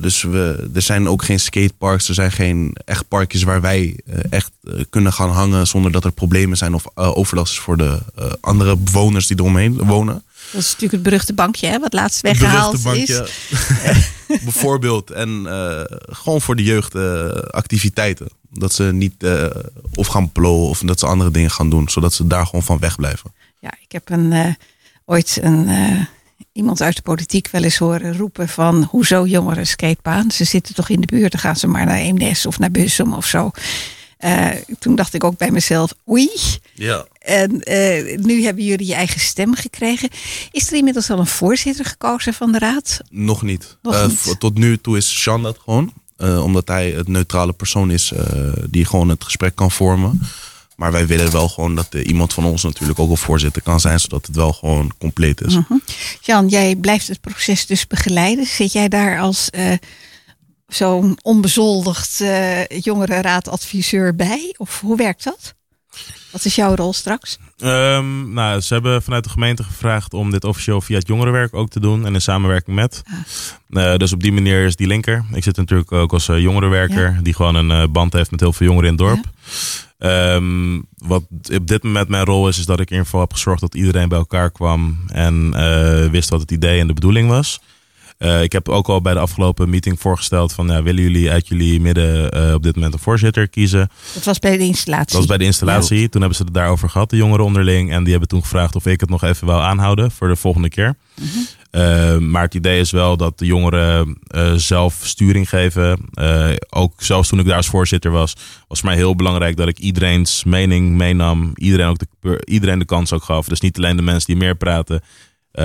dus 0.00 0.22
we, 0.22 0.70
er 0.74 0.82
zijn 0.82 1.08
ook 1.08 1.24
geen 1.24 1.40
skateparks. 1.40 2.08
Er 2.08 2.14
zijn 2.14 2.32
geen 2.32 2.76
echt 2.84 3.08
parkjes 3.08 3.42
waar 3.42 3.60
wij 3.60 3.98
eh, 4.06 4.18
echt 4.30 4.50
eh, 4.62 4.80
kunnen 4.90 5.12
gaan 5.12 5.30
hangen 5.30 5.66
zonder 5.66 5.92
dat 5.92 6.04
er 6.04 6.12
problemen 6.12 6.56
zijn 6.56 6.74
of 6.74 6.84
eh, 6.94 7.16
overlast 7.16 7.52
is 7.52 7.58
voor 7.58 7.76
de 7.76 7.98
eh, 8.16 8.26
andere 8.40 8.76
bewoners 8.76 9.26
die 9.26 9.38
eromheen 9.38 9.76
wonen. 9.76 10.22
Dat 10.52 10.60
is 10.60 10.66
natuurlijk 10.66 10.92
het 10.92 11.02
beruchte 11.02 11.32
bankje, 11.34 11.66
hè, 11.66 11.78
wat 11.78 11.92
laatst 11.92 12.22
Het 12.22 12.38
weggehaald 12.38 12.82
beruchte 12.82 13.12
is. 13.12 13.18
bankje. 13.18 14.38
bijvoorbeeld. 14.44 15.10
En 15.10 15.46
eh, 15.46 15.80
gewoon 16.10 16.40
voor 16.40 16.56
de 16.56 16.62
jeugd 16.62 16.94
eh, 16.94 17.28
activiteiten. 17.50 18.28
Dat 18.58 18.72
ze 18.72 18.82
niet 18.82 19.22
eh, 19.22 19.46
of 19.94 20.06
gaan 20.06 20.32
blowen 20.32 20.68
of 20.68 20.78
dat 20.78 20.98
ze 20.98 21.06
andere 21.06 21.30
dingen 21.30 21.50
gaan 21.50 21.70
doen. 21.70 21.88
Zodat 21.88 22.12
ze 22.12 22.26
daar 22.26 22.46
gewoon 22.46 22.62
van 22.62 22.78
wegblijven. 22.78 23.34
Ja, 23.60 23.70
ik 23.80 23.92
heb 23.92 24.10
een, 24.10 24.32
eh, 24.32 24.52
ooit 25.04 25.38
een, 25.42 25.68
eh, 25.68 26.00
iemand 26.52 26.80
uit 26.80 26.96
de 26.96 27.02
politiek 27.02 27.48
wel 27.50 27.62
eens 27.62 27.76
horen 27.76 28.16
roepen 28.16 28.48
van 28.48 28.82
hoezo 28.90 29.26
jongeren 29.26 29.66
skatebaan? 29.66 30.30
Ze 30.30 30.44
zitten 30.44 30.74
toch 30.74 30.88
in 30.88 31.00
de 31.00 31.06
buurt, 31.06 31.32
dan 31.32 31.40
gaan 31.40 31.56
ze 31.56 31.66
maar 31.66 31.86
naar 31.86 31.96
Eemnes 31.96 32.46
of 32.46 32.58
naar 32.58 32.70
Bussum 32.70 33.12
of 33.12 33.26
zo. 33.26 33.50
Toen 34.78 34.94
dacht 34.94 35.14
ik 35.14 35.24
ook 35.24 35.36
bij 35.36 35.50
mezelf, 35.50 35.94
oei. 36.08 36.30
Ja. 36.74 37.06
En 37.18 37.50
nu 38.20 38.44
hebben 38.44 38.64
jullie 38.64 38.86
je 38.86 38.94
eigen 38.94 39.20
stem 39.20 39.54
gekregen. 39.54 40.08
Is 40.50 40.66
er 40.66 40.76
inmiddels 40.76 41.10
al 41.10 41.18
een 41.18 41.26
voorzitter 41.26 41.84
gekozen 41.84 42.34
van 42.34 42.52
de 42.52 42.58
raad? 42.58 43.00
Nog 43.10 43.42
niet. 43.42 43.76
Nog 43.82 44.06
niet. 44.06 44.40
tot 44.40 44.58
nu 44.58 44.78
toe 44.78 44.96
is 44.96 45.22
Sean 45.22 45.42
dat 45.42 45.58
gewoon. 45.58 45.92
Eh, 46.16 46.42
omdat 46.42 46.68
hij 46.68 46.90
het 46.90 47.08
neutrale 47.08 47.52
persoon 47.52 47.90
is 47.90 48.12
eh, 48.12 48.52
die 48.70 48.84
gewoon 48.84 49.08
het 49.08 49.24
gesprek 49.24 49.54
kan 49.54 49.70
vormen. 49.70 50.20
Maar 50.76 50.92
wij 50.92 51.06
willen 51.06 51.32
wel 51.32 51.48
gewoon 51.48 51.74
dat 51.74 51.86
eh, 51.90 52.06
iemand 52.06 52.32
van 52.32 52.44
ons 52.44 52.62
natuurlijk 52.62 52.98
ook 52.98 53.10
een 53.10 53.16
voorzitter 53.16 53.62
kan 53.62 53.80
zijn. 53.80 54.00
Zodat 54.00 54.26
het 54.26 54.36
wel 54.36 54.52
gewoon 54.52 54.92
compleet 54.98 55.40
is. 55.40 55.54
Mhm. 55.54 55.78
Jan, 56.20 56.48
jij 56.48 56.76
blijft 56.76 57.08
het 57.08 57.20
proces 57.20 57.66
dus 57.66 57.86
begeleiden. 57.86 58.46
Zit 58.46 58.72
jij 58.72 58.88
daar 58.88 59.20
als 59.20 59.50
zo'n 60.66 61.18
onbezoldigd 61.22 62.22
jongerenraadadviseur 62.68 64.14
bij? 64.14 64.54
Of 64.56 64.80
hoe 64.80 64.96
werkt 64.96 65.24
dat? 65.24 65.54
Wat 66.30 66.44
is 66.44 66.54
jouw 66.54 66.74
rol 66.74 66.92
straks? 66.92 67.38
Ehm, 67.58 68.32
nou, 68.32 68.60
ze 68.60 68.74
hebben 68.74 69.02
vanuit 69.02 69.24
de 69.24 69.30
gemeente 69.30 69.62
gevraagd 69.62 70.14
om 70.14 70.30
dit 70.30 70.44
officieel 70.44 70.80
via 70.80 70.98
het 70.98 71.06
jongerenwerk 71.06 71.54
ook 71.54 71.68
te 71.68 71.80
doen. 71.80 72.06
En 72.06 72.14
in 72.14 72.20
samenwerking 72.20 72.76
met. 72.76 73.02
Eh, 73.70 73.96
dus 73.96 74.12
op 74.12 74.22
die 74.22 74.32
manier 74.32 74.64
is 74.64 74.76
die 74.76 74.86
linker. 74.86 75.24
Ik 75.32 75.42
zit 75.42 75.56
natuurlijk 75.56 75.92
ook 75.92 76.12
als 76.12 76.28
eh, 76.28 76.40
jongerenwerker. 76.40 77.18
Die 77.22 77.34
gewoon 77.34 77.54
een 77.54 77.70
eh, 77.70 77.88
band 77.88 78.12
heeft 78.12 78.30
met 78.30 78.40
heel 78.40 78.52
veel 78.52 78.66
jongeren 78.66 78.88
in 78.88 78.96
het 78.96 79.06
dorp. 79.06 79.24
Ehm, 79.98 80.80
wat 80.96 81.22
op 81.52 81.66
dit 81.66 81.82
moment 81.82 82.08
mijn 82.08 82.24
rol 82.24 82.48
is, 82.48 82.58
is 82.58 82.66
dat 82.66 82.80
ik 82.80 82.86
in 82.86 82.90
ieder 82.90 83.04
geval 83.04 83.20
heb 83.20 83.32
gezorgd 83.32 83.60
dat 83.60 83.74
iedereen 83.74 84.08
bij 84.08 84.18
elkaar 84.18 84.50
kwam. 84.50 84.98
En 85.06 85.50
wist 86.10 86.28
wat 86.28 86.40
het 86.40 86.50
idee 86.50 86.80
en 86.80 86.86
de 86.86 86.92
bedoeling 86.92 87.28
was. 87.28 87.60
Eh, 88.18 88.42
ik 88.42 88.52
heb 88.52 88.68
ook 88.68 88.88
al 88.88 89.00
bij 89.00 89.12
de 89.12 89.18
afgelopen 89.18 89.70
meeting 89.70 90.00
voorgesteld 90.00 90.52
van 90.52 90.66
ja, 90.66 90.82
willen 90.82 91.02
jullie 91.02 91.30
uit 91.30 91.48
jullie 91.48 91.80
midden 91.80 92.30
eh, 92.30 92.54
op 92.54 92.62
dit 92.62 92.74
moment 92.74 92.94
een 92.94 93.00
voorzitter 93.00 93.48
kiezen? 93.48 93.90
Dat 94.14 94.24
was 94.24 94.38
bij 94.38 94.56
de 94.56 94.64
installatie. 94.64 95.06
Dat 95.06 95.16
was 95.16 95.26
bij 95.26 95.38
de 95.38 95.44
installatie. 95.44 96.08
Toen 96.08 96.20
hebben 96.20 96.38
ze 96.38 96.44
het 96.44 96.54
daarover 96.54 96.90
gehad, 96.90 97.10
de 97.10 97.16
jongeren 97.16 97.44
onderling. 97.44 97.92
En 97.92 98.02
die 98.02 98.10
hebben 98.10 98.28
toen 98.28 98.42
gevraagd 98.42 98.76
of 98.76 98.86
ik 98.86 99.00
het 99.00 99.08
nog 99.08 99.22
even 99.22 99.46
wil 99.46 99.62
aanhouden 99.62 100.10
voor 100.10 100.28
de 100.28 100.36
volgende 100.36 100.68
keer. 100.68 100.96
Eh, 101.70 102.18
maar 102.18 102.42
het 102.42 102.54
idee 102.54 102.80
is 102.80 102.90
wel 102.90 103.16
dat 103.16 103.38
de 103.38 103.46
jongeren 103.46 104.18
zelf 104.56 105.00
sturing 105.02 105.48
geven. 105.48 105.98
Ook 106.70 107.02
zelfs 107.02 107.28
toen 107.28 107.38
ik 107.38 107.46
daar 107.46 107.56
als 107.56 107.66
voorzitter 107.66 108.10
was, 108.10 108.36
was 108.68 108.80
voor 108.80 108.88
mij 108.88 108.98
heel 108.98 109.16
belangrijk 109.16 109.56
dat 109.56 109.68
ik 109.68 109.78
iedereen's 109.78 110.44
mening 110.44 110.96
meenam. 110.96 111.52
Iedereen, 111.54 111.86
ook 111.86 111.98
de, 111.98 112.42
iedereen 112.44 112.78
de 112.78 112.84
kans 112.84 113.12
ook 113.12 113.24
gaf. 113.24 113.48
Dus 113.48 113.60
niet 113.60 113.76
alleen 113.76 113.96
de 113.96 114.02
mensen 114.02 114.26
die 114.26 114.42
meer 114.42 114.56
praten, 114.56 115.02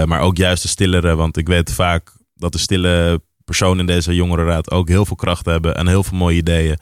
maar 0.06 0.20
ook 0.20 0.38
juist 0.38 0.62
de 0.62 0.70
stillere. 0.70 1.16
Want 1.16 1.38
ik 1.38 1.48
weet 1.48 1.74
vaak 1.74 2.18
dat 2.40 2.52
de 2.52 2.58
stille 2.58 3.22
personen 3.46 3.80
in 3.80 3.86
deze 3.86 4.16
jongerenraad 4.16 4.72
ook 4.72 4.88
heel 4.88 5.06
veel 5.06 5.16
kracht 5.16 5.46
hebben 5.46 5.76
en 5.76 5.88
heel 5.88 6.04
veel 6.04 6.18
mooie 6.18 6.38
ideeën. 6.38 6.78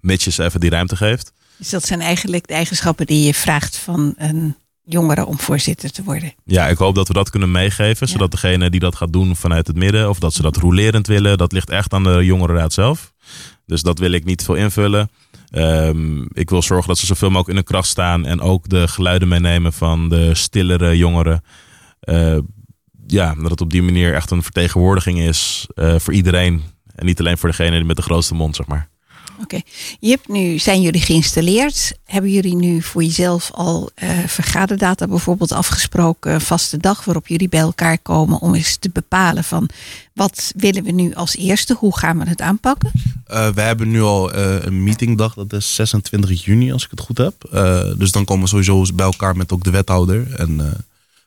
Mits 0.00 0.24
je 0.24 0.30
ze 0.30 0.44
even 0.44 0.60
die 0.60 0.70
ruimte 0.70 0.96
geeft. 0.96 1.32
Dus 1.56 1.70
dat 1.70 1.86
zijn 1.86 2.00
eigenlijk 2.00 2.46
de 2.46 2.54
eigenschappen 2.54 3.06
die 3.06 3.26
je 3.26 3.34
vraagt 3.34 3.76
van 3.76 4.14
een 4.16 4.56
jongere 4.84 5.26
om 5.26 5.38
voorzitter 5.38 5.92
te 5.92 6.02
worden. 6.02 6.34
Ja, 6.44 6.68
ik 6.68 6.78
hoop 6.78 6.94
dat 6.94 7.08
we 7.08 7.14
dat 7.14 7.30
kunnen 7.30 7.50
meegeven. 7.50 8.08
Zodat 8.08 8.30
degene 8.30 8.70
die 8.70 8.80
dat 8.80 8.96
gaat 8.96 9.12
doen 9.12 9.36
vanuit 9.36 9.66
het 9.66 9.76
midden, 9.76 10.08
of 10.08 10.18
dat 10.18 10.34
ze 10.34 10.42
dat 10.42 10.56
rolerend 10.56 11.06
willen, 11.06 11.38
dat 11.38 11.52
ligt 11.52 11.70
echt 11.70 11.92
aan 11.92 12.02
de 12.02 12.24
jongerenraad 12.24 12.72
zelf. 12.72 13.12
Dus 13.66 13.82
dat 13.82 13.98
wil 13.98 14.12
ik 14.12 14.24
niet 14.24 14.44
veel 14.44 14.54
invullen. 14.54 15.10
Ehm, 15.50 16.22
ik 16.22 16.50
wil 16.50 16.62
zorgen 16.62 16.88
dat 16.88 16.98
ze 16.98 17.06
zoveel 17.06 17.28
mogelijk 17.28 17.48
in 17.48 17.54
hun 17.54 17.64
kracht 17.64 17.88
staan 17.88 18.26
en 18.26 18.40
ook 18.40 18.68
de 18.68 18.88
geluiden 18.88 19.28
meenemen 19.28 19.72
van 19.72 20.08
de 20.08 20.34
stillere 20.34 20.96
jongeren. 20.96 21.44
Eh, 22.00 22.38
ja, 23.10 23.34
dat 23.34 23.50
het 23.50 23.60
op 23.60 23.70
die 23.70 23.82
manier 23.82 24.14
echt 24.14 24.30
een 24.30 24.42
vertegenwoordiging 24.42 25.18
is 25.18 25.66
eh, 25.74 25.98
voor 25.98 26.14
iedereen. 26.14 26.62
En 26.94 27.06
niet 27.06 27.20
alleen 27.20 27.38
voor 27.38 27.48
degene 27.48 27.84
met 27.84 27.96
de 27.96 28.02
grootste 28.02 28.34
mond, 28.34 28.56
zeg 28.56 28.66
maar. 28.66 28.88
Oké, 29.42 29.60
je 30.00 30.10
hebt 30.10 30.28
nu, 30.28 30.58
zijn 30.58 30.80
jullie 30.80 31.00
geïnstalleerd? 31.00 31.98
Hebben 32.04 32.30
jullie 32.30 32.56
nu 32.56 32.82
voor 32.82 33.02
jezelf 33.02 33.50
al 33.52 33.90
eh, 33.94 34.18
vergaderdata 34.26 35.06
bijvoorbeeld 35.06 35.52
afgesproken, 35.52 36.32
een 36.32 36.40
vaste 36.40 36.76
dag 36.76 37.04
waarop 37.04 37.26
jullie 37.26 37.48
bij 37.48 37.60
elkaar 37.60 37.98
komen 37.98 38.40
om 38.40 38.54
eens 38.54 38.76
te 38.76 38.90
bepalen 38.92 39.44
van 39.44 39.68
wat 40.14 40.52
willen 40.56 40.84
we 40.84 40.90
nu 40.90 41.14
als 41.14 41.36
eerste, 41.36 41.74
hoe 41.74 41.98
gaan 41.98 42.18
we 42.18 42.28
het 42.28 42.40
aanpakken? 42.40 42.90
Eh, 43.24 43.48
we 43.48 43.60
hebben 43.60 43.90
nu 43.90 44.02
al 44.02 44.32
eh, 44.32 44.62
een 44.64 44.82
meetingdag, 44.84 45.34
dat 45.34 45.52
is 45.52 45.74
26 45.74 46.44
juni 46.44 46.72
als 46.72 46.84
ik 46.84 46.90
het 46.90 47.00
goed 47.00 47.18
heb. 47.18 47.44
Eh, 47.52 47.82
dus 47.96 48.12
dan 48.12 48.24
komen 48.24 48.42
we 48.42 48.48
sowieso 48.48 48.94
bij 48.94 49.06
elkaar 49.06 49.36
met 49.36 49.52
ook 49.52 49.64
de 49.64 49.70
wethouder. 49.70 50.34
En, 50.34 50.60
eh, 50.60 50.66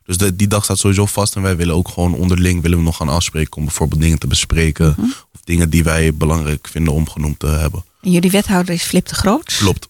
dus 0.05 0.17
de- 0.17 0.35
die 0.35 0.47
dag 0.47 0.63
staat 0.63 0.77
sowieso 0.77 1.05
vast. 1.05 1.35
En 1.35 1.41
wij 1.41 1.55
willen 1.55 1.75
ook 1.75 1.87
gewoon 1.87 2.13
onderling 2.15 2.61
willen 2.61 2.77
we 2.77 2.83
nog 2.83 2.97
gaan 2.97 3.09
afspreken 3.09 3.57
om 3.57 3.65
bijvoorbeeld 3.65 4.01
dingen 4.01 4.19
te 4.19 4.27
bespreken. 4.27 4.95
Of 5.33 5.41
dingen 5.43 5.69
die 5.69 5.83
wij 5.83 6.13
belangrijk 6.13 6.67
vinden 6.71 6.93
om 6.93 7.09
genoemd 7.09 7.39
te 7.39 7.47
hebben. 7.47 7.83
En 8.01 8.11
jullie 8.11 8.31
wethouder 8.31 8.73
is 8.73 8.83
Flip 8.83 9.07
de 9.07 9.15
Groot. 9.15 9.55
Klopt. 9.57 9.89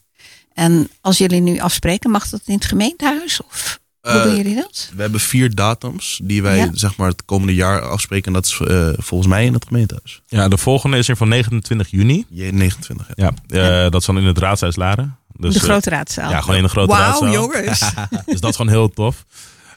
En 0.54 0.90
als 1.02 1.18
jullie 1.18 1.42
nu 1.42 1.60
afspreken, 1.60 2.12
mag 2.12 2.30
dat 2.30 2.42
in 2.46 2.54
het 2.54 2.66
gemeentehuis? 2.66 3.42
Of 3.44 3.80
hoe 4.02 4.12
Eh, 4.12 4.24
doen 4.24 4.36
jullie 4.36 4.56
dat? 4.56 4.92
We 4.96 5.02
hebben 5.02 5.20
vier 5.20 5.56
datums 5.56 6.20
die 6.24 6.42
wij 6.42 6.58
Ja. 6.58 6.70
zeg 6.74 6.96
maar 6.96 7.08
het 7.10 7.26
komende 7.26 7.54
jaar 7.54 7.82
afspreken. 7.82 8.26
En 8.28 8.34
dat 8.34 8.46
is 8.46 8.60
eh, 8.68 8.90
volgens 8.98 9.30
mij 9.30 9.46
in 9.46 9.54
het 9.54 9.66
gemeentehuis. 9.68 10.22
Ja, 10.28 10.48
de 10.48 10.58
volgende 10.58 10.98
is 10.98 11.08
er 11.10 11.18
van 11.18 11.28
29 11.30 11.90
juni. 11.92 12.26
J- 12.30 12.50
29, 12.52 13.08
ja. 13.16 13.32
Ja, 13.48 13.84
eh, 13.86 13.92
dat 13.92 14.02
is 14.02 14.06
dan 14.08 14.18
in 14.18 14.26
het 14.26 14.38
Raadshuis 14.38 14.76
Laren. 14.76 15.18
Dus, 15.38 15.54
de 15.54 15.60
eh, 15.60 15.66
grote 15.66 15.90
raadzaal. 15.90 16.30
Ja, 16.30 16.42
gewoon 16.42 16.56
in 16.56 16.64
de 16.64 16.70
grote 16.70 16.92
Wauw, 16.92 17.02
raadzaal. 17.02 17.32
jongens. 17.32 17.80
dus 18.26 18.40
dat 18.40 18.50
is 18.50 18.56
gewoon 18.56 18.72
heel 18.72 18.90
tof. 18.90 19.26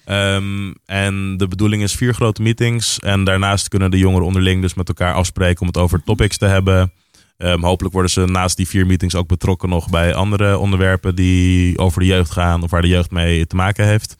Ehm, 0.06 0.72
en 0.84 1.36
de 1.36 1.48
bedoeling 1.48 1.82
is 1.82 1.94
vier 1.94 2.14
grote 2.14 2.42
meetings. 2.42 2.98
En 2.98 3.24
daarnaast 3.24 3.68
kunnen 3.68 3.90
de 3.90 3.98
jongeren 3.98 4.26
onderling 4.26 4.62
dus 4.62 4.74
met 4.74 4.88
elkaar 4.88 5.14
afspreken 5.14 5.60
om 5.60 5.66
het 5.66 5.76
over 5.76 6.02
topics 6.04 6.36
te 6.36 6.46
hebben. 6.46 6.92
Ehm, 7.36 7.62
hopelijk 7.62 7.94
worden 7.94 8.10
ze 8.10 8.24
naast 8.24 8.56
die 8.56 8.68
vier 8.68 8.86
meetings 8.86 9.14
ook 9.14 9.28
betrokken 9.28 9.68
nog 9.68 9.90
bij 9.90 10.14
andere 10.14 10.58
onderwerpen 10.58 11.14
die 11.14 11.78
over 11.78 12.00
de 12.00 12.06
jeugd 12.06 12.30
gaan 12.30 12.62
of 12.62 12.70
waar 12.70 12.82
de 12.82 12.88
jeugd 12.88 13.10
mee 13.10 13.46
te 13.46 13.56
maken 13.56 13.86
heeft. 13.86 14.16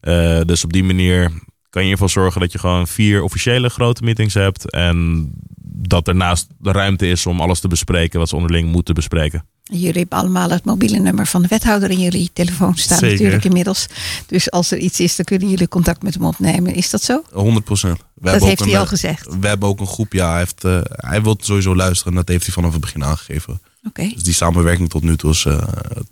Eh, 0.00 0.40
dus 0.40 0.64
op 0.64 0.72
die 0.72 0.84
manier 0.84 1.22
kan 1.70 1.82
je 1.84 1.90
in 1.90 1.94
ieder 1.94 2.06
geval 2.06 2.22
zorgen 2.22 2.40
dat 2.40 2.52
je 2.52 2.58
gewoon 2.58 2.86
vier 2.86 3.22
officiële 3.22 3.68
grote 3.68 4.04
meetings 4.04 4.34
hebt. 4.34 4.70
En 4.70 5.30
dat 5.78 6.04
daarnaast 6.04 6.46
de 6.58 6.72
ruimte 6.72 7.06
is 7.06 7.26
om 7.26 7.40
alles 7.40 7.60
te 7.60 7.68
bespreken 7.68 8.18
wat 8.18 8.28
ze 8.28 8.36
onderling 8.36 8.72
moeten 8.72 8.94
bespreken. 8.94 9.44
Jullie 9.62 9.98
hebben 9.98 10.18
allemaal 10.18 10.50
het 10.50 10.64
mobiele 10.64 10.98
nummer 10.98 11.26
van 11.26 11.42
de 11.42 11.48
wethouder 11.48 11.90
in 11.90 12.00
jullie 12.00 12.30
telefoon 12.32 12.76
staan 12.76 12.98
Zeker. 12.98 13.16
natuurlijk 13.16 13.44
inmiddels. 13.44 13.86
Dus 14.26 14.50
als 14.50 14.70
er 14.70 14.78
iets 14.78 15.00
is, 15.00 15.16
dan 15.16 15.24
kunnen 15.24 15.48
jullie 15.48 15.68
contact 15.68 16.02
met 16.02 16.14
hem 16.14 16.24
opnemen. 16.24 16.74
Is 16.74 16.90
dat 16.90 17.02
zo? 17.02 17.22
100 17.32 17.64
procent. 17.64 17.98
Dat 18.14 18.44
heeft 18.44 18.64
hij 18.64 18.78
al 18.78 18.86
gezegd. 18.86 19.26
We 19.40 19.48
hebben 19.48 19.68
ook 19.68 19.80
een 19.80 19.86
groep, 19.86 20.12
ja. 20.12 20.30
Hij, 20.30 20.38
heeft, 20.38 20.64
eh, 20.64 20.80
hij 20.84 21.22
wil 21.22 21.36
sowieso 21.40 21.76
luisteren. 21.76 22.12
En 22.12 22.18
dat 22.18 22.28
heeft 22.28 22.44
hij 22.44 22.54
vanaf 22.54 22.72
het 22.72 22.80
begin 22.80 23.04
aangegeven. 23.04 23.60
Oké. 23.86 24.08
Dus 24.14 24.22
die 24.22 24.34
samenwerking 24.34 24.88
tot 24.88 25.02
nu 25.02 25.16
toe 25.16 25.30
is 25.30 25.44
eh, 25.44 25.58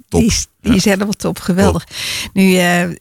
top. 0.09 0.20
Die 0.20 0.24
is, 0.24 0.46
die 0.61 0.74
is 0.74 0.85
helemaal 0.85 1.12
top, 1.12 1.38
geweldig. 1.38 1.87
Nu, 2.33 2.55
eh, 2.55 2.83
eh, 2.83 2.92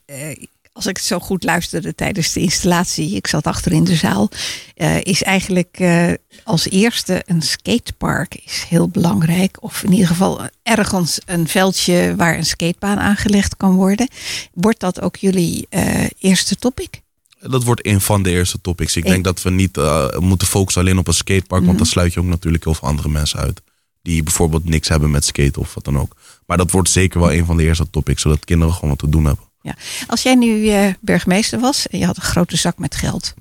als 0.74 0.88
ik 0.88 0.98
het 0.98 1.06
zo 1.06 1.20
goed 1.20 1.44
luisterde 1.44 1.96
tijdens 1.96 2.34
de 2.34 2.40
installatie, 2.40 3.16
ik 3.16 3.28
zat 3.28 3.48
achter 3.48 3.72
in 3.72 3.84
de 3.84 3.96
zaal, 3.96 4.30
eh, 4.76 5.02
is 5.02 5.24
eigenlijk 5.24 5.76
eh, 5.80 6.12
als 6.44 6.70
eerste 6.70 7.24
een 7.26 7.42
skatepark 7.42 8.36
is 8.46 8.66
heel 8.70 8.88
belangrijk. 8.88 9.64
Of 9.64 9.84
in 9.84 9.92
ieder 9.92 10.08
geval 10.08 10.42
ergens 10.64 11.20
een 11.26 11.48
veldje 11.48 12.14
waar 12.18 12.38
een 12.38 12.46
skatebaan 12.46 13.00
aangelegd 13.00 13.58
kan 13.58 13.76
worden. 13.76 14.08
Wordt 14.54 14.80
dat 14.80 15.02
ook 15.02 15.16
jullie 15.16 15.66
eh, 15.70 16.06
eerste 16.20 16.56
topic? 16.56 17.02
Dat 17.40 17.64
wordt 17.64 17.86
een 17.86 18.02
van 18.02 18.24
de 18.24 18.30
eerste 18.30 18.62
topics. 18.62 18.96
Ik 18.96 19.06
denk 19.06 19.24
dat 19.24 19.42
we 19.42 19.50
niet 19.50 19.78
moeten 20.20 20.48
focussen 20.48 20.82
alleen 20.82 20.98
op 20.98 21.08
een 21.08 21.14
skatepark. 21.14 21.62
Mhm. 21.62 21.66
Want 21.66 21.78
dan 21.78 21.88
sluit 21.88 22.14
je 22.14 22.20
ook 22.20 22.26
natuurlijk 22.26 22.64
heel 22.64 22.74
veel 22.74 22.88
andere 22.88 23.10
mensen 23.10 23.40
uit. 23.40 23.62
Die 24.02 24.24
bijvoorbeeld 24.24 24.66
niks 24.66 24.88
hebben 24.88 25.12
met 25.12 25.26
skaten 25.26 25.62
of 25.62 25.74
wat 25.74 25.86
dan 25.86 26.00
ook. 26.00 26.16
Maar 26.46 26.58
dat 26.58 26.72
wordt 26.72 26.90
zeker 26.90 27.20
wel 27.20 27.34
een 27.34 27.46
van 27.46 27.58
de 27.58 27.64
eerste 27.64 27.90
topics. 27.90 28.22
Zodat 28.22 28.46
kinderen 28.46 28.74
gewoon 28.74 28.90
wat 28.90 29.00
te 29.00 29.10
doen 29.10 29.26
hebben. 29.26 29.52
Ja. 29.63 29.76
Als 30.08 30.21
jij 30.21 30.36
nu 30.36 30.69
eh, 30.69 30.93
burgemeester 30.99 31.60
was 31.60 31.88
en 31.88 31.99
je 31.99 32.06
had 32.06 32.17
een 32.17 32.23
grote 32.23 32.58
zak 32.58 32.78
met 32.78 32.95
geld, 32.95 33.34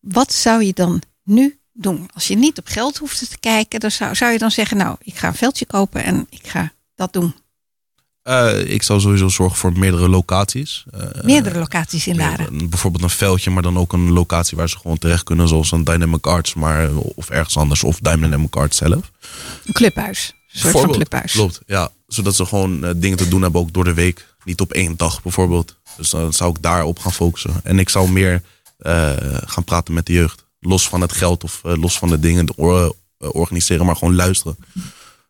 wat 0.00 0.32
zou 0.32 0.64
je 0.64 0.72
dan 0.72 1.02
nu 1.24 1.58
doen? 1.72 2.08
Als 2.14 2.26
je 2.28 2.36
niet 2.36 2.58
op 2.58 2.66
geld 2.66 2.96
hoefde 2.96 3.26
te 3.28 3.38
kijken, 3.38 3.80
dan 3.80 3.90
zou, 3.90 4.14
zou 4.14 4.32
je 4.32 4.38
dan 4.38 4.50
zeggen, 4.50 4.76
nou, 4.76 4.96
ik 5.00 5.16
ga 5.16 5.28
een 5.28 5.34
veldje 5.34 5.66
kopen 5.66 6.04
en 6.04 6.26
ik 6.30 6.46
ga 6.46 6.72
dat 6.94 7.12
doen. 7.12 7.34
Eh, 8.22 8.70
ik 8.70 8.82
zou 8.82 9.00
sowieso 9.00 9.28
zorgen 9.28 9.58
voor 9.58 9.78
meerdere 9.78 10.08
locaties. 10.08 10.84
Eh, 10.90 11.22
Meerdere 11.22 11.58
locaties 11.58 12.06
in 12.06 12.16
Laren. 12.16 12.68
Bijvoorbeeld 12.68 13.02
een 13.02 13.10
veldje, 13.10 13.50
maar 13.50 13.62
dan 13.62 13.78
ook 13.78 13.92
een 13.92 14.10
locatie 14.12 14.56
waar 14.56 14.68
ze 14.68 14.78
gewoon 14.78 14.98
terecht 14.98 15.22
kunnen. 15.22 15.48
Zoals 15.48 15.72
een 15.72 15.84
Dynamic 15.84 16.26
Arts, 16.26 16.54
maar, 16.54 16.94
of 16.96 17.30
ergens 17.30 17.56
anders. 17.56 17.84
Of 17.84 17.98
Dynamic 17.98 18.56
Arts 18.56 18.76
zelf. 18.76 19.10
Een 19.64 19.72
clubhuis. 19.72 20.34
Een 20.52 20.60
soort 20.60 20.80
van 20.80 20.92
clubhuis. 20.92 21.32
Klopt, 21.32 21.60
ja. 21.66 21.90
Zodat 22.06 22.36
ze 22.36 22.46
gewoon 22.46 22.92
dingen 22.96 23.18
te 23.18 23.28
doen 23.28 23.42
hebben 23.42 23.60
ook 23.60 23.72
door 23.72 23.84
de 23.84 23.94
week. 23.94 24.36
Niet 24.48 24.60
op 24.60 24.72
één 24.72 24.96
dag 24.96 25.22
bijvoorbeeld. 25.22 25.76
Dus 25.96 26.10
dan 26.10 26.32
zou 26.32 26.50
ik 26.50 26.62
daarop 26.62 26.98
gaan 26.98 27.12
focussen. 27.12 27.54
En 27.62 27.78
ik 27.78 27.88
zou 27.88 28.10
meer 28.10 28.42
eh, 28.78 29.12
gaan 29.44 29.64
praten 29.64 29.94
met 29.94 30.06
de 30.06 30.12
jeugd. 30.12 30.44
Los 30.60 30.88
van 30.88 31.00
het 31.00 31.12
geld 31.12 31.44
of 31.44 31.60
eh, 31.64 31.76
los 31.76 31.98
van 31.98 32.08
de 32.08 32.18
dingen 32.20 32.46
de 32.46 32.52
or- 32.56 32.94
eh, 33.18 33.28
organiseren, 33.32 33.86
maar 33.86 33.96
gewoon 33.96 34.14
luisteren. 34.14 34.56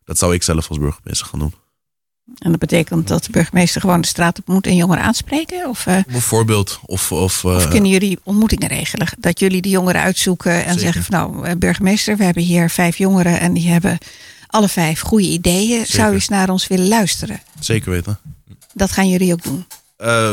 Dat 0.05 0.19
zou 0.19 0.35
ik 0.35 0.43
zelf 0.43 0.69
als 0.69 0.79
burgemeester 0.79 1.27
gaan 1.27 1.39
doen. 1.39 1.55
En 2.39 2.51
dat 2.51 2.61
betekent 2.61 3.09
dat 3.09 3.25
de 3.25 3.31
burgemeester 3.31 3.81
gewoon 3.81 4.01
de 4.01 4.07
straat 4.07 4.39
op 4.39 4.47
moet 4.47 4.67
en 4.67 4.77
jongeren 4.77 5.03
aanspreken? 5.03 5.69
Of, 5.69 5.85
Bijvoorbeeld. 6.07 6.81
Of, 6.87 7.13
of, 7.13 7.45
of 7.45 7.69
kunnen 7.69 7.91
jullie 7.91 8.19
ontmoetingen 8.23 8.69
regelen? 8.69 9.09
Dat 9.19 9.41
jullie 9.41 9.63
de 9.63 9.69
jongeren 9.69 10.01
uitzoeken 10.01 10.53
en 10.65 10.75
Zeker. 10.75 10.81
zeggen 10.81 11.03
van 11.03 11.15
nou, 11.41 11.57
burgemeester, 11.57 12.17
we 12.17 12.25
hebben 12.25 12.43
hier 12.43 12.71
vijf 12.71 12.97
jongeren 12.99 13.41
en 13.41 13.53
die 13.53 13.69
hebben 13.69 13.99
alle 14.47 14.69
vijf 14.69 15.01
goede 15.01 15.27
ideeën. 15.27 15.87
Zou 15.87 16.09
je 16.09 16.15
eens 16.15 16.29
naar 16.29 16.51
ons 16.51 16.67
willen 16.67 16.89
luisteren? 16.89 17.41
zeker 17.61 17.91
weten. 17.91 18.19
Dat 18.79 18.93
gaan 18.93 19.09
jullie 19.09 19.33
ook 19.33 19.43
doen. 19.43 19.65
Eh, 19.97 20.33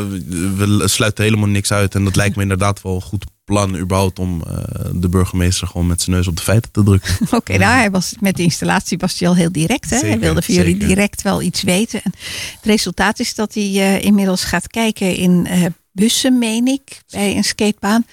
we 0.58 0.82
sluiten 0.86 1.24
helemaal 1.24 1.48
niks 1.48 1.72
uit. 1.72 1.96
En 1.96 2.04
dat 2.04 2.16
lijkt 2.16 2.36
me 2.36 2.42
inderdaad 2.42 2.82
wel 2.82 2.96
een 2.96 3.02
goed 3.02 3.26
plan 3.44 3.78
überhaupt 3.78 4.20
om 4.20 4.44
eh, 4.48 4.58
de 4.94 5.10
burgemeester 5.10 5.68
gewoon 5.68 5.88
met 5.88 6.02
zijn 6.02 6.16
neus 6.16 6.28
op 6.28 6.36
de 6.38 6.44
feiten 6.44 6.72
te 6.72 6.84
drukken. 6.84 7.16
Oké, 7.38 7.58
nou, 7.58 7.76
hij 7.78 7.92
was, 7.92 8.14
met 8.20 8.36
de 8.36 8.44
installatie 8.44 8.98
was 8.98 9.20
hij 9.20 9.28
al 9.28 9.36
heel 9.36 9.52
direct. 9.52 9.90
Hè? 9.90 9.98
hij 9.98 10.20
wilde 10.20 10.42
van 10.42 10.54
jullie 10.54 10.78
direct 10.78 11.22
wel 11.22 11.42
iets 11.42 11.62
weten. 11.64 12.02
En 12.04 12.12
het 12.56 12.66
resultaat 12.66 13.20
is 13.20 13.36
dat 13.36 13.54
hij 13.54 13.64
eh, 13.64 14.04
inmiddels 14.04 14.44
gaat 14.44 14.68
kijken 14.68 15.16
in 15.16 15.46
eh, 15.48 15.66
bussen, 15.92 16.38
meen 16.38 16.68
ik, 16.68 17.02
bij 17.10 17.36
een 17.36 17.44
skatebaan. 17.44 18.06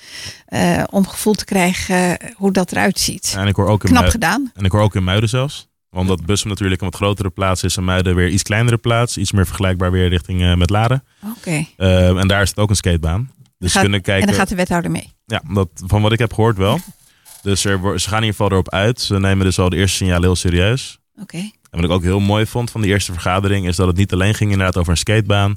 eh, 0.47 0.85
om 0.91 1.07
gevoel 1.07 1.35
te 1.35 1.45
krijgen 1.45 2.19
hoe 2.37 2.53
dat 2.53 2.73
eruit 2.73 2.99
ziet. 3.01 3.35
En 3.37 3.47
ik 3.47 3.57
hoor 3.57 3.69
ook 3.69 3.85
in 3.85 3.91
Knap 3.91 4.09
gedaan. 4.09 4.51
En 4.55 4.65
ik 4.65 4.73
hoor 4.73 4.83
ook 4.83 4.95
in 4.95 5.05
Muiden 5.05 5.29
zelfs. 5.29 5.71
Omdat 5.95 6.27
Bussum 6.27 6.49
natuurlijk 6.49 6.81
een 6.81 6.87
wat 6.91 6.97
grotere 6.97 7.31
plaats 7.31 7.63
is 7.63 7.77
en 7.77 7.85
Muiden 7.85 8.15
weer 8.15 8.29
iets 8.29 8.43
kleinere 8.43 8.77
plaats. 8.77 9.17
Iets 9.19 9.33
meer 9.33 9.47
vergelijkbaar 9.47 9.91
weer 9.91 10.09
richting 10.09 10.43
eh, 10.43 10.55
met 10.55 10.71
Laren. 10.71 11.05
Oké. 11.37 11.65
Eh, 11.77 12.19
en 12.19 12.29
daar 12.29 12.43
is 12.43 12.49
het 12.49 12.59
ook 12.59 12.71
een 12.71 12.77
skatebaan. 12.77 13.31
Dus 13.59 13.73
Gaat- 13.73 13.83
kunnen 13.83 14.03
kijken. 14.03 14.23
En 14.23 14.29
dan 14.29 14.39
gaat 14.39 14.49
de 14.49 14.55
wethouder 14.55 14.91
mee. 14.91 15.13
Ja, 15.27 15.43
dat, 15.53 15.69
van 15.87 16.03
wat 16.03 16.13
ik 16.13 16.19
heb 16.19 16.33
gehoord 16.33 16.57
wel. 16.57 16.79
Dus 17.43 17.65
er, 17.65 18.01
ze 18.01 18.09
gaan 18.09 18.19
in 18.23 18.25
ieder 18.25 18.37
geval 18.37 18.51
erop 18.51 18.71
uit. 18.71 19.01
Ze 19.01 19.19
nemen 19.19 19.45
dus 19.47 19.59
al 19.59 19.69
de 19.69 19.77
eerste 19.77 19.97
signalen 19.97 20.23
heel 20.23 20.37
serieus. 20.37 20.99
Oké. 21.21 21.37
En 21.37 21.51
wat 21.71 21.85
ik 21.85 21.91
ook 21.91 22.03
heel 22.03 22.21
mooi 22.21 22.47
vond 22.47 22.71
van 22.71 22.81
die 22.81 22.91
eerste 22.91 23.13
vergadering... 23.13 23.67
is 23.67 23.77
dat 23.77 23.87
het 23.87 23.97
niet 23.97 24.13
alleen 24.13 24.35
ging 24.35 24.51
inderdaad 24.51 24.77
over 24.77 24.91
een 24.93 24.99
skatebaan... 24.99 25.57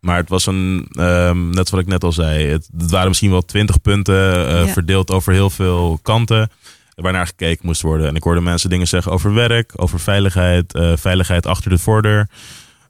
Maar 0.00 0.16
het 0.16 0.28
was 0.28 0.46
een, 0.46 0.88
ehm, 0.92 1.50
net 1.50 1.70
wat 1.70 1.80
ik 1.80 1.86
net 1.86 2.04
al 2.04 2.12
zei, 2.12 2.44
het, 2.46 2.68
het 2.78 2.90
waren 2.90 3.08
misschien 3.08 3.30
wel 3.30 3.44
twintig 3.44 3.80
punten 3.80 4.48
eh, 4.48 4.66
Ja. 4.66 4.72
verdeeld 4.72 5.10
over 5.10 5.32
heel 5.32 5.50
veel 5.50 5.98
kanten. 6.02 6.50
Waarnaar 6.98 7.26
gekeken 7.26 7.66
moest 7.66 7.82
worden. 7.82 8.08
En 8.08 8.14
ik 8.14 8.22
hoorde 8.22 8.40
mensen 8.40 8.70
dingen 8.70 8.86
zeggen 8.86 9.12
over 9.12 9.34
werk, 9.34 9.72
over 9.76 10.00
veiligheid, 10.00 10.74
eh, 10.74 10.96
veiligheid 10.96 11.46
achter 11.46 11.70
de 11.70 11.78
voordeur. 11.78 12.28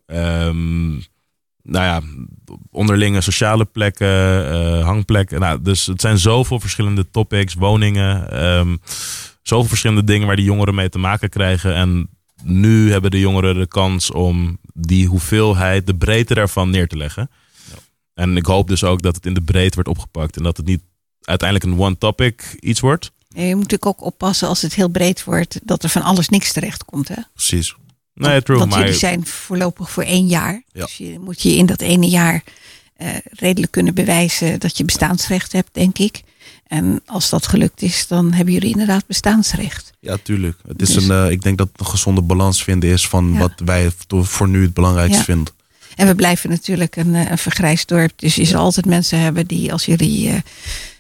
Ehm, 0.07 0.91
nou 1.63 1.85
ja, 1.85 2.01
onderlinge 2.71 3.21
sociale 3.21 3.65
plekken, 3.65 4.51
eh, 4.51 4.85
hangplekken. 4.85 5.41
Nou, 5.41 5.63
dus 5.63 5.87
het 5.87 6.01
zijn 6.01 6.19
zoveel 6.19 6.61
verschillende 6.61 7.11
topics, 7.11 7.55
woningen. 7.55 8.31
ehm, 8.31 8.77
zoveel 9.43 9.69
verschillende 9.69 10.05
dingen 10.05 10.27
waar 10.27 10.37
die 10.37 10.45
jongeren 10.45 10.75
mee 10.75 10.89
te 10.89 10.99
maken 10.99 11.29
krijgen. 11.29 11.75
En 11.75 12.09
nu 12.45 12.91
hebben 12.93 13.11
de 13.11 13.21
jongeren 13.21 13.55
de 13.55 13.69
kans 13.69 14.11
om 14.11 14.59
die 14.75 15.07
hoeveelheid, 15.07 15.87
de 15.87 15.97
breedte 15.97 16.35
daarvan 16.35 16.71
neer 16.71 16.89
te 16.89 16.97
leggen. 16.97 17.31
En 18.15 18.37
ik 18.37 18.47
hoop 18.47 18.69
dus 18.69 18.85
ook 18.85 19.03
dat 19.03 19.15
het 19.15 19.27
in 19.27 19.35
de 19.35 19.43
breedte 19.43 19.75
wordt 19.75 19.89
opgepakt. 19.89 20.37
En 20.37 20.43
dat 20.43 20.57
het 20.57 20.67
niet 20.67 20.83
uiteindelijk 21.21 21.73
een 21.73 21.79
one-topic 21.79 22.57
iets 22.61 22.81
wordt. 22.81 23.13
Je 23.29 23.43
moet 23.45 23.55
natuurlijk 23.55 23.87
ook 23.87 24.03
oppassen 24.05 24.49
als 24.49 24.63
het 24.63 24.75
heel 24.75 24.89
breed 24.89 25.25
wordt, 25.25 25.59
dat 25.63 25.83
er 25.83 25.89
van 25.89 26.03
alles 26.03 26.29
niks 26.29 26.53
terecht 26.53 26.85
komt. 26.85 27.09
Hè? 27.09 27.15
Precies. 27.35 27.75
Nee, 28.15 28.43
true. 28.43 28.59
Want 28.59 28.71
maar 28.71 28.79
jullie 28.81 28.95
zijn 28.95 29.27
voorlopig 29.27 29.91
voor 29.91 30.03
één 30.03 30.27
jaar. 30.27 30.63
Ja. 30.73 30.85
Dus 30.85 30.97
je 30.97 31.19
moet 31.21 31.43
je 31.43 31.57
in 31.57 31.67
dat 31.67 31.81
ene 31.81 32.07
jaar 32.09 32.43
eh, 32.97 33.09
redelijk 33.25 33.73
kunnen 33.73 33.95
bewijzen 33.95 34.61
dat 34.61 34.77
je 34.79 34.85
bestaansrecht 34.85 35.53
hebt, 35.53 35.69
denk 35.73 35.99
ik. 35.99 36.23
En 36.67 37.01
als 37.07 37.29
dat 37.31 37.47
gelukt 37.47 37.83
is, 37.83 38.07
dan 38.07 38.33
hebben 38.33 38.55
jullie 38.55 38.71
inderdaad 38.71 39.07
bestaansrecht. 39.07 39.91
Ja, 40.01 40.17
tuurlijk. 40.23 40.59
Het 40.69 40.83
is 40.83 40.91
Dus- 40.91 41.05
een, 41.05 41.25
eh, 41.25 41.31
ik 41.31 41.43
denk 41.43 41.59
dat 41.59 41.69
het 41.73 41.81
een 41.81 41.87
gezonde 41.87 42.23
balans 42.23 42.65
vinden 42.65 42.91
is 42.91 43.09
van 43.09 43.33
Ja. 43.33 43.39
wat 43.39 43.53
wij 43.65 43.91
voor- 44.09 44.49
nu 44.49 44.63
het 44.63 44.75
belangrijkste 44.75 45.19
Ja. 45.19 45.25
vinden. 45.25 45.53
En 45.97 46.07
we 46.07 46.15
blijven 46.15 46.51
natuurlijk 46.51 46.97
een, 46.97 47.15
eh, 47.15 47.31
een 47.31 47.39
vergrijsd 47.39 47.89
dorp. 47.89 48.13
Dus 48.17 48.35
je 48.35 48.45
zal 48.45 48.63
altijd 48.63 48.87
mensen 48.87 49.19
hebben 49.21 49.47
die 49.47 49.73
als 49.73 49.85
jullie 49.85 50.43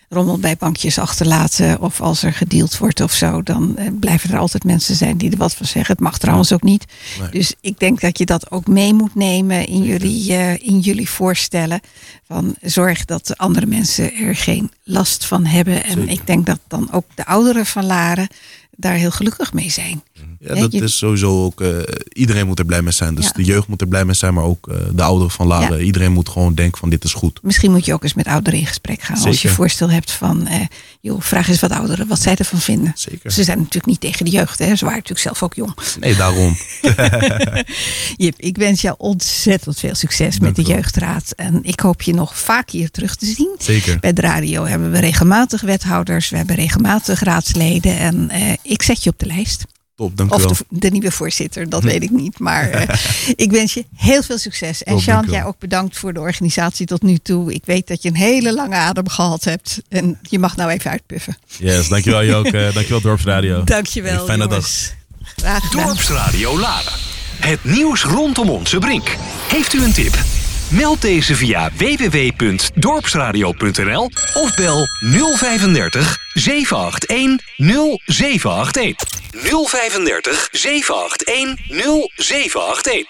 rommel 0.08 0.38
bij 0.38 0.56
bankjes 0.56 0.98
achterlaten. 0.98 1.80
Of 1.80 2.00
als 2.00 2.22
er 2.22 2.32
gedeeld 2.32 2.78
wordt 2.78 3.00
of 3.00 3.12
zo. 3.12 3.42
Dan 3.42 3.76
eh, 3.76 3.86
blijven 4.00 4.30
er 4.30 4.38
altijd 4.38 4.64
mensen 4.64 4.94
zijn 4.94 5.16
die 5.16 5.30
er 5.30 5.36
wat 5.36 5.54
van 5.54 5.66
zeggen. 5.66 5.92
Het 5.92 6.04
mag 6.04 6.18
trouwens 6.18 6.52
ook 6.52 6.62
niet. 6.62 6.84
Nee. 7.20 7.30
Dus 7.30 7.54
ik 7.60 7.78
denk 7.78 8.00
dat 8.00 8.18
je 8.18 8.24
dat 8.24 8.50
ook 8.50 8.66
mee 8.66 8.94
moet 8.94 9.14
nemen 9.14 9.66
in 9.66 9.82
jullie, 9.82 10.32
eh, 10.32 10.52
in 10.52 10.78
jullie 10.80 11.10
voorstellen. 11.10 11.80
Van 12.26 12.54
zorg 12.60 13.04
dat 13.04 13.26
de 13.26 13.36
andere 13.36 13.66
mensen 13.66 14.14
er 14.14 14.36
geen 14.36 14.70
last 14.84 15.24
van 15.24 15.44
hebben. 15.44 15.84
En 15.84 15.92
Zeker. 15.92 16.08
ik 16.08 16.26
denk 16.26 16.46
dat 16.46 16.60
dan 16.68 16.92
ook 16.92 17.04
de 17.14 17.26
ouderen 17.26 17.66
van 17.66 17.86
Laren 17.86 18.28
daar 18.76 18.94
heel 18.94 19.10
gelukkig 19.10 19.52
mee 19.52 19.70
zijn. 19.70 20.02
Ja, 20.40 20.54
dat 20.54 20.72
je- 20.72 20.82
is 20.82 20.96
sowieso 20.98 21.44
ook. 21.44 21.60
eh, 21.60 21.68
iedereen 22.12 22.46
moet 22.46 22.58
er 22.58 22.64
blij 22.64 22.82
mee 22.82 22.92
zijn. 22.92 23.14
Dus 23.14 23.24
Ja. 23.24 23.30
de 23.34 23.44
jeugd 23.44 23.66
moet 23.68 23.80
er 23.80 23.86
blij 23.88 24.04
mee 24.04 24.14
zijn, 24.14 24.34
maar 24.34 24.44
ook 24.44 24.68
eh, 24.68 24.76
de 24.92 25.02
ouderen 25.02 25.30
van 25.32 25.46
Laren. 25.46 25.80
Iedereen 25.84 26.12
moet 26.12 26.28
gewoon 26.28 26.54
denken 26.54 26.78
van 26.78 26.88
dit 26.90 27.04
is 27.04 27.12
goed. 27.12 27.38
Misschien 27.42 27.70
moet 27.70 27.84
je 27.84 27.92
ook 27.92 28.02
eens 28.02 28.14
met 28.14 28.26
ouderen 28.26 28.58
in 28.58 28.66
gesprek 28.66 29.02
gaan. 29.02 29.24
Als 29.26 29.42
je 29.42 29.48
voorstel 29.48 29.90
hebt 29.90 30.10
van, 30.10 30.46
eh, 30.46 30.60
joh, 31.00 31.20
vraag 31.20 31.48
eens 31.48 31.60
wat 31.60 31.70
ouderen 31.70 32.06
wat 32.06 32.20
zij 32.22 32.34
ervan 32.36 32.60
vinden. 32.60 32.92
Zeker. 32.94 33.30
Ze 33.32 33.44
zijn 33.44 33.58
natuurlijk 33.58 33.86
niet 33.86 34.00
tegen 34.00 34.24
de 34.24 34.30
jeugd, 34.30 34.58
hè? 34.58 34.76
ze 34.76 34.84
waren 34.84 34.98
natuurlijk 34.98 35.20
zelf 35.26 35.42
ook 35.42 35.54
jong. 35.54 35.74
Nee, 36.00 36.16
daarom. 36.16 36.56
Jip, 38.16 38.34
ik 38.40 38.56
wens 38.56 38.80
jou 38.80 38.94
ontzettend 38.98 39.78
veel 39.78 39.94
succes 39.94 40.38
met 40.38 40.56
de 40.56 40.62
Jeugdraad. 40.62 41.32
En 41.36 41.58
ik 41.62 41.80
hoop 41.80 42.02
je 42.02 42.14
nog 42.14 42.38
vaak 42.38 42.70
hier 42.70 42.90
terug 42.90 43.16
te 43.16 43.26
zien. 43.26 43.54
Zeker. 43.58 43.98
Bij 44.00 44.12
de 44.12 44.20
radio 44.20 44.64
hebben 44.64 44.90
we 44.90 44.98
regelmatig 44.98 45.60
wethouders, 45.60 46.28
we 46.30 46.36
hebben 46.36 46.56
regelmatig 46.56 47.20
raadsleden. 47.22 47.98
En 47.98 48.30
ik 48.62 48.82
zet 48.82 49.02
je 49.02 49.10
op 49.10 49.18
de 49.18 49.26
lijst. 49.26 49.64
Top, 49.98 50.10
Of 50.10 50.14
dankjewel. 50.14 50.48
de, 50.48 50.64
de 50.68 50.90
nieuwe 50.90 51.10
voorzitter, 51.10 51.68
dat 51.68 51.82
weet 51.82 52.02
ik 52.02 52.10
niet. 52.10 52.38
Maar 52.38 52.70
eh, 52.70 52.96
ik 53.44 53.50
wens 53.50 53.74
je 53.74 53.84
heel 53.96 54.22
veel 54.22 54.38
succes. 54.38 54.82
En 54.82 54.92
dankjewel. 54.92 55.24
jij 55.24 55.44
ook 55.44 55.58
bedankt 55.58 55.98
voor 55.98 56.12
de 56.12 56.20
organisatie 56.20 56.86
tot 56.86 57.02
nu 57.02 57.16
toe. 57.18 57.52
Ik 57.54 57.62
weet 57.64 57.86
dat 57.86 58.02
je 58.02 58.08
een 58.08 58.16
hele 58.16 58.54
lange 58.54 58.74
adem 58.74 59.08
gehad 59.08 59.44
hebt. 59.44 59.80
En 59.88 60.18
je 60.22 60.38
mag 60.38 60.56
nou 60.56 60.70
even 60.70 60.90
uitpuffen. 60.90 61.36
Yes, 61.58 61.88
dankjewel 61.88 62.24
Joke. 62.34 62.70
dankjewel 62.74 63.00
Dorpsradio. 63.00 63.64
Dankjewel, 63.64 64.24
Fijne 64.24 64.42
jongens. 64.44 64.92
Graag 65.20 65.68
gedaan. 65.68 65.86
Dorpsradio 65.86 66.58
Laren. 66.58 66.92
Het 67.38 67.64
nieuws 67.64 68.02
rondom 68.04 68.48
onze 68.50 68.78
brink. 68.78 69.16
Heeft 69.48 69.72
u 69.72 69.82
een 69.84 69.92
tip? 69.92 70.18
Meld 70.70 71.02
deze 71.02 71.34
via 71.34 71.70
www.dorpsradio.nl 71.76 74.10
of 74.34 74.54
bel 74.56 74.86
035 75.36 76.18
781 76.32 78.04
0781. 78.06 79.08
035 79.32 80.48
781 80.52 81.56
0781. 82.16 83.06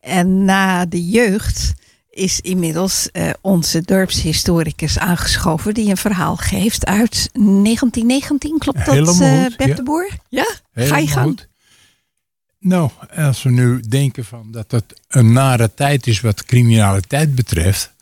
En 0.00 0.44
na 0.44 0.86
de 0.86 1.08
jeugd 1.08 1.74
is 2.10 2.40
inmiddels 2.40 3.10
eh, 3.10 3.30
onze 3.40 3.80
dorpshistoricus 3.80 4.98
aangeschoven... 4.98 5.74
die 5.74 5.90
een 5.90 5.96
verhaal 5.96 6.36
geeft 6.36 6.86
uit 6.86 7.28
1919. 7.32 8.58
Klopt 8.58 8.84
dat, 8.84 8.94
Helemaal 8.94 9.20
eh 9.20 9.46
ja. 9.68 9.74
de 9.74 9.82
Boer? 9.82 10.08
Ja, 10.28 10.46
ga 10.74 10.98
je 10.98 11.08
gang. 11.08 11.26
goed. 11.26 11.48
Nou, 12.66 12.90
als 13.16 13.42
we 13.42 13.50
nu 13.50 13.80
denken 13.80 14.24
van 14.24 14.50
dat 14.50 14.70
het 14.70 15.00
een 15.08 15.32
nare 15.32 15.74
tijd 15.74 16.06
is 16.06 16.20
wat 16.20 16.44
criminaliteit 16.44 17.34
betreft. 17.34 17.92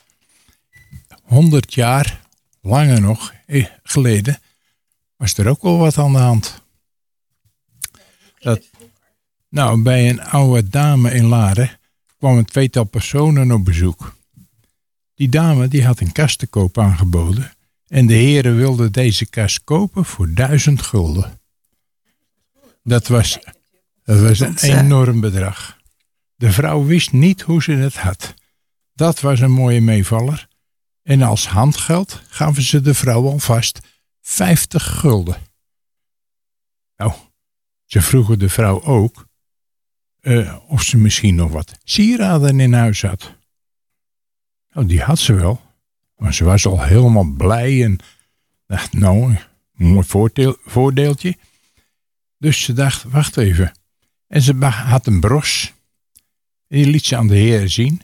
100 1.22 1.74
jaar, 1.74 2.20
langer 2.60 3.00
nog, 3.00 3.32
eh, 3.46 3.66
geleden, 3.82 4.38
was 5.16 5.36
er 5.36 5.48
ook 5.48 5.62
wel 5.62 5.78
wat 5.78 5.98
aan 5.98 6.12
de 6.12 6.18
hand. 6.18 6.62
Dat, 8.38 8.62
nou, 9.48 9.82
bij 9.82 10.08
een 10.08 10.22
oude 10.22 10.68
dame 10.68 11.12
in 11.12 11.24
Laren 11.24 11.78
kwam 12.18 12.36
een 12.36 12.44
tweetal 12.44 12.84
personen 12.84 13.52
op 13.52 13.64
bezoek. 13.64 14.16
Die 15.14 15.28
dame 15.28 15.68
die 15.68 15.84
had 15.84 16.00
een 16.00 16.12
kast 16.12 16.38
te 16.38 16.46
koop 16.46 16.78
aangeboden. 16.78 17.52
En 17.86 18.06
de 18.06 18.14
heren 18.14 18.56
wilden 18.56 18.92
deze 18.92 19.26
kast 19.26 19.64
kopen 19.64 20.04
voor 20.04 20.34
duizend 20.34 20.82
gulden. 20.82 21.40
Dat 22.82 23.06
was, 23.06 23.38
dat 24.04 24.20
was 24.20 24.40
een 24.40 24.58
enorm 24.58 25.20
bedrag. 25.20 25.78
De 26.34 26.52
vrouw 26.52 26.84
wist 26.84 27.12
niet 27.12 27.40
hoe 27.40 27.62
ze 27.62 27.72
het 27.72 27.96
had. 27.96 28.34
Dat 28.94 29.20
was 29.20 29.40
een 29.40 29.50
mooie 29.50 29.80
meevaller. 29.80 30.48
En 31.02 31.22
als 31.22 31.48
handgeld 31.48 32.22
gaven 32.28 32.62
ze 32.62 32.80
de 32.80 32.94
vrouw 32.94 33.26
alvast 33.26 33.80
50 34.20 34.98
gulden. 35.00 35.36
Nou, 36.96 37.12
ze 37.84 38.02
vroegen 38.02 38.38
de 38.38 38.48
vrouw 38.48 38.82
ook 38.82 39.26
eh, 40.20 40.56
of 40.66 40.82
ze 40.82 40.96
misschien 40.96 41.34
nog 41.34 41.50
wat 41.50 41.78
sieraden 41.84 42.60
in 42.60 42.72
huis 42.72 43.02
had. 43.02 43.34
Nou, 44.72 44.86
die 44.86 45.02
had 45.02 45.18
ze 45.18 45.32
wel. 45.32 45.60
Maar 46.16 46.34
ze 46.34 46.44
was 46.44 46.66
al 46.66 46.82
helemaal 46.82 47.24
blij 47.24 47.84
en 47.84 47.98
dacht, 48.66 48.92
nou, 48.92 49.36
een 49.76 49.86
mooi 49.86 50.06
voordeel, 50.06 50.56
voordeeltje. 50.64 51.36
Dus 52.38 52.62
ze 52.62 52.72
dacht, 52.72 53.02
wacht 53.02 53.36
even. 53.36 53.72
En 54.26 54.42
ze 54.42 54.64
had 54.64 55.06
een 55.06 55.20
bros. 55.20 55.72
Die 56.68 56.86
liet 56.86 57.04
ze 57.04 57.16
aan 57.16 57.26
de 57.26 57.36
heren 57.36 57.70
zien. 57.70 58.02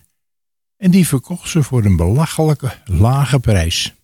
En 0.77 0.91
die 0.91 1.07
verkocht 1.07 1.49
ze 1.49 1.63
voor 1.63 1.85
een 1.85 1.97
belachelijke 1.97 2.79
lage 2.85 3.41
prijs. 3.41 3.95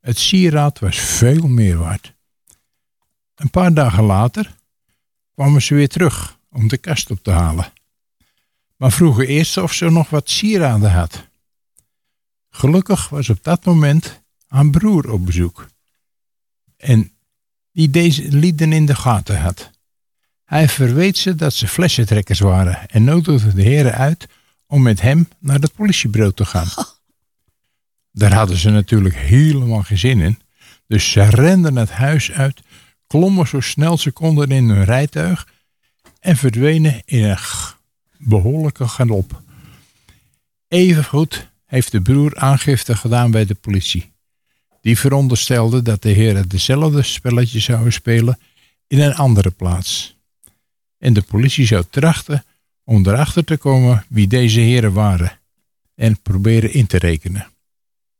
Het 0.00 0.18
sieraad 0.18 0.78
was 0.78 0.98
veel 0.98 1.48
meer 1.48 1.78
waard. 1.78 2.12
Een 3.34 3.50
paar 3.50 3.74
dagen 3.74 4.04
later 4.04 4.54
kwamen 5.34 5.62
ze 5.62 5.74
weer 5.74 5.88
terug 5.88 6.38
om 6.50 6.68
de 6.68 6.76
kast 6.76 7.10
op 7.10 7.22
te 7.22 7.30
halen. 7.30 7.72
Maar 8.76 8.92
vroegen 8.92 9.26
eerst 9.26 9.56
of 9.56 9.72
ze 9.72 9.90
nog 9.90 10.10
wat 10.10 10.30
sieraden 10.30 10.92
had. 10.92 11.26
Gelukkig 12.50 13.08
was 13.08 13.28
op 13.28 13.44
dat 13.44 13.64
moment 13.64 14.22
haar 14.46 14.70
broer 14.70 15.10
op 15.10 15.26
bezoek. 15.26 15.68
En 16.76 17.12
die 17.72 17.90
deze 17.90 18.28
lieden 18.28 18.72
in 18.72 18.86
de 18.86 18.94
gaten 18.94 19.40
had. 19.40 19.70
Hij 20.52 20.68
verweet 20.68 21.18
ze 21.18 21.34
dat 21.34 21.54
ze 21.54 21.68
flessentrekkers 21.68 22.40
waren 22.40 22.90
en 22.90 23.04
nodigde 23.04 23.54
de 23.54 23.62
heren 23.62 23.94
uit 23.94 24.26
om 24.66 24.82
met 24.82 25.00
hem 25.00 25.28
naar 25.38 25.60
het 25.60 25.74
politiebureau 25.74 26.32
te 26.32 26.44
gaan. 26.44 26.68
Daar 28.20 28.34
hadden 28.34 28.56
ze 28.56 28.70
natuurlijk 28.70 29.16
helemaal 29.16 29.82
geen 29.82 29.98
zin 29.98 30.20
in. 30.20 30.38
Dus 30.86 31.10
ze 31.10 31.22
renden 31.22 31.76
het 31.76 31.90
huis 31.90 32.32
uit, 32.32 32.60
klommen 33.06 33.46
zo 33.46 33.60
snel 33.60 33.98
ze 33.98 34.10
konden 34.10 34.50
in 34.50 34.68
hun 34.68 34.84
rijtuig 34.84 35.48
en 36.20 36.36
verdwenen 36.36 37.02
in 37.04 37.24
een 37.24 37.38
behoorlijke 38.18 38.88
galop. 38.88 39.42
Evengoed 40.68 41.48
heeft 41.66 41.92
de 41.92 42.00
broer 42.00 42.36
aangifte 42.36 42.96
gedaan 42.96 43.30
bij 43.30 43.44
de 43.44 43.54
politie. 43.54 44.12
Die 44.80 44.98
veronderstelde 44.98 45.82
dat 45.82 46.02
de 46.02 46.10
heren 46.10 46.48
dezelfde 46.48 47.02
spelletje 47.02 47.60
zouden 47.60 47.92
spelen 47.92 48.38
in 48.86 49.00
een 49.00 49.14
andere 49.14 49.50
plaats. 49.50 50.20
En 51.02 51.12
de 51.12 51.22
politie 51.22 51.66
zou 51.66 51.84
trachten 51.90 52.44
om 52.84 53.06
erachter 53.06 53.44
te 53.44 53.56
komen 53.56 54.04
wie 54.08 54.26
deze 54.26 54.60
heren 54.60 54.92
waren 54.92 55.38
en 55.94 56.20
proberen 56.22 56.72
in 56.72 56.86
te 56.86 56.98
rekenen. 56.98 57.46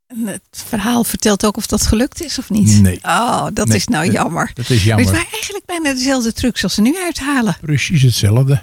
En 0.07 0.27
Het 0.27 0.43
verhaal 0.67 1.05
vertelt 1.05 1.45
ook 1.47 1.57
of 1.57 1.67
dat 1.67 1.87
gelukt 1.87 2.23
is 2.23 2.39
of 2.39 2.51
niet. 2.51 2.81
Nee. 2.83 2.99
Oh, 3.03 3.47
dat 3.53 3.67
Nee, 3.69 3.77
is 3.77 3.87
nou 3.87 4.11
jammer. 4.11 4.51
Dat 4.55 4.59
is 4.59 4.69
Maar 4.69 4.77
het 4.79 4.87
jammer. 4.87 5.05
waren 5.13 5.31
eigenlijk 5.33 5.65
bijna 5.67 5.93
dezelfde 5.93 6.33
trucs 6.33 6.63
als 6.63 6.75
ze 6.75 6.81
nu 6.81 6.97
uithalen. 7.05 7.57
Precies 7.61 8.03
hetzelfde. 8.03 8.63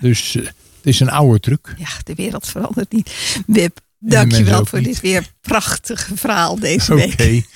Dus 0.00 0.34
eh, 0.36 0.42
het 0.44 0.54
is 0.82 1.00
een 1.00 1.10
oude 1.10 1.40
truc. 1.40 1.74
Ja, 1.78 1.88
de 2.04 2.14
wereld 2.14 2.48
verandert 2.48 2.92
niet. 2.92 3.14
Wip, 3.46 3.80
dankjewel 3.98 4.66
voor 4.66 4.78
niet. 4.78 4.88
dit 4.88 5.00
weer 5.00 5.26
prachtige 5.40 6.16
verhaal 6.16 6.58
deze 6.58 6.92
Oké. 6.94 7.16
week. 7.16 7.46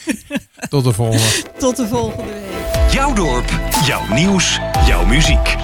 Tot 0.69 0.85
de 0.85 0.93
volgende. 0.93 1.43
Tot 1.59 1.77
de 1.77 1.87
volgende 1.89 2.33
week. 2.33 2.93
Jouw 2.93 3.13
dorp, 3.13 3.51
jouw 3.87 4.15
nieuws, 4.15 4.59
jouw 4.87 5.07
muziek. 5.07 5.57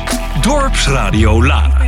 Dorpsradio 0.46 1.44
Lara. 1.44 1.80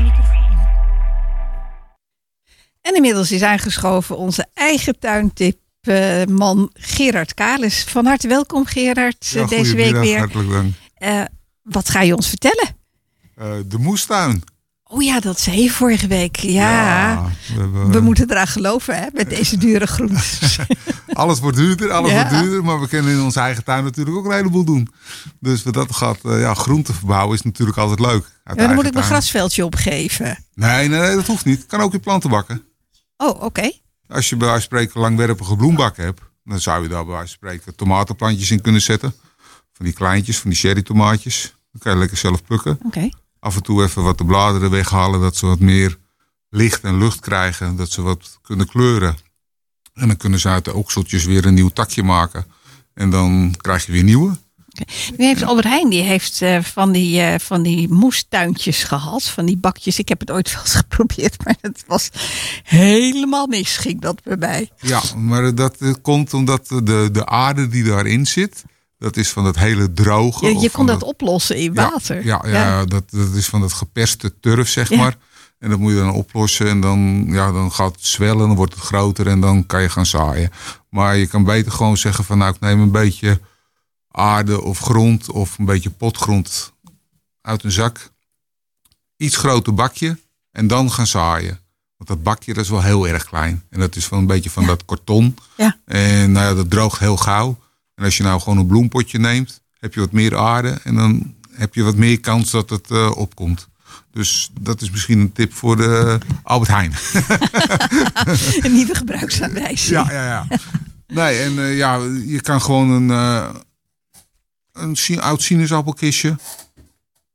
En 2.83 2.95
inmiddels 2.95 3.33
is 3.33 3.43
aangeschoven 3.43 4.17
onze 4.17 4.47
eigen 4.55 4.99
tuintipman 4.99 6.71
Gerard 6.75 7.35
Kalis. 7.35 7.85
Van 7.85 8.07
harte 8.07 8.29
welkom 8.29 8.67
Gerard, 8.67 9.27
Ja, 9.27 9.41
eh, 9.41 9.49
deze 9.49 9.63
week 9.63 9.69
goedemiddag, 9.87 10.03
weer. 10.03 10.19
Hartelijk 10.19 10.51
dank. 10.51 10.75
Eh, 10.95 11.23
wat 11.63 11.91
ga 11.91 12.01
je 12.03 12.17
ons 12.17 12.29
vertellen? 12.29 12.69
Eh, 13.35 13.47
de 13.67 13.79
moestuin. 13.79 14.43
Oh 14.85 15.03
ja, 15.03 15.21
dat 15.21 15.41
zei 15.41 15.63
je 15.63 15.71
vorige 15.71 16.07
week. 16.07 16.37
Ja, 16.37 17.23
we 17.55 17.61
hebben- 17.61 17.91
we 17.91 18.01
moeten 18.01 18.31
eraan 18.31 18.47
geloven 18.47 18.97
hè, 18.99 19.07
met 19.13 19.31
deze 19.31 19.57
dure 19.57 19.87
groentes. 19.87 20.59
Alles 21.19 21.41
wordt 21.41 21.57
duurder, 21.57 21.93
alles 21.93 22.13
wordt 22.13 22.31
duurder. 22.31 22.65
Maar 22.65 22.81
we 22.81 22.89
kunnen 22.89 23.13
in 23.13 23.23
onze 23.23 23.41
eigen 23.41 23.65
tuin 23.65 23.85
natuurlijk 23.85 24.17
ook 24.17 24.25
een 24.25 24.33
heleboel 24.33 24.65
doen. 24.65 24.89
Dus 25.41 25.63
wat 25.63 25.75
dat 25.75 25.95
gaat, 25.95 26.19
eh, 26.25 26.41
ja, 26.41 26.55
groenten 26.55 26.95
verbouwen 26.95 27.35
is 27.35 27.43
natuurlijk 27.43 27.79
altijd 27.79 28.01
leuk. 28.01 28.41
Ja, 28.45 28.55
dan 28.55 28.75
moet 28.75 28.87
ik 28.87 28.93
mijn 28.93 28.93
tuin. 28.93 29.05
grasveldje 29.05 29.65
opgeven. 29.65 30.45
Nee, 30.55 30.89
nee, 30.89 31.01
nee, 31.01 31.15
dat 31.15 31.27
hoeft 31.27 31.45
niet. 31.45 31.67
Kan 31.67 31.81
ook 31.81 31.93
in 31.93 32.01
plantenbakken. 32.01 32.63
Oh, 33.17 33.43
oké. 33.43 33.71
Als 34.09 34.29
je 34.29 34.37
bij 34.37 34.47
wijze 34.47 34.69
van 34.69 34.79
spreken 34.79 35.01
langwerpige 35.01 35.57
bloembakken 35.57 36.05
hebt, 36.05 36.21
dan 36.45 36.61
zou 36.61 36.83
je 36.83 36.89
daar 36.89 37.05
bij 37.05 37.15
wijze 37.15 37.37
van 37.39 37.49
spreken 37.49 37.77
tomatenplantjes 37.77 38.51
in 38.51 38.61
kunnen 38.61 38.83
zetten. 38.83 39.15
Van 39.73 39.85
die 39.85 39.95
kleintjes, 39.95 40.39
van 40.39 40.51
die 40.51 40.59
cherry 40.59 40.83
tomaatjes. 40.83 41.57
Dan 41.73 41.81
kan 41.81 41.93
je 41.93 41.99
lekker 41.99 42.17
zelf 42.17 42.45
plukken. 42.45 42.79
Oké. 42.83 43.09
Af 43.39 43.57
en 43.57 43.63
toe 43.63 43.83
even 43.83 44.03
wat 44.03 44.19
de 44.19 44.25
bladeren 44.25 44.71
weghalen, 44.71 45.21
dat 45.21 45.37
ze 45.37 45.47
wat 45.47 45.61
meer 45.61 45.99
licht 46.49 46.85
en 46.85 46.99
lucht 46.99 47.21
krijgen. 47.21 47.77
Dat 47.77 47.91
ze 47.91 48.03
wat 48.03 48.39
kunnen 48.43 48.67
kleuren. 48.67 49.17
En 49.99 50.07
dan 50.07 50.17
kunnen 50.17 50.39
ze 50.39 50.49
uit 50.49 50.65
de 50.65 50.75
okseltjes 50.75 51.25
weer 51.25 51.47
een 51.47 51.55
nieuw 51.55 51.69
takje 51.69 52.03
maken. 52.03 52.47
En 52.95 53.11
dan 53.11 53.55
krijg 53.57 53.87
je 53.87 53.93
weer 53.93 54.03
nieuwe. 54.03 54.37
Nu 55.17 55.25
heeft 55.27 55.43
Albert 55.43 55.67
Heijn 55.67 55.89
die 55.89 56.03
heeft 56.03 56.43
eh, 56.43 56.63
van, 56.63 56.93
die, 56.93 57.21
eh, 57.21 57.39
van 57.39 57.63
die 57.63 57.89
moestuintjes 57.93 58.85
gehad. 58.85 59.23
Van 59.25 59.47
die 59.47 59.57
bakjes. 59.57 59.99
Ik 59.99 60.09
heb 60.09 60.21
het 60.21 60.31
ooit 60.31 60.53
wel 60.53 60.61
eens 60.61 60.75
geprobeerd. 60.85 61.45
Maar 61.45 61.57
het 61.61 61.85
was 61.87 62.09
helemaal 62.63 63.47
mis. 63.47 63.77
Ging 63.77 64.01
dat 64.01 64.23
bij 64.23 64.37
mij. 64.37 64.71
Ja, 64.81 65.03
maar 65.17 65.55
dat 65.55 65.77
eh, 65.79 65.93
komt 66.03 66.35
omdat 66.35 66.67
de, 66.69 67.09
de 67.13 67.27
aarde 67.27 67.69
die 67.69 67.85
daarin 67.85 68.27
zit, 68.27 68.65
dat 68.99 69.17
is 69.17 69.29
van 69.29 69.45
dat 69.45 69.57
hele 69.57 69.93
droge. 69.93 70.59
Je, 70.61 70.71
kon 70.71 70.87
dat 70.87 71.03
oplossen 71.03 71.57
in 71.57 71.73
Ja, 71.75 71.91
water. 71.91 72.25
Ja, 72.25 72.45
ja, 72.47 72.85
Dat, 72.85 73.11
dat 73.11 73.35
is 73.35 73.47
van 73.47 73.61
dat 73.61 73.73
geperste 73.73 74.41
turf, 74.41 74.69
zeg 74.69 74.89
Ja. 74.89 74.97
maar. 74.97 75.17
En 75.59 75.71
dat 75.71 75.79
moet 75.79 75.93
je 75.93 75.99
dan 75.99 76.13
oplossen 76.13 76.69
en 76.69 76.81
dan, 76.81 77.25
ja, 77.27 77.53
dan 77.53 77.73
gaat 77.73 77.95
het 77.95 78.05
zwellen, 78.05 78.47
dan 78.47 78.57
wordt 78.57 78.75
het 78.75 78.83
groter 78.83 79.27
en 79.27 79.41
dan 79.41 79.67
kan 79.67 79.83
je 79.83 79.89
gaan 79.89 80.07
zaaien. 80.07 80.51
Maar 80.91 81.17
je 81.17 81.27
kan 81.27 81.45
beter 81.45 81.73
gewoon 81.73 81.97
zeggen 81.97 82.25
van 82.25 82.39
nou, 82.39 82.55
ik 82.55 82.61
neem 82.61 82.81
een 82.81 82.91
beetje 82.91 83.41
aarde 84.11 84.63
of 84.63 84.79
grond 84.79 85.31
of 85.31 85.59
een 85.59 85.65
beetje 85.65 85.91
potgrond 85.91 86.73
uit 87.41 87.65
een 87.65 87.73
zak. 87.73 88.11
Iets 89.17 89.37
groter 89.37 89.75
bakje 89.75 90.19
en 90.51 90.67
dan 90.67 90.91
gaan 90.91 91.07
zaaien. 91.07 91.61
Want 91.97 92.11
dat 92.11 92.23
bakje 92.23 92.55
dat 92.55 92.65
is 92.65 92.71
wel 92.71 92.83
heel 92.83 93.09
erg 93.09 93.25
klein. 93.25 93.63
En 93.71 93.81
dat 93.81 93.97
is 93.97 94.07
van 94.07 94.19
een 94.19 94.27
beetje 94.27 94.51
van 94.51 94.67
dat 94.67 94.85
karton. 94.85 95.37
Ja. 95.57 95.77
En 95.85 96.33
nou 96.33 96.47
ja, 96.47 96.55
dat 96.55 96.71
droogt 96.71 96.99
heel 96.99 97.17
gauw. 97.17 97.59
En 97.95 98.05
als 98.05 98.17
je 98.17 98.23
nou 98.23 98.41
gewoon 98.41 98.59
een 98.59 98.67
bloempotje 98.67 99.19
neemt, 99.19 99.63
heb 99.79 99.95
je 99.95 100.01
wat 100.01 100.13
meer 100.13 100.37
aarde. 100.37 100.81
En 100.85 100.95
dan 100.95 101.35
heb 101.51 101.75
je 101.75 101.83
wat 101.83 101.97
meer 101.97 102.21
kans 102.21 102.51
dat 102.51 102.71
het 102.71 102.91
eh, 102.91 103.11
opkomt. 103.17 103.69
Dus 104.11 104.51
dat 104.61 104.81
is 104.81 104.91
misschien 104.91 105.19
een 105.19 105.33
tip 105.33 105.53
voor 105.53 105.77
de 105.77 106.19
Albert 106.43 106.71
Heijn. 106.71 106.93
Een 108.65 108.73
nieuwe 108.73 108.95
gebruiksaanwijzing. 108.95 109.91
Ja, 109.91 110.13
ja, 110.13 110.27
ja. 110.27 110.47
Nee, 111.07 111.39
en 111.39 111.59
eh, 111.59 111.77
ja, 111.77 111.97
je 112.27 112.41
kan 112.41 112.63
gewoon 112.63 112.91
een, 112.91 113.11
eh, 113.11 113.55
een 114.73 115.21
oud 115.21 115.43
sinaasappelkistje, 115.43 116.37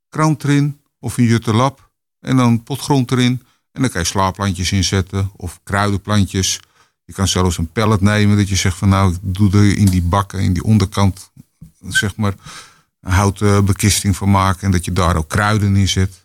krant 0.09 0.43
erin 0.43 0.79
of 0.99 1.17
een 1.17 1.23
juttelap 1.23 1.91
en 2.19 2.35
dan 2.35 2.63
potgrond 2.63 3.11
erin. 3.11 3.43
En 3.71 3.81
dan 3.81 3.89
kan 3.89 4.01
je 4.01 4.07
slaapplantjes 4.07 4.71
inzetten 4.71 5.31
of 5.35 5.59
kruidenplantjes. 5.63 6.59
Je 7.05 7.13
kan 7.13 7.27
zelfs 7.27 7.57
een 7.57 7.71
pellet 7.71 8.01
nemen 8.01 8.37
dat 8.37 8.49
je 8.49 8.55
zegt 8.55 8.77
van 8.77 8.89
nou, 8.89 9.13
ik 9.13 9.19
doe 9.21 9.51
er 9.51 9.77
in 9.77 9.85
die 9.85 10.01
bakken, 10.01 10.39
in 10.39 10.53
die 10.53 10.63
onderkant, 10.63 11.31
zeg 11.87 12.15
maar, 12.15 12.33
een 13.01 13.11
houten 13.11 13.65
bekisting 13.65 14.15
van 14.15 14.31
maken. 14.31 14.61
En 14.61 14.71
dat 14.71 14.85
je 14.85 14.91
daar 14.91 15.15
ook 15.15 15.29
kruiden 15.29 15.75
in 15.75 15.87
zet. 15.87 16.22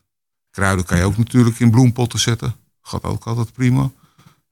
Kruiden 0.58 0.84
kan 0.84 0.98
je 0.98 1.04
ook 1.04 1.16
natuurlijk 1.16 1.58
in 1.58 1.70
bloempotten 1.70 2.18
zetten. 2.18 2.54
Gaat 2.82 3.02
ook 3.04 3.24
altijd 3.26 3.52
prima. 3.52 3.90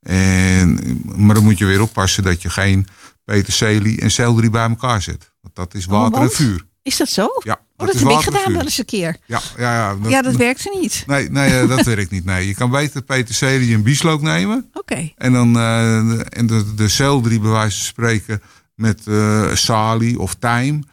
En, 0.01 1.01
maar 1.17 1.35
dan 1.35 1.45
moet 1.45 1.59
je 1.59 1.65
weer 1.65 1.83
oppassen 1.83 2.23
dat 2.23 2.43
je 2.43 2.51
geen 2.51 2.87
peterselie 3.25 4.01
en 4.01 4.11
selderie 4.11 4.51
bij 4.51 4.69
elkaar 4.69 5.03
zet. 5.03 5.33
Want 5.41 5.55
dat 5.55 5.75
is 5.75 5.85
water 5.87 6.21
en 6.23 6.31
vuur. 6.31 6.65
Is 6.83 6.97
dat 6.97 7.09
zo? 7.09 7.29
Ja, 7.45 7.61
Oh, 7.77 7.87
dat 7.87 7.95
is 7.95 8.03
heb 8.03 8.11
ik 8.11 8.19
gedaan 8.21 8.53
wel 8.53 8.63
eens 8.63 8.79
een 8.79 8.85
keer. 8.85 9.17
Ja, 9.27 9.41
ja, 9.57 9.75
ja, 9.75 10.09
ja, 10.09 10.23
dat 10.23 10.37
werkte 10.37 10.77
niet. 10.81 11.05
Nee, 11.07 11.31
nee 11.31 11.59
eh, 11.61 11.69
dat 11.69 11.83
werkt 11.85 12.11
niet. 12.11 12.25
Nee. 12.25 12.47
Je 12.47 12.55
kan 12.55 12.71
beter 12.71 13.03
peterselie 13.03 13.75
en 13.75 13.83
bieslook 13.83 14.23
nemen. 14.23 14.71
Oké. 14.73 15.13
En 15.17 15.33
dan 15.33 15.49
eh, 15.49 16.09
de- 16.09 16.25
en 16.29 16.47
de, 16.47 16.75
de 16.75 16.89
selderie 16.89 17.41
bij 17.41 17.51
wijze 17.51 17.77
van 17.77 17.87
spreken 17.87 18.43
met 18.75 19.07
eh 19.07 19.55
salie 19.55 20.19
of 20.21 20.35
tijm. 20.35 20.85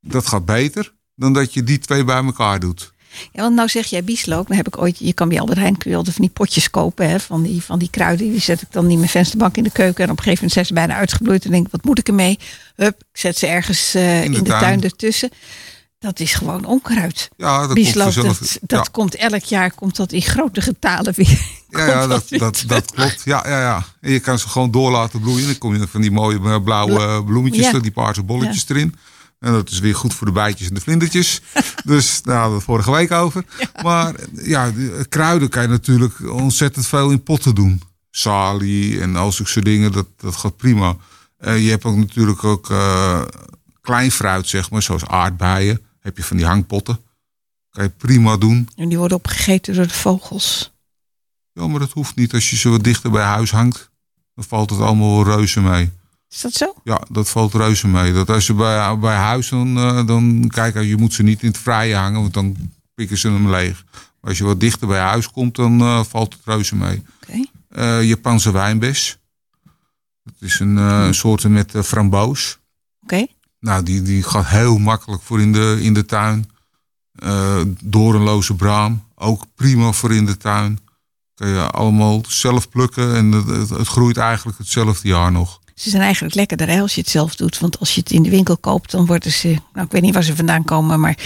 Dat 0.00 0.26
gaat 0.26 0.44
beter 0.44 0.94
dan 1.14 1.32
dat 1.32 1.54
je 1.54 1.62
die 1.62 1.78
twee 1.78 2.04
bij 2.04 2.24
elkaar 2.24 2.60
doet. 2.60 2.92
Ja, 3.32 3.42
want 3.42 3.54
nou 3.54 3.68
zeg 3.68 3.86
jij 3.86 4.04
bieslook. 4.04 4.48
Dan 4.48 4.56
heb 4.56 4.66
ik 4.66 4.78
ooit, 4.78 4.98
je 4.98 5.12
kan 5.12 5.28
bij 5.28 5.40
Albert 5.40 5.58
Heijn 5.58 5.76
kun 5.76 5.90
je 5.90 5.96
altijd 5.96 6.14
van 6.16 6.24
die 6.24 6.34
potjes 6.34 6.70
kopen. 6.70 7.08
Hè, 7.10 7.20
van, 7.20 7.42
die, 7.42 7.62
van 7.62 7.78
die 7.78 7.90
kruiden. 7.90 8.30
Die 8.30 8.40
zet 8.40 8.62
ik 8.62 8.68
dan 8.70 8.90
in 8.90 8.98
mijn 8.98 9.10
vensterbank 9.10 9.56
in 9.56 9.62
de 9.62 9.70
keuken. 9.70 10.04
En 10.04 10.10
op 10.10 10.16
een 10.18 10.22
gegeven 10.24 10.34
moment 10.34 10.52
zijn 10.52 10.66
ze 10.66 10.72
bijna 10.72 10.94
uitgebloeid. 10.94 11.44
En 11.44 11.50
denk 11.50 11.66
ik, 11.66 11.72
wat 11.72 11.84
moet 11.84 11.98
ik 11.98 12.08
ermee? 12.08 12.38
Hup, 12.76 12.94
ik 13.12 13.18
zet 13.18 13.38
ze 13.38 13.46
ergens 13.46 13.94
eh, 13.94 14.24
in, 14.24 14.32
de 14.32 14.42
de 14.42 14.48
tuin. 14.48 14.60
tuin. 14.60 14.82
ertussen. 14.82 15.30
Dat 15.98 16.20
is 16.20 16.34
gewoon 16.34 16.64
onkruid. 16.64 17.28
Ja, 17.36 17.66
dat 17.66 17.74
komt 17.76 17.88
vanzelf. 17.92 18.38
dat, 18.38 18.58
dat 18.60 18.84
Ja. 18.84 18.90
komt 18.92 19.14
elk 19.14 19.42
jaar 19.42 19.72
komt 19.74 19.96
dat 19.96 20.12
in 20.12 20.22
grote 20.22 20.60
getalen 20.60 21.12
weer. 21.16 21.40
Ja, 21.70 21.86
ja 21.86 22.06
dat, 22.06 22.24
dat, 22.28 22.64
dat 22.66 22.90
klopt. 22.94 23.22
Ja, 23.24 23.42
ja, 23.48 23.60
ja. 23.60 23.84
En 24.00 24.12
je 24.12 24.20
kan 24.20 24.38
ze 24.38 24.48
gewoon 24.48 24.70
door 24.70 24.90
laten 24.90 25.20
bloeien. 25.20 25.46
Dan 25.46 25.58
kom 25.58 25.74
je 25.76 25.86
van 25.88 26.00
die 26.00 26.10
mooie 26.10 26.38
eh, 26.44 26.62
blauwe 26.64 26.98
eh, 27.00 27.24
bloemetjes, 27.24 27.70
Ja. 27.70 27.78
die 27.78 27.90
paarse 27.90 28.22
bolletjes 28.22 28.64
erin. 28.68 28.94
En 29.38 29.52
dat 29.52 29.70
is 29.70 29.78
weer 29.78 29.94
goed 29.94 30.14
voor 30.14 30.26
de 30.26 30.32
bijtjes 30.32 30.68
en 30.68 30.74
de 30.74 30.80
vlindertjes. 30.80 31.40
dus 31.84 32.22
daar 32.22 32.34
hadden 32.34 32.50
we 32.50 32.56
het 32.56 32.66
vorige 32.66 32.90
week 32.90 33.10
over. 33.12 33.44
Maar 33.82 34.14
ja, 34.32 34.70
de 34.70 35.06
kruiden 35.08 35.48
kan 35.48 35.62
je 35.62 35.68
natuurlijk 35.68 36.30
ontzettend 36.30 36.86
veel 36.86 37.10
in 37.10 37.22
potten 37.22 37.54
doen. 37.54 37.82
Salie 38.10 39.00
en 39.00 39.16
al 39.16 39.32
zulke 39.32 39.50
soort 39.50 39.64
dingen, 39.64 39.92
dat, 39.92 40.06
dat 40.16 40.36
gaat 40.36 40.56
prima. 40.56 40.96
Eh, 41.36 41.64
je 41.64 41.70
hebt 41.70 41.84
ook 41.84 41.96
natuurlijk 41.96 42.44
ook 42.44 42.70
eh, 42.70 43.22
klein 43.80 44.10
fruit, 44.10 44.48
zeg 44.48 44.70
maar, 44.70 44.82
zoals 44.82 45.06
aardbeien. 45.06 45.80
Heb 46.00 46.16
je 46.16 46.24
van 46.24 46.36
die 46.36 46.46
hangpotten. 46.46 47.00
Kan 47.70 47.84
je 47.84 47.90
prima 47.90 48.36
doen. 48.36 48.68
En 48.76 48.88
die 48.88 48.98
worden 48.98 49.16
opgegeten 49.16 49.74
door 49.74 49.86
de 49.86 49.94
vogels. 49.94 50.72
Ja, 51.52 51.66
maar 51.66 51.80
dat 51.80 51.92
hoeft 51.92 52.16
niet. 52.16 52.32
Als 52.32 52.50
je 52.50 52.56
ze 52.56 52.68
wat 52.68 52.84
dichter 52.84 53.10
bij 53.10 53.24
huis 53.24 53.50
hangt, 53.50 53.90
dan 54.34 54.44
valt 54.44 54.70
het 54.70 54.80
allemaal 54.80 55.24
wel 55.24 55.36
reuze 55.36 55.60
mee. 55.60 55.90
Is 56.30 56.40
dat 56.40 56.52
zo? 56.52 56.74
Ja, 56.84 57.00
dat 57.10 57.28
valt 57.28 57.54
reuze 57.54 57.88
mee. 57.88 58.12
Dat 58.12 58.30
als 58.30 58.46
je 58.46 58.54
bij, 58.54 58.98
bij 58.98 59.16
huis 59.16 59.48
dan, 59.48 59.76
eh, 59.76 60.06
dan 60.06 60.48
kijk, 60.48 60.82
je 60.82 60.96
moet 60.96 61.12
ze 61.12 61.22
niet 61.22 61.42
in 61.42 61.48
het 61.48 61.58
vrije 61.58 61.94
hangen, 61.94 62.20
want 62.20 62.34
dan 62.34 62.56
pikken 62.94 63.18
ze 63.18 63.28
hem 63.28 63.50
leeg. 63.50 63.84
Maar 63.92 64.30
als 64.30 64.38
je 64.38 64.44
wat 64.44 64.60
dichter 64.60 64.88
bij 64.88 65.00
huis 65.00 65.30
komt, 65.30 65.54
dan 65.54 65.80
eh, 65.80 66.04
valt 66.04 66.32
het 66.32 66.42
reuze 66.44 66.76
mee. 66.76 67.02
Oké. 67.22 67.44
Eh, 67.68 68.02
Japanse 68.02 68.50
wijnbes. 68.50 69.18
Dat 70.22 70.34
is 70.40 70.60
een 70.60 71.14
soort 71.14 71.48
met 71.48 71.72
framboos. 71.84 72.58
Oké. 73.02 73.26
Nou, 73.60 73.82
die, 73.82 74.02
die 74.02 74.22
gaat 74.22 74.46
heel 74.46 74.78
makkelijk 74.78 75.22
voor 75.22 75.40
in 75.40 75.52
de, 75.52 75.78
in 75.80 75.94
de 75.94 76.04
tuin. 76.04 76.50
Doornloze 77.82 78.54
braam, 78.54 79.04
ook 79.14 79.44
prima 79.54 79.92
voor 79.92 80.14
in 80.14 80.26
de 80.26 80.36
tuin. 80.36 80.78
Kun 81.34 81.48
je 81.48 81.70
allemaal 81.70 82.22
zelf 82.28 82.68
plukken 82.68 83.14
en 83.14 83.32
het, 83.32 83.70
het 83.70 83.88
groeit 83.88 84.16
eigenlijk 84.16 84.58
hetzelfde 84.58 85.08
jaar 85.08 85.32
nog. 85.32 85.60
Ze 85.78 85.90
zijn 85.90 86.02
eigenlijk 86.02 86.34
lekkerder 86.34 86.80
als 86.80 86.94
je 86.94 87.00
het 87.00 87.10
zelf 87.10 87.34
doet. 87.36 87.58
Want 87.58 87.78
als 87.78 87.94
je 87.94 88.00
het 88.00 88.10
in 88.10 88.22
de 88.22 88.30
winkel 88.30 88.56
koopt, 88.56 88.90
dan 88.90 89.06
worden 89.06 89.32
ze... 89.32 89.48
Nou, 89.72 89.86
ik 89.86 89.92
weet 89.92 90.02
niet 90.02 90.14
waar 90.14 90.22
ze 90.22 90.36
vandaan 90.36 90.64
komen, 90.64 91.00
maar 91.00 91.18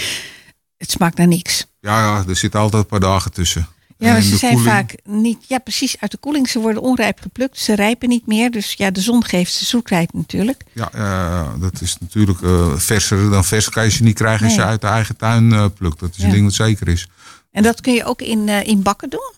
het 0.77 0.91
smaakt 0.91 1.17
naar 1.17 1.27
niks. 1.27 1.65
Ja, 1.79 1.99
ja, 1.99 2.23
er 2.27 2.35
zitten 2.35 2.59
altijd 2.59 2.83
een 2.83 2.89
paar 2.89 2.99
dagen 2.99 3.31
tussen. 3.31 3.67
Ja, 3.97 4.11
maar 4.11 4.21
ze 4.21 4.37
zijn 4.37 4.53
koeling- 4.53 4.73
vaak 4.75 4.95
niet... 5.03 5.37
Ja, 5.47 5.57
precies, 5.57 5.95
uit 5.99 6.11
de 6.11 6.17
koeling. 6.17 6.49
Ze 6.49 6.59
worden 6.59 6.81
onrijp 6.81 7.19
geplukt. 7.21 7.59
Ze 7.59 7.75
rijpen 7.75 8.09
niet 8.09 8.27
meer. 8.27 8.51
Dus 8.51 8.73
ja, 8.73 8.91
de 8.91 9.01
zon 9.01 9.23
geeft 9.25 9.53
ze 9.53 9.65
zoetheid 9.65 10.13
natuurlijk. 10.13 10.63
Ja, 10.73 10.89
ja, 10.93 11.53
dat 11.59 11.81
is 11.81 11.97
natuurlijk 11.99 12.41
eh, 12.41 12.73
verser 12.75 13.29
dan 13.29 13.45
vers 13.45 13.69
kan 13.69 13.83
je 13.83 13.89
ze 13.91 14.03
niet 14.03 14.15
krijgen 14.15 14.45
als 14.45 14.55
je 14.55 14.63
uit 14.63 14.81
de 14.81 14.87
eigen 14.87 15.15
tuin 15.17 15.53
eh, 15.53 15.65
plukt. 15.77 15.99
Dat 15.99 16.09
is 16.09 16.17
Ja. 16.17 16.23
een 16.25 16.31
ding 16.31 16.43
wat 16.43 16.53
zeker 16.53 16.87
is. 16.87 17.07
En 17.51 17.63
dat 17.63 17.81
kun 17.81 17.93
je 17.93 18.03
ook 18.05 18.21
in, 18.21 18.49
eh, 18.49 18.67
in 18.67 18.81
bakken 18.81 19.09
doen? 19.09 19.33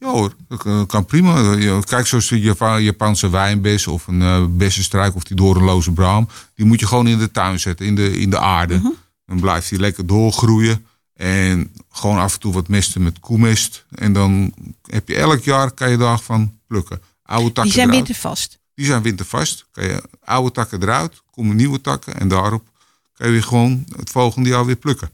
Ja 0.00 0.08
hoor, 0.10 0.34
dat 0.48 0.86
kan- 0.86 1.04
prima. 1.04 1.56
Kijk, 1.80 2.06
zoals 2.06 2.28
de 2.28 2.40
Japa- 2.40 2.76
Japanse 2.78 3.30
wijnbes 3.30 3.86
of 3.86 4.06
een 4.06 4.56
bessenstruik 4.56 5.14
of 5.14 5.24
die 5.24 5.36
doornloze 5.36 5.92
braam. 5.92 6.28
Die 6.54 6.66
moet 6.66 6.80
je 6.80 6.86
gewoon 6.86 7.06
in 7.06 7.18
de 7.18 7.30
tuin 7.30 7.60
zetten, 7.60 7.86
in 7.86 7.94
de, 7.94 8.18
in 8.18 8.30
de 8.30 8.38
aarde. 8.38 8.76
Mhm. 8.76 8.88
Dan 9.26 9.40
blijft 9.40 9.68
die 9.70 9.78
lekker 9.78 10.06
doorgroeien. 10.06 10.86
En 11.14 11.72
gewoon 11.90 12.18
af 12.18 12.34
en 12.34 12.40
toe 12.40 12.52
wat 12.52 12.68
mesten 12.68 13.02
met 13.02 13.18
koemest. 13.20 13.84
En 13.94 14.12
dan 14.12 14.54
heb 14.86 15.08
je 15.08 15.14
elk 15.16 15.40
jaar, 15.42 15.70
kan 15.70 15.90
je 15.90 15.96
daarvan 15.96 16.58
plukken. 16.66 17.00
Oude 17.22 17.44
takken 17.44 17.62
Die 17.62 17.72
zijn 17.72 17.88
eruit. 17.88 18.04
wintervast. 18.06 18.58
Die 18.74 18.86
zijn 18.86 19.02
wintervast. 19.02 19.66
Kan 19.72 19.84
je 19.84 20.02
oude 20.24 20.52
takken 20.52 20.82
eruit, 20.82 21.22
komen 21.30 21.56
nieuwe 21.56 21.80
takken. 21.80 22.20
En 22.20 22.28
daarop 22.28 22.68
kan 23.14 23.26
je 23.26 23.32
weer 23.32 23.42
gewoon 23.42 23.84
het 23.96 24.10
volgende 24.10 24.48
jaar 24.48 24.66
weer 24.66 24.76
plukken. 24.76 25.10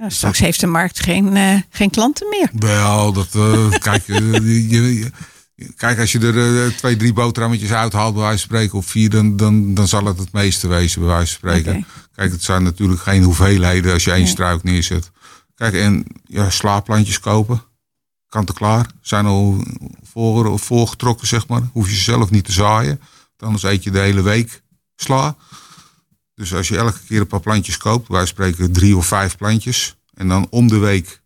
Nou, 0.00 0.12
straks 0.12 0.38
heeft 0.38 0.60
de 0.60 0.66
markt 0.66 1.00
geen, 1.02 1.36
eh, 1.36 1.56
geen 1.70 1.90
klanten 1.90 2.28
meer. 2.28 2.50
Wel, 2.52 3.12
dat, 3.12 3.34
eh, 3.34 3.68
kijk, 3.88 4.08
eh, 4.08 4.16
je, 4.70 4.98
je- 4.98 5.10
kijk, 5.76 5.98
als 5.98 6.12
je 6.12 6.18
er 6.18 6.76
twee, 6.76 6.96
drie 6.96 7.12
boterhammetjes 7.12 7.70
uithaalt, 7.72 8.14
bij 8.14 8.22
wijze 8.22 8.38
van 8.38 8.48
spreken, 8.48 8.78
of 8.78 8.86
vier, 8.86 9.10
dan, 9.10 9.36
dan, 9.36 9.74
dan 9.74 9.88
zal 9.88 10.04
het 10.04 10.18
het 10.18 10.32
meeste 10.32 10.68
wezen, 10.68 11.00
bij 11.00 11.10
wijze 11.10 11.38
van 11.38 11.50
spreken. 11.50 11.86
Kijk, 12.14 12.32
het 12.32 12.42
zijn 12.42 12.62
natuurlijk 12.62 13.00
geen 13.00 13.22
hoeveelheden 13.22 13.92
als 13.92 14.04
je 14.04 14.10
één 14.10 14.20
Nee. 14.22 14.30
struik 14.30 14.62
neerzet. 14.62 15.10
Kijk, 15.54 15.74
en 15.74 16.04
ja, 16.24 16.50
slaapplantjes 16.50 17.20
kopen, 17.20 17.62
kant 18.28 18.48
en 18.48 18.54
klaar. 18.54 18.86
Zijn 19.00 19.26
al 19.26 19.64
voor, 20.12 20.58
voorgetrokken, 20.58 21.26
zeg 21.26 21.48
maar. 21.48 21.62
Hoef 21.72 21.88
je 21.88 21.94
ze 21.94 22.02
zelf 22.02 22.30
niet 22.30 22.44
te 22.44 22.52
zaaien. 22.52 23.00
Anders 23.38 23.62
eet 23.62 23.82
je 23.84 23.90
de 23.90 23.98
hele 23.98 24.22
week 24.22 24.62
sla. 24.96 25.36
Dus 26.40 26.54
als 26.54 26.68
je 26.68 26.76
elke 26.76 26.98
keer 27.06 27.20
een 27.20 27.26
paar 27.26 27.40
plantjes 27.40 27.76
koopt, 27.76 28.08
wij 28.08 28.26
spreken 28.26 28.72
drie 28.72 28.96
of 28.96 29.06
vijf 29.06 29.36
plantjes. 29.36 29.96
En 30.14 30.28
dan 30.28 30.46
om 30.50 30.68
de 30.68 30.78
week 30.78 31.20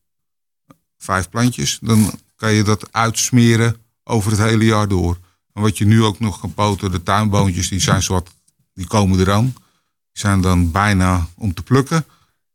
vijf 0.99 1.29
plantjes. 1.29 1.79
Dan 1.83 2.19
kan 2.37 2.53
je 2.53 2.62
dat 2.62 2.93
uitsmeren 2.93 3.77
over 4.05 4.31
het 4.31 4.41
hele 4.41 4.65
jaar 4.65 4.89
door. 4.89 5.19
En 5.53 5.62
wat 5.62 5.79
je 5.79 5.85
nu 5.85 6.03
ook 6.03 6.19
nog 6.21 6.41
kan 6.41 6.55
poten, 6.55 6.91
de 6.91 7.03
tuinboontjes, 7.03 7.69
die 7.69 7.81
zijn 7.81 8.03
zwart, 8.03 8.31
die 8.73 8.87
komen 8.87 9.21
eraan. 9.21 9.45
Die 9.45 10.23
zijn 10.23 10.41
dan 10.41 10.71
bijna 10.71 11.29
om 11.35 11.55
te 11.55 11.62
plukken. 11.62 12.07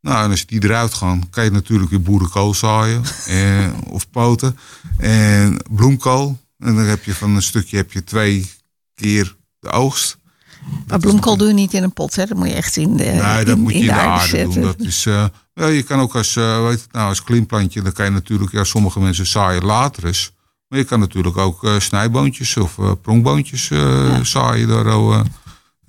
Nou, 0.01 0.23
en 0.23 0.31
als 0.31 0.45
die 0.45 0.63
eruit 0.63 0.93
gaan, 0.93 1.29
kan 1.29 1.43
je 1.43 1.51
natuurlijk 1.51 1.89
weer 1.89 2.01
boerenkool 2.01 2.53
zaaien 2.53 3.03
eh, 3.25 3.73
of 3.87 4.09
poten. 4.09 4.57
En 4.97 5.57
bloemkool. 5.69 6.39
En 6.57 6.75
dan 6.75 6.85
heb 6.85 7.03
je 7.03 7.15
van 7.15 7.35
een 7.35 7.41
stukje 7.41 7.77
heb 7.77 7.91
je 7.91 8.03
twee 8.03 8.51
keer 8.93 9.35
de 9.59 9.69
oogst. 9.69 10.18
Maar 10.87 10.99
bloemkool 10.99 11.37
doe 11.37 11.47
je 11.47 11.53
niet 11.53 11.73
in 11.73 11.83
een 11.83 11.93
pot, 11.93 12.15
hè? 12.15 12.25
Dat 12.25 12.37
moet 12.37 12.47
je 12.47 12.53
echt 12.53 12.77
in 12.77 12.97
de, 12.97 13.03
Nee, 13.03 13.45
dat 13.45 13.55
in, 13.55 13.59
moet 13.61 13.73
je 13.73 13.79
in 13.79 13.85
de, 13.85 13.91
aarde, 13.93 14.27
zetten. 14.27 14.61
doen. 14.61 14.63
Dat 14.63 14.79
is, 14.79 15.05
eh, 15.05 15.25
ja, 15.53 15.67
je 15.67 15.83
kan 15.83 15.99
ook 15.99 16.15
als, 16.15 16.35
eh 16.35 16.63
weet 16.63 16.81
het, 16.81 16.91
nou, 16.91 17.09
als 17.09 17.23
dan 17.83 17.91
kan 17.93 18.05
je 18.05 18.11
natuurlijk, 18.11 18.51
ja, 18.51 18.63
sommige 18.63 18.99
mensen 18.99 19.25
zaaien 19.25 19.65
later 19.65 20.05
eens. 20.05 20.31
Maar 20.69 20.79
je 20.79 20.85
kan 20.85 20.99
natuurlijk 20.99 21.37
ook 21.37 21.63
eh, 21.63 21.79
snijboontjes 21.79 22.57
of 22.57 22.77
eh 22.79 22.91
pronkboontjes 23.01 23.71
eh, 23.71 24.21
zaaien 24.21 24.67
daar. 24.67 25.23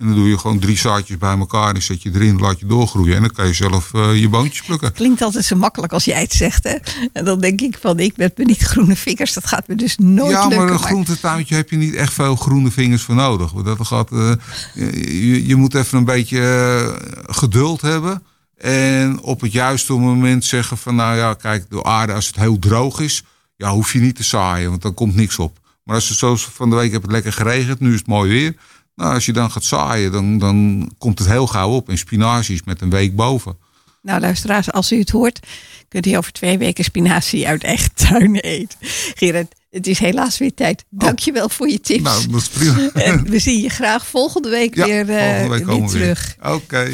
En 0.01 0.07
dan 0.07 0.15
doe 0.15 0.29
je 0.29 0.37
gewoon 0.37 0.59
drie 0.59 0.77
zaadjes 0.77 1.17
bij 1.17 1.37
elkaar 1.37 1.75
en 1.75 1.81
zet 1.81 2.01
je 2.01 2.11
erin, 2.13 2.39
laat 2.39 2.59
je 2.59 2.65
doorgroeien. 2.65 3.15
En 3.15 3.21
dan 3.21 3.31
kan 3.31 3.47
je 3.47 3.53
zelf 3.53 3.93
eh, 3.93 4.19
je 4.19 4.29
boontjes 4.29 4.65
plukken. 4.65 4.93
Klinkt 4.93 5.21
altijd 5.21 5.45
zo 5.45 5.55
makkelijk 5.55 5.93
als 5.93 6.05
jij 6.05 6.21
het 6.21 6.33
zegt, 6.33 6.63
hè? 6.63 6.75
En 7.13 7.25
dan 7.25 7.39
denk 7.39 7.61
ik 7.61 7.77
van, 7.81 7.99
ik 7.99 8.17
met 8.17 8.37
mijn 8.37 8.47
niet 8.47 8.61
groene 8.61 8.95
vingers, 8.95 9.33
dat 9.33 9.47
gaat 9.47 9.67
me 9.67 9.75
dus 9.75 9.97
nooit 9.97 10.31
ja, 10.31 10.41
lukken. 10.41 10.65
maar 10.65 10.73
een 10.73 10.79
groentetuintje 10.79 11.55
heb 11.55 11.69
je 11.69 11.77
niet 11.77 11.95
echt 11.95 12.13
veel 12.13 12.35
groene 12.35 12.71
vingers 12.71 13.01
voor 13.03 13.15
nodig. 13.15 13.51
Dat 13.51 13.87
gaat, 13.87 14.11
eh, 14.11 14.31
je, 14.73 15.47
je 15.47 15.55
moet 15.55 15.75
even 15.75 15.97
een 15.97 16.05
beetje 16.05 16.39
eh, 16.39 17.33
geduld 17.35 17.81
hebben. 17.81 18.23
En 18.57 19.21
op 19.21 19.41
het 19.41 19.51
juiste 19.51 19.93
moment 19.93 20.45
zeggen 20.45 20.77
van... 20.77 20.95
nou 20.95 21.17
ja, 21.17 21.33
kijk, 21.33 21.69
de 21.69 21.83
aarde 21.83 22.13
als 22.13 22.27
het 22.27 22.35
heel 22.35 22.59
droog 22.59 22.99
is... 22.99 23.23
ja, 23.55 23.71
hoef 23.71 23.93
je 23.93 23.99
niet 23.99 24.15
te 24.15 24.23
zaaien, 24.23 24.69
want 24.69 24.81
dan 24.81 24.93
komt 24.93 25.15
niks 25.15 25.39
op. 25.39 25.59
Maar 25.83 25.95
als 25.95 26.09
het 26.09 26.17
zoals 26.17 26.45
van 26.53 26.69
de 26.69 26.75
week 26.75 26.91
heb 26.91 27.01
het 27.01 27.11
lekker 27.11 27.33
geregend, 27.33 27.79
nu 27.79 27.93
is 27.93 27.99
het 27.99 28.07
mooi 28.07 28.31
weer... 28.31 28.55
Nou, 28.95 29.13
als 29.13 29.25
je 29.25 29.33
dan 29.33 29.51
gaat 29.51 29.63
zaaien, 29.63 30.11
dan, 30.11 30.37
dan 30.37 30.91
komt 30.97 31.19
het 31.19 31.27
heel 31.27 31.47
gauw 31.47 31.69
op. 31.71 31.89
En 31.89 31.97
spinazie 31.97 32.55
is 32.55 32.63
met 32.63 32.81
een 32.81 32.89
week 32.89 33.15
boven. 33.15 33.57
Nou, 34.01 34.19
luisteraars, 34.19 34.71
als 34.71 34.91
u 34.91 34.99
het 34.99 35.09
hoort, 35.09 35.39
kunt 35.87 36.05
u 36.05 36.13
over 36.13 36.31
twee 36.31 36.57
weken 36.57 36.83
spinazie 36.83 37.47
uit 37.47 37.63
eigen 37.63 37.93
tuin 37.93 38.35
eten. 38.35 38.77
Gerard, 39.15 39.55
het 39.69 39.87
is 39.87 39.99
helaas 39.99 40.37
weer 40.37 40.53
tijd. 40.53 40.85
Dankjewel 40.89 41.49
voor 41.49 41.69
je 41.69 41.79
tips. 41.79 42.01
Nou, 42.01 42.27
dat 42.27 42.41
is 42.41 42.49
prima. 42.49 42.89
En 42.93 43.23
we 43.23 43.39
zien 43.39 43.61
je 43.61 43.69
graag 43.69 44.07
volgende 44.07 44.49
week 44.49 44.75
Ja, 44.75 44.85
weer, 44.85 45.09
eh, 45.09 45.23
volgende 45.29 45.49
week 45.49 45.65
weer 45.65 45.75
komen 45.75 45.89
we 45.91 45.97
weer. 45.97 46.15
terug. 46.15 46.53
Oké. 46.53 46.89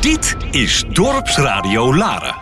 Dit 0.00 0.36
is 0.50 0.84
Dorpsradio 0.92 1.96
Laren. 1.96 2.36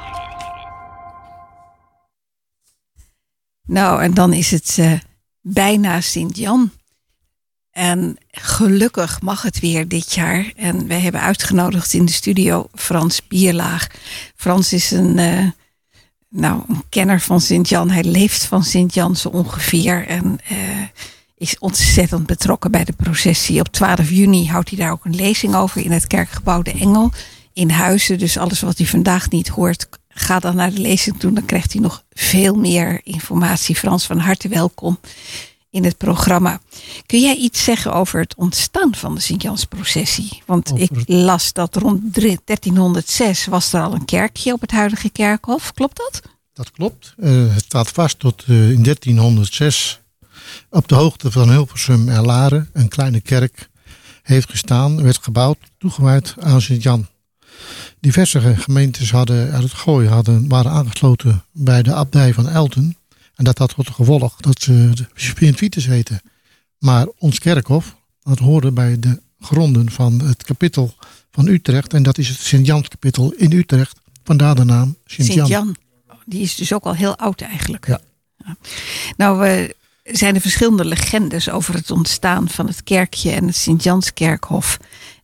Nou, 3.66 4.02
en 4.02 4.14
dan 4.14 4.32
is 4.32 4.50
het 4.50 4.76
eh, 4.78 4.92
bijna 5.40 6.00
Sint-Jan. 6.00 6.70
En 7.70 8.16
gelukkig 8.30 9.20
mag 9.20 9.42
het 9.42 9.60
weer 9.60 9.88
dit 9.88 10.12
jaar. 10.12 10.52
En 10.56 10.86
wij 10.86 11.00
hebben 11.00 11.20
uitgenodigd 11.20 11.92
in 11.92 12.04
de 12.04 12.12
studio 12.12 12.68
Frans 12.74 13.26
Bierlaag. 13.28 13.86
Frans 14.36 14.72
is 14.72 14.90
een, 14.90 15.18
eh, 15.18 15.46
nou, 16.28 16.62
een 16.68 16.82
kenner 16.88 17.20
van 17.20 17.40
Sint-Jan. 17.40 17.90
Hij 17.90 18.04
leeft 18.04 18.44
van 18.44 18.64
Sint-Jan 18.64 19.16
zo 19.16 19.28
ongeveer. 19.28 20.06
En 20.06 20.38
eh, 20.48 20.58
is 21.36 21.58
ontzettend 21.58 22.26
betrokken 22.26 22.70
bij 22.70 22.84
de 22.84 22.92
processie. 22.92 23.60
Op 23.60 23.68
12 23.68 24.10
juni 24.10 24.48
houdt 24.48 24.68
hij 24.68 24.78
daar 24.78 24.92
ook 24.92 25.04
een 25.04 25.14
lezing 25.14 25.54
over 25.54 25.84
in 25.84 25.92
het 25.92 26.06
kerkgebouw 26.06 26.62
De 26.62 26.72
Engel 26.72 27.12
in 27.52 27.70
Huizen. 27.70 28.18
Dus 28.18 28.38
alles 28.38 28.60
wat 28.60 28.78
hij 28.78 28.86
vandaag 28.86 29.30
niet 29.30 29.48
hoort, 29.48 29.88
ga 30.08 30.38
dan 30.38 30.56
naar 30.56 30.70
de 30.70 30.80
lezing 30.80 31.18
toe. 31.18 31.32
Dan 31.32 31.44
krijgt 31.44 31.72
hij 31.72 31.82
nog 31.82 32.04
veel 32.10 32.54
meer 32.54 33.00
informatie. 33.04 33.76
Frans, 33.76 34.06
van 34.06 34.18
harte 34.18 34.48
welkom 34.48 34.98
in 35.70 35.84
het 35.84 35.96
programma. 35.96 36.60
Kun 37.06 37.20
jij 37.20 37.36
iets 37.36 37.64
zeggen 37.64 37.92
over 37.92 38.20
het 38.20 38.34
ontstaan 38.34 38.94
van 38.94 39.14
de 39.14 39.20
Sint-Jansprocessie? 39.20 40.42
Want 40.46 40.72
ik 40.74 40.90
las 41.06 41.52
dat 41.52 41.76
rond 41.76 42.14
1306 42.14 43.46
was 43.46 43.72
er 43.72 43.82
al 43.82 43.94
een 43.94 44.04
kerkje 44.04 44.52
op 44.52 44.60
het 44.60 44.70
huidige 44.70 45.10
kerkhof. 45.10 45.72
Klopt 45.72 45.96
dat? 45.96 46.22
Dat 46.52 46.70
klopt. 46.70 47.14
Eh, 47.18 47.54
het 47.54 47.64
staat 47.64 47.88
vast 47.88 48.18
tot 48.18 48.44
eh, 48.46 48.70
in 48.70 48.82
1306 48.82 50.00
op 50.70 50.88
de 50.88 50.94
hoogte 50.94 51.30
van 51.30 51.50
Hilversum 51.50 52.08
en 52.08 52.24
Laren 52.24 52.68
een 52.72 52.88
kleine 52.88 53.20
kerk 53.20 53.68
heeft 54.22 54.50
gestaan, 54.50 55.02
werd 55.02 55.18
gebouwd, 55.22 55.58
toegewijd 55.78 56.34
aan 56.38 56.60
Sint-Jan. 56.60 57.06
Diverse 58.00 58.56
gemeentes 58.56 59.10
hadden, 59.10 59.52
uit 59.52 59.62
het 59.62 59.72
Gooi 59.72 60.08
hadden, 60.08 60.48
waren 60.48 60.70
aangesloten 60.70 61.44
bij 61.52 61.82
de 61.82 61.94
abdij 61.94 62.34
van 62.34 62.48
Elten. 62.48 62.96
En 63.40 63.46
dat 63.46 63.58
had 63.58 63.74
tot 63.74 63.90
gevolg 63.90 64.36
dat 64.36 64.62
ze 64.62 64.90
de 64.94 65.06
Sint-Vitus 65.14 65.86
heten. 65.86 66.20
Maar 66.78 67.06
ons 67.18 67.38
kerkhof, 67.38 67.96
dat 68.22 68.38
hoorde 68.38 68.72
bij 68.72 68.98
de 68.98 69.20
gronden 69.40 69.90
van 69.90 70.20
het 70.20 70.42
kapittel 70.42 70.94
van 71.30 71.46
Utrecht. 71.46 71.94
En 71.94 72.02
dat 72.02 72.18
is 72.18 72.28
het 72.28 72.38
Sint-Jans-kapittel 72.38 73.32
in 73.32 73.52
Utrecht. 73.52 73.98
Vandaar 74.24 74.54
de 74.54 74.64
naam 74.64 74.96
Sint-Jan. 75.04 75.36
Sint-Jan. 75.36 75.76
Die 76.24 76.42
is 76.42 76.54
dus 76.54 76.72
ook 76.72 76.84
al 76.84 76.94
heel 76.94 77.16
oud 77.16 77.40
eigenlijk. 77.40 77.86
Ja. 77.86 78.00
Ja. 78.44 78.56
Nou, 79.16 79.46
eh, 79.46 79.70
zijn 80.02 80.34
er 80.34 80.40
verschillende 80.40 80.84
legendes 80.84 81.50
over 81.50 81.74
het 81.74 81.90
ontstaan 81.90 82.48
van 82.48 82.66
het 82.66 82.82
kerkje 82.82 83.30
en 83.30 83.46
het 83.46 83.56
Sint-Janskerkhof. 83.56 84.78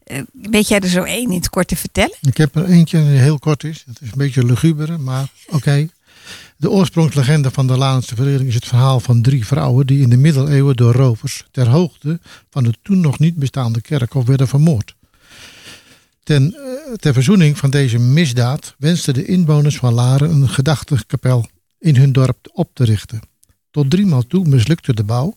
Eh, 0.04 0.22
weet 0.32 0.68
jij 0.68 0.80
er 0.80 0.88
zo 0.88 1.02
één 1.02 1.30
in 1.30 1.38
het 1.38 1.50
kort 1.50 1.68
te 1.68 1.76
vertellen? 1.76 2.16
Ik 2.20 2.36
heb 2.36 2.56
er 2.56 2.64
eentje 2.64 2.98
die 2.98 3.18
heel 3.18 3.38
kort 3.38 3.64
is. 3.64 3.82
Het 3.86 4.00
is 4.00 4.08
een 4.10 4.18
beetje 4.18 4.44
luguber, 4.44 5.00
maar 5.00 5.28
oké. 5.46 5.88
De 6.58 6.70
oorsprongslegende 6.70 7.50
van 7.50 7.66
de 7.66 7.76
Laanse 7.76 8.14
verering 8.14 8.48
is 8.48 8.54
het 8.54 8.66
verhaal 8.66 9.00
van 9.00 9.22
drie 9.22 9.46
vrouwen 9.46 9.86
die 9.86 10.02
in 10.02 10.10
de 10.10 10.16
middeleeuwen 10.16 10.76
door 10.76 10.92
rovers 10.92 11.44
ter 11.50 11.68
hoogte 11.68 12.20
van 12.50 12.64
de 12.64 12.72
toen 12.82 13.00
nog 13.00 13.18
niet 13.18 13.34
bestaande 13.34 13.80
kerkhof 13.80 14.26
werden 14.26 14.48
vermoord. 14.48 14.94
Ten, 16.22 16.54
eh, 16.54 16.92
ter 16.92 17.12
verzoening 17.12 17.58
van 17.58 17.70
deze 17.70 17.98
misdaad 17.98 18.74
wensten 18.78 19.14
de 19.14 19.24
inwoners 19.24 19.76
van 19.76 19.94
Laren 19.94 20.30
een 20.30 20.48
gedachtekapel 20.48 21.48
in 21.78 21.96
hun 21.96 22.12
dorp 22.12 22.48
op 22.52 22.70
te 22.72 22.84
richten. 22.84 23.20
Tot 23.70 23.90
driemaal 23.90 24.26
toe 24.26 24.48
mislukte 24.48 24.94
de 24.94 25.04
bouw, 25.04 25.36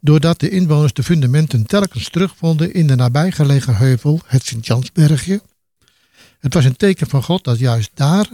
doordat 0.00 0.40
de 0.40 0.50
inwoners 0.50 0.92
de 0.92 1.02
fundamenten 1.02 1.66
telkens 1.66 2.08
terugvonden 2.08 2.74
in 2.74 2.86
de 2.86 2.94
nabijgelegen 2.94 3.76
heuvel, 3.76 4.20
het 4.26 4.44
Sint-Jansbergje. 4.44 5.42
Het 6.38 6.54
was 6.54 6.64
een 6.64 6.76
teken 6.76 7.06
van 7.06 7.22
God 7.22 7.44
dat 7.44 7.58
juist 7.58 7.90
daar 7.94 8.28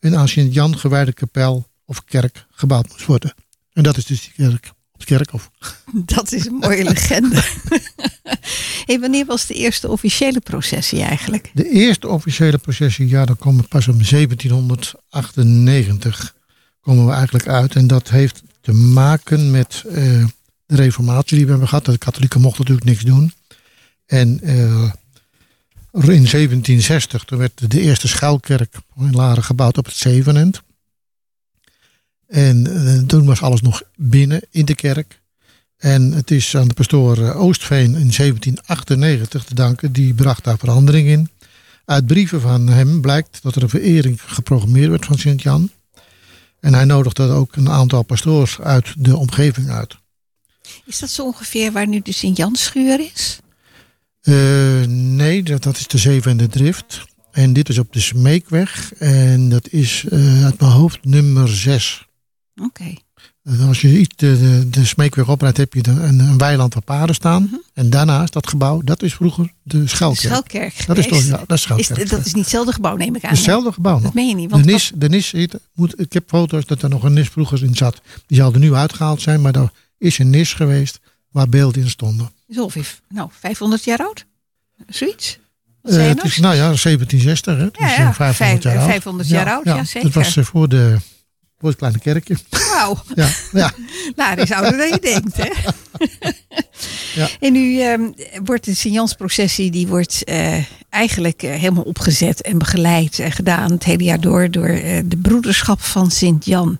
een 0.00 0.16
aan 0.16 0.28
Sint-Jan 0.28 0.78
gewijde 0.78 1.12
kapel 1.12 1.68
of 1.84 2.04
kerk 2.04 2.46
gebouwd 2.50 2.88
moest 2.88 3.06
worden. 3.06 3.34
En 3.72 3.82
dat 3.82 3.96
is 3.96 4.04
dus 4.04 4.20
die 4.20 4.46
kerk, 4.46 4.72
het 4.92 5.04
kerkhof. 5.04 5.50
Dat 6.14 6.32
is 6.32 6.46
een 6.46 6.54
mooie 6.54 6.84
legende. 6.84 7.42
hey, 8.86 9.00
wanneer 9.00 9.26
was 9.26 9.46
de 9.46 9.54
eerste 9.54 9.88
officiële 9.88 10.40
processie 10.40 11.02
eigenlijk? 11.02 11.50
De 11.54 11.68
eerste 11.68 12.08
officiële 12.08 12.58
processie, 12.58 13.08
ja, 13.08 13.24
dan 13.24 13.36
komen 13.36 13.62
we 13.62 13.68
pas 13.68 13.88
om 13.88 14.02
1798 14.02 16.34
komen 16.80 17.06
we 17.06 17.12
eigenlijk 17.12 17.48
uit. 17.48 17.74
En 17.74 17.86
dat 17.86 18.10
heeft 18.10 18.42
te 18.60 18.72
maken 18.72 19.50
met 19.50 19.84
eh, 19.88 19.94
de 20.66 20.76
reformatie 20.76 21.36
die 21.36 21.44
we 21.44 21.50
hebben 21.50 21.68
gehad. 21.68 21.84
De 21.84 21.98
katholieken 21.98 22.40
mochten 22.40 22.60
natuurlijk 22.60 22.86
niks 22.86 23.04
doen. 23.04 23.32
En 24.06 24.40
eh, 24.42 24.90
in 25.92 26.00
1760 26.00 27.24
toen 27.24 27.38
werd 27.38 27.70
de 27.70 27.80
eerste 27.80 28.08
schuilkerk 28.08 28.74
in 28.96 29.12
Laren 29.12 29.44
gebouwd 29.44 29.78
op 29.78 29.84
het 29.84 29.94
Zevenend. 29.94 30.62
En 32.26 32.66
eh, 32.66 33.06
toen 33.06 33.24
was 33.24 33.42
alles 33.42 33.60
nog 33.60 33.82
binnen 33.96 34.40
in 34.50 34.64
de 34.64 34.74
kerk. 34.74 35.20
En 35.76 36.12
het 36.12 36.30
is 36.30 36.56
aan 36.56 36.68
de 36.68 36.74
pastoor 36.74 37.18
eh, 37.18 37.40
Oostveen 37.40 37.84
in 37.84 38.12
1798 38.16 39.44
te 39.44 39.54
danken. 39.54 39.92
Die 39.92 40.14
bracht 40.14 40.44
daar 40.44 40.58
verandering 40.58 41.08
in. 41.08 41.30
Uit 41.84 42.06
brieven 42.06 42.40
van 42.40 42.68
hem 42.68 43.00
blijkt 43.00 43.42
dat 43.42 43.56
er 43.56 43.62
een 43.62 43.68
verering 43.68 44.20
geprogrammeerd 44.26 44.90
werd 44.90 45.04
van 45.04 45.18
Sint-Jan. 45.18 45.70
En 46.60 46.74
hij 46.74 46.84
nodigde 46.84 47.28
ook 47.28 47.56
een 47.56 47.70
aantal 47.70 48.02
pastoors 48.02 48.60
uit 48.60 48.94
de 48.98 49.16
omgeving 49.16 49.70
uit. 49.70 49.96
Is 50.84 50.98
dat 50.98 51.10
zo 51.10 51.24
ongeveer 51.24 51.72
waar 51.72 51.86
nu 51.86 52.00
de 52.00 52.12
Sint-Janschuur 52.12 53.00
is? 53.00 53.40
Uh, 54.22 54.86
nee, 54.86 55.42
dat, 55.42 55.62
dat 55.62 55.76
is 55.76 55.86
de 55.86 55.98
Zevende 55.98 56.46
Drift. 56.46 57.04
En 57.30 57.52
dit 57.52 57.68
is 57.68 57.78
op 57.78 57.92
de 57.92 58.00
Smeekweg. 58.00 58.92
En 58.94 59.48
dat 59.48 59.68
is 59.68 60.04
uh, 60.08 60.44
uit 60.44 60.60
mijn 60.60 60.72
hoofd 60.72 61.04
nummer 61.04 61.48
6. 61.48 62.06
Oké. 62.54 62.66
Okay. 62.66 62.98
Als 63.66 63.80
je 63.80 63.98
iets 63.98 64.16
de, 64.16 64.38
de, 64.38 64.70
de 64.70 64.84
Smeekweg 64.84 65.28
oprijdt, 65.28 65.56
heb 65.56 65.74
je 65.74 65.88
een, 65.88 66.18
een 66.18 66.38
weiland 66.38 66.74
waar 66.74 66.82
paarden 66.82 67.14
staan. 67.14 67.46
-hmm. 67.50 67.62
En 67.74 67.90
daarnaast, 67.90 68.32
dat 68.32 68.48
gebouw, 68.48 68.82
dat 68.82 69.02
is 69.02 69.14
vroeger 69.14 69.52
de 69.62 69.86
Schuilkerk. 69.86 70.22
De 70.22 70.28
Schuilkerk 70.28 70.86
dat 70.86 70.98
is 70.98 71.06
toch, 71.06 71.22
ja, 71.22 71.36
dat 71.46 71.56
is 71.56 71.62
Schuilkerk. 71.62 71.98
Is, 71.98 72.10
dat 72.10 72.26
is 72.26 72.34
niet 72.34 72.42
hetzelfde 72.42 72.72
gebouw, 72.72 72.96
neem 72.96 73.16
ik 73.16 73.24
aan. 73.24 73.30
Hetzelfde 73.30 73.72
gebouw 73.72 73.94
nog. 73.94 74.02
Dat 74.02 74.14
meen 74.14 74.28
je 74.28 74.34
niet. 74.34 74.50
Want 74.50 74.64
de 74.64 74.72
nis, 74.72 74.92
de 74.94 75.08
nis 75.08 75.34
moet, 75.74 76.00
ik 76.00 76.12
heb 76.12 76.24
foto's 76.26 76.66
dat 76.66 76.82
er 76.82 76.88
nog 76.88 77.02
een 77.02 77.12
nis 77.12 77.28
vroeger 77.28 77.62
in 77.62 77.74
zat. 77.74 78.00
Die 78.26 78.36
zal 78.36 78.52
er 78.52 78.58
nu 78.58 78.74
uitgehaald 78.74 79.22
zijn, 79.22 79.40
maar 79.40 79.54
er 79.54 79.72
is 79.98 80.18
een 80.18 80.30
nis 80.30 80.52
geweest 80.52 81.00
waar 81.30 81.48
beelden 81.48 81.82
in 81.82 81.90
stonden. 81.90 82.30
Is 82.46 82.58
ongeveer, 82.58 83.00
nou, 83.08 83.28
500 83.32 83.84
jaar 83.84 83.98
oud? 83.98 84.26
Zoiets? 84.86 85.38
Uh, 85.82 86.06
het 86.06 86.24
is, 86.24 86.36
nou 86.36 86.54
ja, 86.54 86.62
1760, 86.62 87.56
hè? 87.56 87.64
Dus 87.64 87.96
ja, 87.96 88.02
ja. 88.02 88.14
500 88.14 88.62
jaar 88.62 88.84
500 88.84 89.32
oud. 89.32 89.38
jaar 89.38 89.54
oud, 89.54 89.64
ja, 89.64 89.84
zeker. 89.84 90.12
Dat 90.12 90.22
was 90.22 90.36
uh, 90.36 90.44
voor, 90.44 90.68
de, 90.68 90.96
voor 91.58 91.68
het 91.68 91.78
kleine 91.78 91.98
kerkje. 91.98 92.36
Wauw. 92.48 93.02
ja, 93.14 93.28
ja. 93.52 93.72
nou, 94.16 94.36
dat 94.36 94.44
is 94.44 94.52
ouder 94.52 94.76
dan 94.76 94.88
je 94.88 94.98
denkt, 95.00 95.36
hè? 95.36 95.50
ja. 97.20 97.28
En 97.40 97.52
nu 97.52 97.82
um, 97.82 98.14
wordt 98.44 98.64
de 98.64 98.74
Sint-Jans-processie, 98.74 99.70
die 99.70 99.86
wordt 99.86 100.22
uh, 100.28 100.64
eigenlijk 100.88 101.40
helemaal 101.40 101.82
opgezet 101.82 102.42
en 102.42 102.58
begeleid 102.58 103.18
en 103.18 103.32
gedaan 103.32 103.70
het 103.70 103.84
hele 103.84 104.04
jaar 104.04 104.20
door 104.20 104.50
door 104.50 104.68
de 105.04 105.18
broederschap 105.22 105.80
van 105.80 106.10
Sint-Jan 106.10 106.78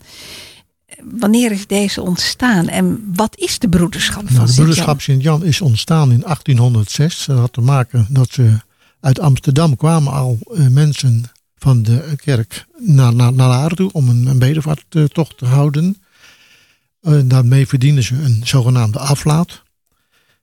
wanneer 1.19 1.51
is 1.51 1.67
deze 1.67 2.01
ontstaan 2.01 2.67
en 2.67 3.11
wat 3.15 3.37
is 3.37 3.59
de 3.59 3.69
broederschap 3.69 4.23
van 4.25 4.35
nou, 4.35 4.47
De 4.47 4.53
broederschap 4.53 5.01
Sint-Jan 5.01 5.43
is 5.43 5.61
ontstaan 5.61 6.11
in 6.11 6.19
1806. 6.19 7.25
Dat 7.25 7.37
had 7.37 7.53
te 7.53 7.61
maken 7.61 8.05
dat 8.09 8.29
ze 8.31 8.57
uit 8.99 9.19
Amsterdam 9.19 9.75
kwamen 9.75 10.13
al 10.13 10.39
uh, 10.51 10.67
mensen 10.67 11.23
van 11.55 11.83
de 11.83 12.13
kerk 12.15 12.65
naar, 12.77 13.15
naar, 13.15 13.33
naar 13.33 13.47
Laren 13.47 13.75
toe 13.75 13.91
om 13.91 14.09
een, 14.09 14.25
een 14.25 14.39
bedevaarttocht 14.39 15.37
te 15.37 15.45
houden. 15.45 16.01
Uh, 17.01 17.19
daarmee 17.25 17.67
verdienden 17.67 18.03
ze 18.03 18.15
een 18.15 18.41
zogenaamde 18.43 18.99
aflaat. 18.99 19.61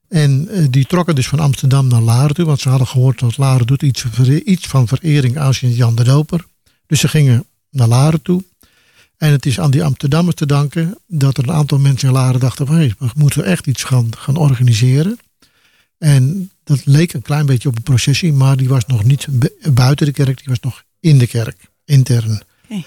En 0.08 0.48
uh, 0.50 0.66
die 0.70 0.86
trokken 0.86 1.14
dus 1.14 1.28
van 1.28 1.38
Amsterdam 1.38 1.86
naar 1.88 2.00
Laren 2.00 2.34
toe, 2.34 2.44
want 2.44 2.60
ze 2.60 2.68
hadden 2.68 2.86
gehoord 2.86 3.18
dat 3.18 3.36
Laren 3.36 3.66
doet 3.66 3.82
iets, 3.82 4.04
iets 4.44 4.66
van 4.66 4.88
verering 4.88 5.38
aan 5.38 5.54
Sint-Jan 5.54 5.94
de 5.94 6.04
Doper. 6.04 6.46
Dus 6.86 7.00
ze 7.00 7.08
gingen 7.08 7.44
naar 7.70 7.88
Laren 7.88 8.22
toe. 8.22 8.44
En 9.18 9.30
het 9.30 9.46
is 9.46 9.60
aan 9.60 9.70
die 9.70 9.84
Amsterdammers 9.84 10.36
te 10.36 10.46
danken 10.46 10.98
dat 11.06 11.38
er 11.38 11.48
een 11.48 11.54
aantal 11.54 11.78
mensen 11.78 12.08
in 12.08 12.14
Laren 12.14 12.40
dachten 12.40 12.66
van 12.66 12.78
we 12.78 12.94
moeten 13.14 13.44
echt 13.44 13.66
iets 13.66 13.84
gaan, 13.84 14.08
gaan 14.16 14.36
organiseren. 14.36 15.18
En 15.98 16.50
dat 16.64 16.80
leek 16.84 17.12
een 17.12 17.22
klein 17.22 17.46
beetje 17.46 17.68
op 17.68 17.76
een 17.76 17.82
processie, 17.82 18.32
maar 18.32 18.56
die 18.56 18.68
was 18.68 18.86
nog 18.86 19.04
niet 19.04 19.26
buiten 19.72 20.06
de 20.06 20.12
kerk, 20.12 20.36
die 20.36 20.48
was 20.48 20.60
nog 20.60 20.84
in 21.00 21.18
de 21.18 21.26
kerk, 21.26 21.70
intern. 21.84 22.40
Okay. 22.64 22.84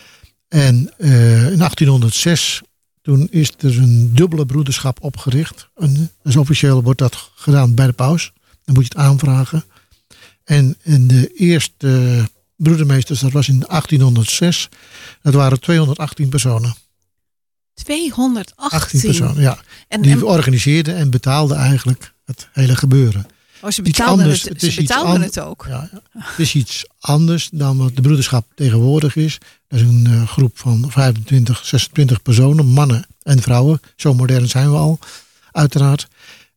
En 0.48 0.94
uh, 0.98 1.52
in 1.52 1.58
1806, 1.58 2.62
toen 3.02 3.28
is 3.30 3.52
er 3.58 3.78
een 3.78 4.16
dubbele 4.16 4.46
broederschap 4.46 5.04
opgericht. 5.04 5.70
En, 5.76 6.12
dus 6.24 6.36
officieel 6.36 6.84
wordt 6.84 7.00
dat 7.00 7.32
gedaan 7.36 7.74
bij 7.76 7.86
de 7.86 7.94
paus. 7.94 8.34
Dan 8.64 8.76
moet 8.76 8.84
je 8.84 8.90
het 8.90 9.08
aanvragen. 9.08 9.64
En 10.44 10.78
in 10.84 11.08
de 11.08 11.34
eerste 11.34 12.30
broedermeesters, 12.64 13.20
dat 13.20 13.32
was 13.32 13.48
in 13.48 13.60
1806. 13.60 14.70
Dat 15.22 15.34
waren 15.34 15.60
218 15.60 16.30
personen. 16.30 16.76
218? 17.74 18.56
18 18.56 19.02
personen, 19.02 19.42
ja. 19.42 19.60
En, 19.88 20.02
die 20.02 20.12
en... 20.12 20.24
organiseerden 20.24 20.96
en 20.96 21.10
betaalden 21.10 21.58
eigenlijk 21.58 22.14
het 22.26 22.50
hele 22.52 22.76
gebeuren. 22.76 23.26
Oh, 23.62 23.70
ze 23.70 23.82
betaalden, 23.82 24.24
anders, 24.24 24.44
het, 24.44 24.62
ze 24.62 24.76
betaalden 24.76 25.22
het 25.22 25.40
ook. 25.40 25.66
Ja, 25.70 25.90
ja, 25.92 26.02
Het 26.18 26.40
is 26.40 26.56
iets 26.56 26.86
anders 27.00 27.50
dan 27.52 27.78
wat 27.78 27.96
de 27.96 28.02
broederschap 28.02 28.48
tegenwoordig 28.56 29.16
is. 29.16 29.38
Dat 29.68 29.80
is 29.80 29.86
een 29.86 30.08
uh, 30.10 30.28
groep 30.28 30.58
van 30.58 30.92
25, 30.92 31.66
26 31.66 32.22
personen, 32.22 32.66
mannen 32.66 33.06
en 33.24 33.42
vrouwen. 33.42 33.82
Zo 33.96 34.14
modern 34.14 34.48
zijn 34.48 34.72
we 34.72 34.78
al, 34.78 35.00
uiteraard. 35.52 36.08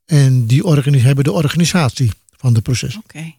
En 0.05 0.46
die 0.46 0.62
hebben 1.00 1.24
de 1.24 1.32
organisatie 1.32 2.11
van 2.36 2.52
de 2.52 2.61
proces. 2.61 2.96
Oké. 2.96 3.16
Okay. 3.16 3.38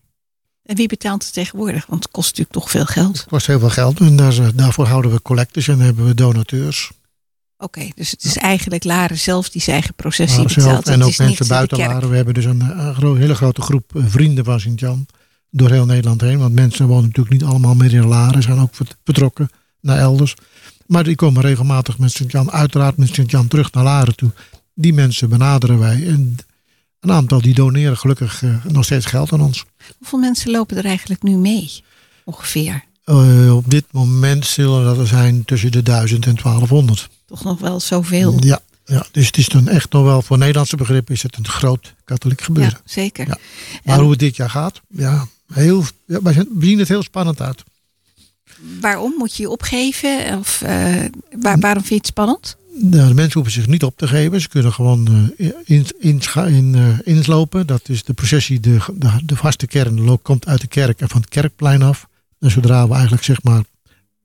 En 0.66 0.76
wie 0.76 0.88
betaalt 0.88 1.24
het 1.24 1.34
tegenwoordig? 1.34 1.86
Want 1.86 2.04
het 2.04 2.12
kost 2.12 2.28
natuurlijk 2.28 2.56
toch 2.56 2.70
veel 2.70 2.86
geld. 2.86 3.18
Het 3.18 3.28
kost 3.28 3.48
heel 3.48 3.60
veel 3.60 3.70
geld. 3.70 4.00
En 4.00 4.16
daar, 4.16 4.56
daarvoor 4.56 4.86
houden 4.86 5.12
we 5.12 5.22
collectors 5.22 5.68
en 5.68 5.80
hebben 5.80 6.06
we 6.06 6.14
donateurs. 6.14 6.92
Oké, 7.58 7.80
okay, 7.80 7.92
dus 7.96 8.12
het 8.12 8.24
is 8.24 8.38
eigenlijk 8.38 8.84
Laren 8.84 9.18
zelf 9.18 9.50
die 9.50 9.62
zijn 9.62 9.76
eigen 9.76 9.96
processie 9.96 10.44
betaalt. 10.44 10.88
En 10.88 11.04
ook 11.04 11.18
mensen 11.18 11.48
buiten 11.48 11.78
Laren. 11.78 12.10
We 12.10 12.16
hebben 12.16 12.34
dus 12.34 12.46
een, 12.46 12.62
een, 12.62 13.18
hele 13.18 13.36
grote 13.36 13.62
groep 13.62 13.92
vrienden 13.96 14.46
van 14.46 14.60
Sint-Jan. 14.60 15.06
Door 15.50 15.72
heel 15.72 15.86
Nederland 15.86 16.22
heen. 16.22 16.40
Want 16.40 16.54
mensen 16.54 16.88
wonen 16.88 17.04
natuurlijk 17.04 17.36
niet 17.36 17.44
allemaal 17.44 17.76
meer 17.76 17.94
in 17.94 18.08
Laren. 18.08 18.44
Zijn 18.44 18.60
ook 18.60 18.76
vertrokken 19.04 19.50
naar 19.82 19.98
elders. 19.98 20.36
Maar 20.86 21.04
die 21.04 21.16
komen 21.16 21.42
regelmatig 21.42 21.98
met 21.98 22.12
Sint-Jan. 22.12 22.52
Uiteraard 22.52 22.98
met 22.98 23.14
Sint-Jan 23.14 23.48
terug 23.48 23.72
naar 23.72 23.84
Laren 23.84 24.16
toe. 24.16 24.32
Die 24.74 24.94
mensen 24.94 25.30
benaderen 25.30 25.80
wij. 25.80 26.08
En 26.08 26.38
een 27.06 27.16
aantal 27.16 27.42
die 27.42 27.54
doneren 27.54 27.98
gelukkig 27.98 28.42
uh, 28.42 28.66
nog 28.66 28.86
steeds 28.86 29.06
geld 29.06 29.32
aan 29.32 29.42
ons. 29.42 29.66
Hoeveel 29.98 30.20
mensen 30.20 30.52
lopen 30.52 30.78
er 30.78 30.86
eigenlijk 30.86 31.24
nu 31.24 31.36
mee? 31.36 31.84
Ongeveer. 32.24 32.84
Uh, 33.06 33.56
op 33.56 33.70
dit 33.70 33.86
moment 33.92 34.46
zullen 34.46 34.84
dat 34.84 34.98
er 34.98 35.08
zijn 35.08 35.46
tussen 35.46 35.72
de 35.72 35.84
1000 35.84 36.26
en 36.26 36.36
1200. 36.36 37.10
Toch 37.26 37.44
nog 37.44 37.60
wel 37.60 37.80
zoveel. 37.80 38.38
Ja, 38.40 38.60
ja, 38.86 39.06
dus 39.12 39.26
het 39.26 39.38
is 39.38 39.48
dan 39.48 39.68
echt 39.68 39.92
nog 39.92 40.04
wel 40.04 40.22
voor 40.22 40.38
Nederlandse 40.38 40.76
begrip 40.76 41.10
is 41.10 41.24
het 41.24 41.38
een 41.38 41.48
groot 41.48 41.94
katholiek 42.04 42.42
gebeuren. 42.42 42.80
Ja, 42.86 42.92
zeker. 42.92 43.28
Ja. 43.28 43.38
Maar 43.84 43.96
en... 43.96 44.02
hoe 44.02 44.12
het 44.12 44.20
dit 44.20 44.36
jaar 44.36 44.50
gaat, 44.50 44.82
ja, 44.88 45.28
heel, 45.54 45.84
ja, 46.06 46.22
we 46.22 46.48
zien 46.60 46.80
het 46.80 46.88
heel 46.88 47.04
spannend 47.04 47.42
uit. 47.42 47.64
Waarom 48.82 49.14
moet 49.18 49.36
je 49.36 49.44
je 49.44 49.50
opgeven? 49.50 50.38
Of 50.40 50.62
uh, 50.62 50.70
waar, 51.40 51.60
waarom 51.60 51.84
vind 51.84 51.88
je 51.90 51.96
het 51.96 52.08
spannend? 52.08 52.58
Nou, 52.78 53.08
de 53.08 53.14
mensen 53.14 53.34
hoeven 53.34 53.52
zich 53.52 53.68
niet 53.68 53.84
op 53.84 53.98
te 53.98 54.08
geven. 54.08 54.42
Ze 54.42 54.50
kunnen 54.50 54.74
gewoon 54.74 55.32
uh, 55.38 55.50
in, 55.66 55.86
in, 55.98 56.22
in, 56.48 56.74
uh, 56.74 57.00
inslopen. 57.04 57.68
Dat 57.68 57.90
is 57.90 58.04
de 58.04 58.14
processie, 58.14 58.60
de, 58.60 58.78
de, 58.94 59.10
de 59.24 59.36
vaste 59.36 59.68
kern 59.68 60.22
komt 60.22 60.48
uit 60.48 60.62
de 60.62 60.68
kerk 60.68 61.00
en 61.00 61.10
van 61.10 61.22
het 61.22 61.30
kerkplein 61.30 61.82
af. 61.82 62.08
En 62.40 62.52
zodra 62.52 62.88
we 62.88 62.94
eigenlijk 62.94 63.24
zeg 63.24 63.44
maar 63.44 63.64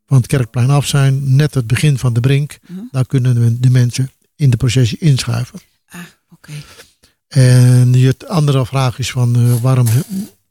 van 0.06 0.16
het 0.16 0.26
kerkplein 0.26 0.70
af 0.70 0.86
zijn, 0.86 1.36
net 1.36 1.54
het 1.54 1.66
begin 1.66 1.98
van 1.98 2.12
de 2.12 2.20
brink, 2.20 2.58
uh 2.62 2.76
-huh. 2.76 2.84
daar 2.90 3.06
kunnen 3.06 3.40
we 3.40 3.60
de 3.60 3.70
mensen 3.70 4.10
in 4.36 4.50
de 4.50 4.56
processie 4.56 4.98
inschuiven. 4.98 5.60
Ah, 5.88 6.00
oké. 6.30 6.50
Okay. 6.50 6.62
En 7.28 7.92
je 7.92 8.14
andere 8.26 8.66
vraag 8.66 8.98
is 8.98 9.10
van 9.10 9.38
uh, 9.38 9.60
waarom 9.60 9.86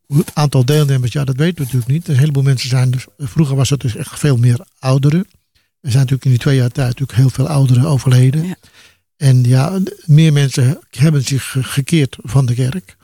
het 0.08 0.32
aantal 0.34 0.66
deelnemers, 0.66 1.12
ja 1.12 1.24
dat 1.24 1.36
weten 1.36 1.56
we 1.56 1.64
natuurlijk 1.64 1.92
niet. 1.92 2.08
Een 2.08 2.18
heleboel 2.18 2.44
mensen 2.44 2.70
zijn 2.70 2.92
dus, 2.92 3.06
vroeger 3.18 3.56
was 3.56 3.70
het 3.70 3.82
dus 3.82 3.96
echt 3.96 4.20
veel 4.20 4.38
meer 4.38 4.66
ouderen. 4.80 5.26
Er 5.82 5.92
zijn 5.92 6.04
natuurlijk 6.04 6.26
in 6.26 6.30
die 6.32 6.40
twee 6.40 6.56
jaar 6.56 6.70
tijd 6.70 6.88
natuurlijk 6.88 7.18
heel 7.18 7.30
veel 7.30 7.48
ouderen 7.48 7.86
overleden. 7.86 8.58
En 9.18 9.44
ja, 9.44 9.80
meer 10.06 10.34
mensen 10.34 10.80
hebben 10.90 11.24
zich 11.24 11.44
ge- 11.52 11.64
gekeerd 11.64 12.18
van 12.22 12.46
de 12.46 12.54
kerk. 12.54 12.98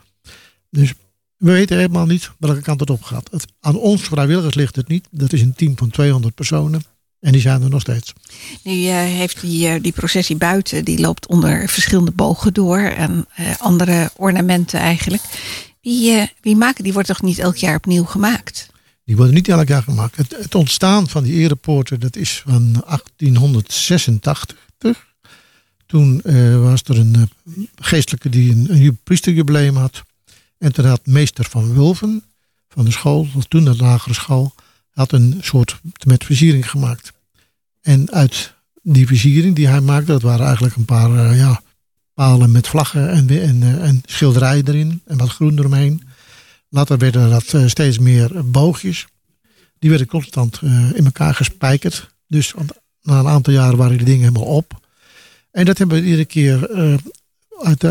Dus 0.70 0.92
we 1.36 1.52
weten 1.52 1.76
helemaal 1.76 2.06
niet 2.06 2.30
welke 2.38 2.60
kant 2.60 2.80
het 2.80 2.90
op 2.90 3.02
gaat. 3.02 3.28
Het, 3.30 3.46
aan 3.60 3.76
ons 3.76 4.02
vrijwilligers 4.02 4.54
ligt 4.54 4.76
het 4.76 4.88
niet. 4.88 5.08
Dat 5.10 5.32
is 5.32 5.40
een 5.40 5.54
team 5.54 5.76
van 5.76 5.90
200 5.90 6.34
personen. 6.34 6.82
En 7.20 7.32
die 7.32 7.40
zijn 7.40 7.62
er 7.62 7.70
nog 7.70 7.80
steeds. 7.80 8.12
Nu 8.62 8.86
eh, 8.86 8.94
heeft 8.96 9.40
die, 9.40 9.68
eh, 9.68 9.82
die 9.82 9.92
processie 9.92 10.36
buiten, 10.36 10.84
die 10.84 10.98
loopt 11.00 11.26
onder 11.26 11.68
verschillende 11.68 12.10
bogen 12.10 12.54
door 12.54 12.78
en 12.78 13.26
eh, 13.34 13.56
andere 13.58 14.10
ornamenten 14.16 14.80
eigenlijk. 14.80 15.22
Wie, 15.80 16.30
wie 16.40 16.56
maken 16.56 16.84
die 16.84 16.92
wordt 16.92 17.08
toch 17.08 17.22
niet 17.22 17.38
elk 17.38 17.56
jaar 17.56 17.76
opnieuw 17.76 18.04
gemaakt? 18.04 18.68
Die 19.06 19.16
worden 19.16 19.34
niet 19.34 19.48
elk 19.48 19.68
jaar 19.68 19.82
gemaakt. 19.82 20.16
Het, 20.16 20.36
het 20.36 20.54
ontstaan 20.54 21.08
van 21.08 21.22
die 21.22 21.34
erepoorten, 21.34 22.00
dat 22.00 22.16
is 22.16 22.42
van 22.46 22.72
1886. 22.72 25.06
Toen 25.86 26.22
eh, 26.22 26.60
was 26.60 26.82
er 26.82 26.98
een 26.98 27.14
eh, 27.14 27.22
geestelijke 27.74 28.28
die 28.28 28.52
een, 28.52 28.66
een 28.70 28.98
had. 29.74 30.02
En 30.58 30.72
toen 30.72 30.84
had 30.84 31.06
meester 31.06 31.44
van 31.44 31.74
Wulven 31.74 32.22
van 32.68 32.84
de 32.84 32.90
school, 32.90 33.28
toen 33.48 33.64
de 33.64 33.76
lagere 33.76 34.14
school, 34.14 34.54
had 34.90 35.12
een 35.12 35.38
soort 35.40 35.80
met 36.06 36.24
versiering 36.24 36.70
gemaakt. 36.70 37.12
En 37.80 38.12
uit 38.12 38.54
die 38.82 39.06
versiering 39.06 39.56
die 39.56 39.68
hij 39.68 39.80
maakte, 39.80 40.12
dat 40.12 40.22
waren 40.22 40.46
eigenlijk 40.46 40.76
een 40.76 40.84
paar 40.84 41.16
eh, 41.16 41.38
ja, 41.38 41.62
palen 42.14 42.50
met 42.50 42.68
vlaggen 42.68 43.10
en, 43.10 43.28
en, 43.28 43.80
en 43.80 44.02
schilderijen 44.04 44.68
erin 44.68 45.02
en 45.04 45.16
wat 45.16 45.28
groen 45.28 45.58
eromheen. 45.58 46.02
Later 46.76 46.98
werden 46.98 47.30
dat 47.30 47.52
eh, 47.54 47.66
steeds 47.66 47.98
meer 47.98 48.50
boogjes. 48.50 49.06
Die 49.78 49.90
werden 49.90 50.08
constant 50.08 50.58
eh, 50.62 50.90
in 50.94 51.04
elkaar 51.04 51.34
gespijkerd. 51.34 52.14
Dus 52.28 52.54
na 53.02 53.18
een 53.18 53.26
aantal 53.26 53.52
jaren 53.52 53.76
waren 53.76 53.96
die 53.96 54.06
dingen 54.06 54.20
helemaal 54.28 54.54
op. 54.56 54.80
En 55.50 55.64
dat 55.64 55.78
hebben 55.78 55.96
we 56.00 56.04
iedere 56.04 56.24
keer. 56.24 56.70
eh, 56.70 56.94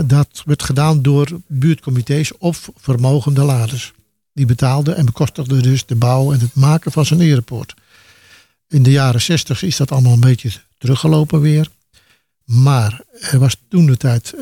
dat- 0.08 0.42
werd 0.46 0.64
gedaan 0.64 1.02
door 1.02 1.28
buurtcomité's 1.48 2.32
of 2.38 2.70
vermogende 2.78 3.44
laders. 3.44 3.94
Die 4.34 4.46
betaalden 4.46 4.96
en 4.96 5.06
bekostigden 5.06 5.62
dus 5.62 5.86
de 5.86 5.96
bouw 5.96 6.32
en 6.34 6.40
het 6.40 6.54
maken 6.56 6.92
van 6.92 7.06
zijn 7.06 7.22
erepoort. 7.22 7.74
In 8.68 8.84
de 8.84 8.92
jaren 8.92 9.22
60 9.22 9.64
is 9.64 9.78
dat 9.78 9.92
allemaal 9.92 10.14
een 10.14 10.20
beetje 10.20 10.52
teruggelopen 10.78 11.42
weer. 11.42 11.68
Maar 12.46 13.02
er 13.20 13.40
was 13.40 13.58
toen 13.70 13.86
de 13.86 13.98
tijd 13.98 14.34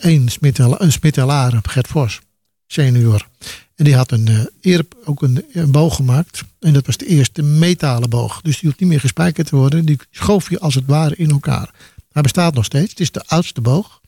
één 0.00 0.28
Smit 0.28 0.58
en- 0.58 1.62
Gert 1.62 1.86
Vos, 1.88 2.20
senior. 2.66 3.28
En 3.76 3.84
die 3.84 3.96
had 3.96 4.10
een, 4.10 4.48
eer, 4.60 4.86
ook 5.04 5.22
een, 5.22 5.44
een 5.52 5.70
boog 5.70 5.96
gemaakt. 5.96 6.42
En 6.60 6.72
dat 6.72 6.86
was 6.86 6.96
de 6.96 7.06
eerste 7.06 7.42
metalen 7.42 8.10
boog. 8.10 8.40
Dus 8.40 8.58
die 8.58 8.68
hoeft 8.68 8.80
niet 8.80 8.88
meer 8.88 9.00
gespijkerd 9.00 9.46
te 9.46 9.56
worden. 9.56 9.84
Die 9.84 9.98
schoof 10.10 10.50
je 10.50 10.60
als 10.60 10.74
het 10.74 10.86
ware 10.86 11.16
in 11.16 11.30
elkaar. 11.30 11.70
Hij 12.12 12.22
bestaat 12.22 12.54
nog 12.54 12.64
steeds. 12.64 12.90
Het 12.90 13.00
is 13.00 13.10
de 13.10 13.22
oudste 13.26 13.60
boog. 13.60 14.00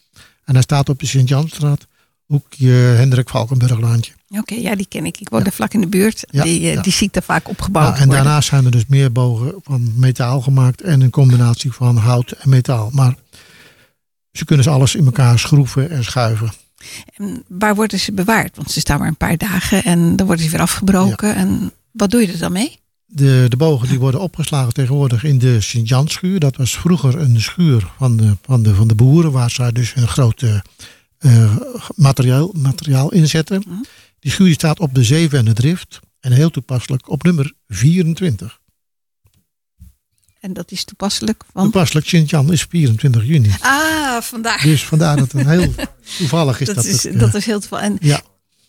En 0.45 0.55
hij 0.55 0.63
staat 0.63 0.89
op 0.89 0.99
de 0.99 1.07
Sint-Janstraat. 1.07 1.87
Hoekje 2.27 2.71
Hendrik 2.71 3.29
Valkenburglaantje. 3.29 4.13
Oké, 4.29 4.55
ja, 4.55 4.75
die 4.75 4.87
ken 4.87 5.07
ik. 5.07 5.21
Ik 5.21 5.29
woon 5.29 5.45
er 5.45 5.53
vlak 5.53 5.75
in 5.75 5.81
de 5.81 5.87
buurt. 5.87 6.25
Ja, 6.31 6.43
die, 6.43 6.61
eh, 6.61 6.75
ja. 6.75 6.83
die 6.83 6.93
zie 6.93 7.07
ik 7.07 7.13
daar 7.13 7.23
vaak 7.23 7.49
opgebouwd 7.49 7.87
Ja, 7.87 7.93
en 7.93 8.07
worden. 8.07 8.25
daarnaast 8.25 8.49
zijn 8.49 8.65
er 8.65 8.71
dus 8.71 8.87
meer 8.87 9.13
bogen 9.13 9.55
van 9.63 9.93
metaal 9.97 10.41
gemaakt. 10.41 10.81
En 10.81 11.01
een 11.01 11.11
combinatie 11.11 11.73
van 11.73 11.97
hout 11.97 12.31
en 12.31 12.49
metaal. 12.49 12.91
Maar 12.93 13.15
ze 14.33 14.45
kunnen 14.45 14.65
ze 14.65 14.71
alles 14.71 14.95
in 14.95 15.05
elkaar 15.05 15.39
schroeven 15.39 15.91
en 15.91 16.05
schuiven. 16.05 16.53
En 17.17 17.45
waar 17.49 17.75
worden 17.75 17.99
ze 17.99 18.13
bewaard? 18.13 18.57
Want 18.57 18.71
ze 18.71 18.81
staan 18.81 18.99
maar 18.99 19.09
een 19.09 19.17
paar 19.17 19.37
dagen 19.37 19.85
en 19.85 20.17
dan 20.17 20.27
worden 20.27 20.45
ze 20.45 20.51
weer 20.51 20.61
afgebroken. 20.61 21.35
En 21.35 21.73
wat 21.91 22.11
doe 22.11 22.21
je 22.21 22.33
er 22.33 22.39
dan 22.39 22.53
mee? 22.53 22.79
De, 23.07 23.47
de 23.49 23.57
bogen 23.57 23.89
die 23.89 23.99
worden 23.99 24.21
opgeslagen 24.21 24.73
tegenwoordig 24.73 25.25
in 25.25 25.39
de 25.39 25.61
Sint-Janschuur. 25.61 26.41
Dat 26.41 26.57
was 26.57 26.77
vroeger 26.79 27.19
een 27.19 27.41
schuur 27.41 27.93
van 27.99 28.17
de, 28.17 28.37
van 28.43 28.63
de, 28.63 28.75
van 28.75 28.89
de 28.89 28.95
boeren, 28.95 29.33
waar 29.33 29.51
zij 29.51 29.73
dus 29.73 29.93
een 29.97 30.09
groot 30.09 30.43
eh, 31.19 31.57
materiaal, 31.95 32.51
materiaal 32.57 33.13
inzetten. 33.13 33.65
Die 34.19 34.33
schuur 34.33 34.47
die 34.47 34.55
staat 34.55 34.81
op 34.81 34.95
de 34.95 35.05
Zeven 35.05 35.39
en 35.39 35.45
de 35.45 35.53
Drift. 35.53 36.01
En 36.21 36.33
heel 36.33 36.51
toepasselijk 36.51 37.11
op 37.11 37.23
nummer 37.23 37.53
24. 37.69 38.61
En 40.45 40.53
dat 40.53 40.71
is 40.71 40.85
toepasselijk. 40.85 41.43
Want... 41.53 41.73
Toepasselijk, 41.73 42.07
Sint-Jan 42.07 42.53
is 42.53 42.67
24 42.69 43.25
juni. 43.27 43.51
Ah, 43.61 44.21
vandaar. 44.21 44.63
Dus 44.63 44.85
vandaar 44.85 45.17
dat 45.17 45.33
het 45.33 45.47
heel 45.47 45.75
toevallig 46.19 46.61
is. 46.61 46.67
dat, 46.67 46.77
Dat, 46.77 46.85
is, 46.85 47.03
het, 47.03 47.15
eh, 47.15 47.21
dat 47.21 47.35
is 47.35 47.47
heel 47.47 47.61
toevallig. 47.61 47.85
En 47.85 47.97
ja. 48.01 48.21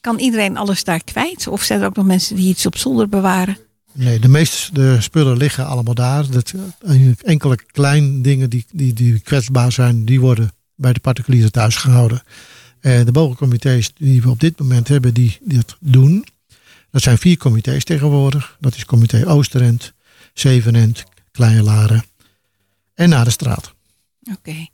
kan 0.02 0.20
iedereen 0.20 0.58
alles 0.58 0.84
daar 0.84 1.04
kwijt? 1.04 1.48
Of 1.48 1.64
zijn 1.64 1.82
er 1.82 1.86
ook 1.86 1.96
nog 1.96 2.06
mensen 2.06 2.36
die 2.36 2.50
iets 2.50 2.66
op 2.66 2.78
zolder 2.78 3.10
bewaren? 3.10 3.58
Nee, 3.92 4.20
de 4.20 4.28
meeste 4.28 4.74
de 4.74 5.02
spullen 5.02 5.38
liggen 5.38 5.66
allemaal 5.66 5.94
daar. 5.94 6.30
Dat, 6.30 6.54
eh, 6.86 7.12
enkele 7.22 7.56
kleine 7.72 8.22
dingen 8.22 8.50
die, 8.50 8.66
die, 8.72 8.94
die 8.94 9.20
kwetsbaar 9.20 9.72
zijn, 9.72 10.06
die 10.06 10.20
worden 10.20 10.52
bij 10.76 10.94
de 10.94 11.00
particulieren 11.00 11.52
thuis 11.52 11.76
gehouden. 11.76 12.24
Eh, 12.80 13.06
de 13.06 13.12
bogencomité's 13.12 13.92
die 13.98 14.22
we 14.22 14.30
op 14.30 14.40
dit 14.40 14.60
moment 14.60 14.88
hebben, 14.88 15.14
die, 15.14 15.38
die 15.42 15.58
dat 15.58 15.78
doen. 15.80 16.26
Dat 16.92 17.02
zijn 17.02 17.18
vier 17.18 17.38
comité's 17.38 17.84
tegenwoordig. 17.84 18.58
Dat 18.60 18.76
is 18.76 18.86
comité 18.86 19.28
Oosterend, 19.28 19.94
Zevenend, 20.34 21.06
Kleine 21.36 21.64
Laren 21.64 22.04
en 22.94 23.10
naar 23.10 23.26
de 23.26 23.32
straat. 23.32 23.74
Oké. 24.32 24.68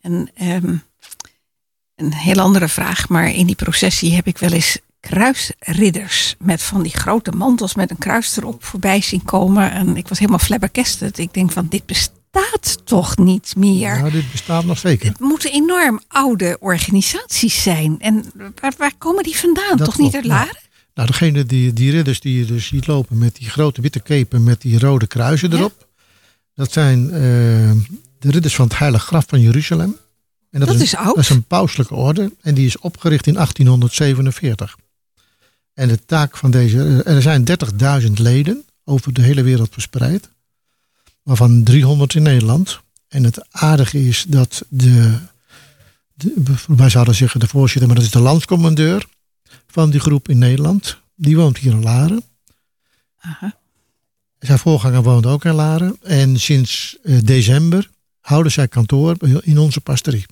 En 0.00 0.30
ehm, 0.34 0.76
een 1.96 2.12
heel 2.12 2.38
andere 2.40 2.68
vraag, 2.68 3.08
maar 3.08 3.30
in 3.30 3.46
die 3.46 3.54
processie 3.54 4.14
heb 4.14 4.26
ik 4.26 4.38
wel 4.38 4.52
eens 4.52 4.78
kruisridders 5.00 6.34
met 6.38 6.62
van 6.62 6.82
die 6.82 6.92
grote 6.92 7.30
mantels 7.30 7.74
met 7.74 7.90
een 7.90 7.98
kruis 7.98 8.36
erop 8.36 8.64
voorbij 8.64 9.00
zien 9.00 9.24
komen. 9.24 9.72
En 9.72 9.96
ik 9.96 10.08
was 10.08 10.18
helemaal 10.18 10.38
flabbergasted. 10.38 11.18
Ik 11.18 11.34
denk 11.34 11.52
van, 11.52 11.66
dit 11.68 11.86
bestaat 11.86 12.86
toch 12.86 13.16
niet 13.16 13.56
meer? 13.56 13.96
Ja, 13.96 14.10
dit 14.10 14.30
bestaat 14.30 14.64
nog 14.64 14.78
zeker. 14.78 15.08
Het 15.08 15.20
moeten 15.20 15.52
enorm 15.52 16.00
oude 16.08 16.56
organisaties 16.60 17.62
zijn. 17.62 18.00
En 18.00 18.32
waar, 18.60 18.74
waar 18.78 18.94
komen 18.98 19.22
die 19.22 19.36
vandaan? 19.36 19.76
Dat 19.76 19.86
toch 19.86 19.98
niet 19.98 20.14
uit 20.14 20.24
Laren? 20.24 20.58
Nou, 20.94 21.08
degene 21.10 21.44
die, 21.44 21.72
die 21.72 21.90
ridders 21.90 22.20
die 22.20 22.38
je 22.38 22.44
dus 22.44 22.66
ziet 22.66 22.86
lopen 22.86 23.18
met 23.18 23.36
die 23.36 23.50
grote 23.50 23.80
witte 23.80 24.00
kepen 24.00 24.42
met 24.42 24.60
die 24.60 24.78
rode 24.78 25.06
kruisen 25.06 25.52
erop. 25.52 25.87
Dat 26.58 26.72
zijn 26.72 27.10
eh, 27.10 27.20
de 28.18 28.30
ridders 28.30 28.54
van 28.54 28.64
het 28.64 28.78
Heilige 28.78 29.06
Graf 29.06 29.24
van 29.28 29.40
Jeruzalem. 29.40 29.96
En 30.50 30.60
Dat 30.60 30.68
een, 30.68 30.80
is 30.80 30.96
oud. 30.96 31.14
Dat 31.14 31.24
is 31.24 31.30
een 31.30 31.44
pauselijke 31.44 31.94
orde 31.94 32.32
en 32.40 32.54
die 32.54 32.66
is 32.66 32.78
opgericht 32.78 33.26
in 33.26 33.34
1847. 33.34 34.76
En 35.74 35.88
de 35.88 36.04
taak 36.04 36.36
van 36.36 36.50
deze, 36.50 37.02
eh, 37.04 37.14
er 37.14 37.22
zijn 37.22 37.44
30.000 37.44 38.18
leden 38.18 38.64
over 38.84 39.12
de 39.12 39.22
hele 39.22 39.42
wereld 39.42 39.72
verspreid. 39.72 40.30
Waarvan 41.22 41.62
300 41.62 42.14
in 42.14 42.22
Nederland. 42.22 42.80
En 43.08 43.24
het 43.24 43.46
aardige 43.50 44.06
is 44.06 44.24
dat 44.28 44.64
de, 44.68 45.18
de 46.14 46.54
wij 46.66 46.88
zouden 46.88 47.14
zeggen 47.14 47.40
de 47.40 47.48
voorzitter, 47.48 47.86
maar 47.86 47.96
dat 47.96 48.06
is 48.06 48.12
de 48.12 48.18
landscommandeur 48.20 49.06
van 49.66 49.90
die 49.90 50.00
groep 50.00 50.28
in 50.28 50.38
Nederland. 50.38 50.98
Die 51.14 51.36
woont 51.36 51.58
hier 51.58 51.72
in 51.72 51.82
Laren. 51.82 52.22
Zijn 54.38 54.58
voorganger 54.58 55.02
woont 55.02 55.26
ook 55.26 55.44
in 55.44 55.52
Laren. 55.52 55.96
En 56.02 56.40
sinds 56.40 56.98
eh, 57.02 57.18
december 57.24 57.90
houden 58.20 58.52
zij 58.52 58.68
kantoor 58.68 59.16
in 59.40 59.58
onze 59.58 59.80
pastorie. 59.80 60.26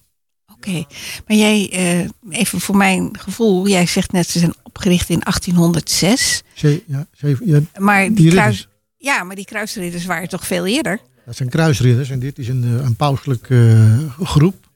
Oké, 0.52 0.84
maar 1.26 1.36
jij, 1.36 1.70
eh, 1.72 2.38
even 2.40 2.60
voor 2.60 2.76
mijn 2.76 3.18
gevoel, 3.18 3.68
jij 3.68 3.86
zegt 3.86 4.12
net 4.12 4.28
ze 4.28 4.38
zijn 4.38 4.54
opgericht 4.62 5.08
in 5.08 5.20
1806. 5.24 6.42
Ze, 6.54 6.82
ja, 6.86 7.06
ze, 7.12 7.36
ja, 7.44 7.60
Maar 7.78 8.12
die, 8.14 8.30
kruis, 8.30 8.68
ja, 8.96 9.24
maar 9.24 9.36
die 9.36 9.44
kruisridders 9.44 10.04
waren 10.04 10.28
toch 10.28 10.46
veel 10.46 10.66
eerder? 10.66 11.00
Dat 11.26 11.36
zijn 11.36 11.48
kruisridders 11.48 12.10
en 12.10 12.18
dit 12.18 12.38
is 12.38 12.48
een, 12.48 12.64
eh, 12.64 12.84
een 12.84 12.96
pauselijke 12.96 13.86
groep 14.22 14.66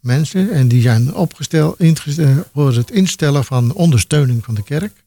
mensen. 0.00 0.50
En 0.50 0.68
die 0.68 0.82
zijn 0.82 1.14
opgesteld 1.14 1.76
voor 2.52 2.74
het 2.74 2.90
instellen 2.90 3.44
van 3.44 3.72
ondersteuning 3.72 4.44
van 4.44 4.54
de 4.54 4.62
kerk. 4.62 5.03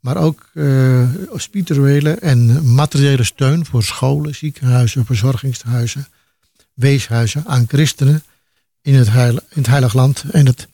Maar 0.00 0.16
ook 0.16 0.50
eh, 0.54 1.08
spirituele 1.34 2.10
en 2.14 2.72
materiële 2.74 3.24
steun 3.24 3.66
voor 3.66 3.82
scholen, 3.82 4.34
ziekenhuizen, 4.34 5.06
verzorgingshuizen, 5.06 6.08
weeshuizen 6.74 7.44
aan 7.46 7.64
christenen 7.68 8.22
in 8.82 8.94
het, 8.94 9.10
heil, 9.10 9.34
in 9.34 9.40
het 9.62 9.66
Heilig 9.66 9.94
Land. 9.94 10.24
En 10.30 10.46
het 10.46 10.68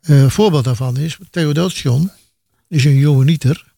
eh, 0.00 0.28
voorbeeld 0.28 0.64
daarvan 0.64 0.96
is 0.96 1.18
Theodotion, 1.30 2.10
is 2.68 2.84
een 2.84 2.96
Johanieter. 2.96 3.70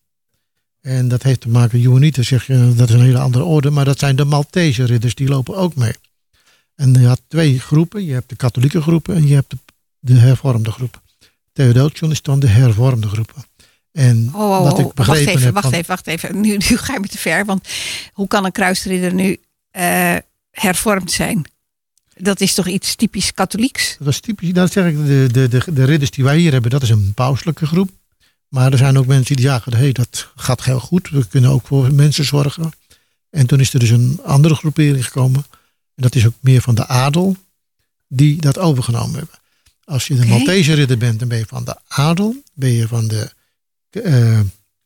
En 0.81 1.09
dat 1.09 1.23
heeft 1.23 1.41
te 1.41 1.49
maken, 1.49 1.81
Johanieter 1.81 2.25
zeg 2.25 2.47
je, 2.47 2.73
dat 2.77 2.89
is 2.89 2.95
een 2.95 3.01
hele 3.01 3.19
andere 3.19 3.45
orde, 3.45 3.71
maar 3.71 3.85
dat 3.85 3.99
zijn 3.99 4.17
de 4.17 4.25
Maltese 4.25 4.85
ridders, 4.85 5.15
die 5.15 5.29
lopen 5.29 5.57
ook 5.57 5.75
mee. 5.75 5.95
En 6.75 6.93
je 6.93 7.07
had 7.07 7.23
twee 7.29 7.61
groepen, 7.61 8.05
je 8.05 8.13
hebt 8.13 8.29
de 8.29 8.37
katholieke 8.37 8.83
groepen 8.83 9.15
en 9.15 9.27
je 9.27 9.35
hebt 9.35 9.51
de, 9.51 9.57
de 9.99 10.15
hervormde 10.15 10.71
groep. 10.71 11.03
Theodotion 11.53 12.11
is 12.11 12.23
dan 12.23 12.41
de 12.41 12.47
hervormde 12.47 13.09
groepen. 13.09 13.45
En 13.95 14.31
Oh, 14.33 14.41
oh, 14.41 14.63
wat 14.63 14.73
oh, 14.73 14.79
ik 14.79 14.85
wacht 14.85 14.95
begrepen 14.95 15.33
even, 15.33 15.45
heb 15.45 15.55
wacht 15.55 15.73
even, 15.73 15.87
wacht 15.87 16.07
even. 16.07 16.41
Nu, 16.41 16.57
nu 16.57 16.77
ga 16.77 16.93
je 16.93 17.01
me 17.01 17.09
te 17.09 17.19
ver, 17.19 17.45
want 17.45 17.69
hoe 18.13 18.29
kan 18.29 18.45
een 18.45 18.53
kruisridder 18.53 19.15
nu 19.15 19.41
eh, 19.71 20.17
hervormd 20.51 21.13
zijn? 21.13 21.45
Dat 22.17 22.41
is 22.41 22.55
toch 22.55 22.67
iets 22.67 22.95
typisch 22.95 23.35
katholieks? 23.35 23.97
Dat 23.99 24.09
is 24.09 24.21
typisch, 24.21 24.53
dat 24.53 24.73
zeg 24.73 24.87
ik, 24.87 24.97
de, 25.07 25.29
de, 25.33 25.49
de, 25.49 25.73
de 25.73 25.85
ridders 25.85 26.11
die 26.11 26.25
wij 26.25 26.39
hier 26.39 26.53
hebben, 26.53 26.71
dat 26.71 26.83
is 26.83 26.91
een 26.91 27.13
pauselijke 27.15 27.67
groep. 27.67 27.91
Maar 28.49 28.73
er 28.73 28.79
zijn 28.79 28.99
ook 28.99 29.07
mensen 29.07 29.37
die 29.37 29.45
zeggen, 29.45 29.75
hey, 29.75 29.93
dat 29.93 30.29
gaat 30.37 30.65
heel 30.65 30.81
goed. 30.81 31.11
We 31.11 31.27
kunnen 31.27 31.51
ook 31.51 31.67
voor 31.67 31.93
mensen 31.93 32.25
zorgen. 32.25 32.73
En 33.31 33.47
toen 33.47 33.61
is 33.61 33.73
er 33.75 33.81
dus 33.81 33.91
een 33.91 34.21
andere 34.25 34.55
groepering 34.55 35.05
gekomen. 35.05 35.45
En 35.95 36.03
dat 36.03 36.15
is 36.15 36.27
ook 36.27 36.35
meer 36.41 36.61
van 36.61 36.75
de 36.75 36.87
adel. 36.87 37.37
Die 38.09 38.41
dat 38.41 38.59
overgenomen 38.59 39.19
hebben. 39.19 39.39
Als 39.85 40.07
je 40.07 40.15
de. 40.15 40.27
Maltese 40.27 40.75
ridder 40.75 40.99
bent, 40.99 41.19
dan 41.19 41.29
ben 41.29 41.39
je 41.39 41.47
van 41.47 41.65
de 41.65 41.77
adel. 41.89 42.43
Ben 42.53 42.71
je 42.71 42.89
van 42.89 43.09
de 43.09 43.33
eh, 43.95 44.41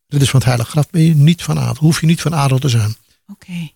ridders 0.08 0.30
van 0.30 0.40
het 0.40 0.48
Heilige 0.48 0.70
Graf, 0.70 0.90
ben 0.90 1.02
je 1.02 1.14
niet 1.14 1.42
van 1.42 1.58
adel. 1.58 1.76
Hoef 1.78 2.00
je 2.00 2.06
niet 2.06 2.20
van 2.20 2.34
adel 2.34 2.58
te 2.58 2.68
zijn. 2.68 2.96
Oké. 3.26 3.70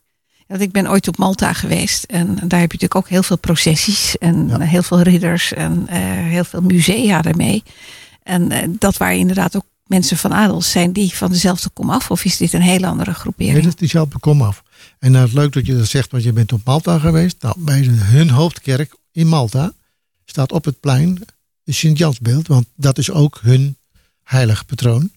Want 0.46 0.60
ik 0.60 0.72
ben 0.72 0.90
ooit 0.90 1.08
op 1.08 1.16
Malta 1.16 1.52
geweest 1.52 2.04
en 2.04 2.26
daar 2.26 2.60
heb 2.60 2.72
je 2.72 2.78
natuurlijk 2.78 2.94
ook 2.94 3.08
heel 3.08 3.22
veel 3.22 3.38
processies 3.38 4.18
en 4.18 4.60
heel 4.60 4.82
veel 4.82 5.00
ridders 5.00 5.52
en 5.52 5.88
eh, 5.88 6.00
heel 6.04 6.44
veel 6.44 6.60
musea 6.60 7.22
daarmee. 7.22 7.62
En 8.22 8.50
eh, 8.50 8.68
dat 8.78 8.96
waren 8.96 9.18
inderdaad 9.18 9.56
ook 9.56 9.64
mensen 9.86 10.16
van 10.16 10.32
adel. 10.32 10.62
Zijn 10.62 10.92
die 10.92 11.14
van 11.14 11.30
dezelfde 11.30 11.68
kom 11.68 11.90
af 11.90 12.10
of 12.10 12.24
is 12.24 12.36
dit 12.36 12.52
een 12.52 12.62
hele 12.62 12.86
andere 12.86 13.14
groepering? 13.14 13.54
Nee, 13.54 13.64
dat 13.64 13.80
is 13.80 13.92
jouw 13.92 14.08
kom 14.20 14.42
af. 14.42 14.62
En 14.98 15.12
nou, 15.12 15.24
het 15.24 15.34
leuk 15.34 15.52
dat 15.52 15.66
je 15.66 15.76
dat 15.76 15.88
zegt, 15.88 16.10
want 16.10 16.22
je 16.22 16.32
bent 16.32 16.52
op 16.52 16.60
Malta 16.64 16.98
geweest. 16.98 17.36
Nou, 17.40 17.54
bij 17.58 17.82
hun 17.84 18.30
hoofdkerk 18.30 18.94
in 19.12 19.26
Malta 19.26 19.72
staat 20.24 20.52
op 20.52 20.64
het 20.64 20.80
plein 20.80 21.22
de 21.64 21.72
Sint-Jansbeeld, 21.72 22.46
want 22.46 22.66
dat 22.76 22.98
is 22.98 23.10
ook 23.10 23.38
hun 23.42 23.76
heilige 24.22 24.64
patroon. 24.64 25.10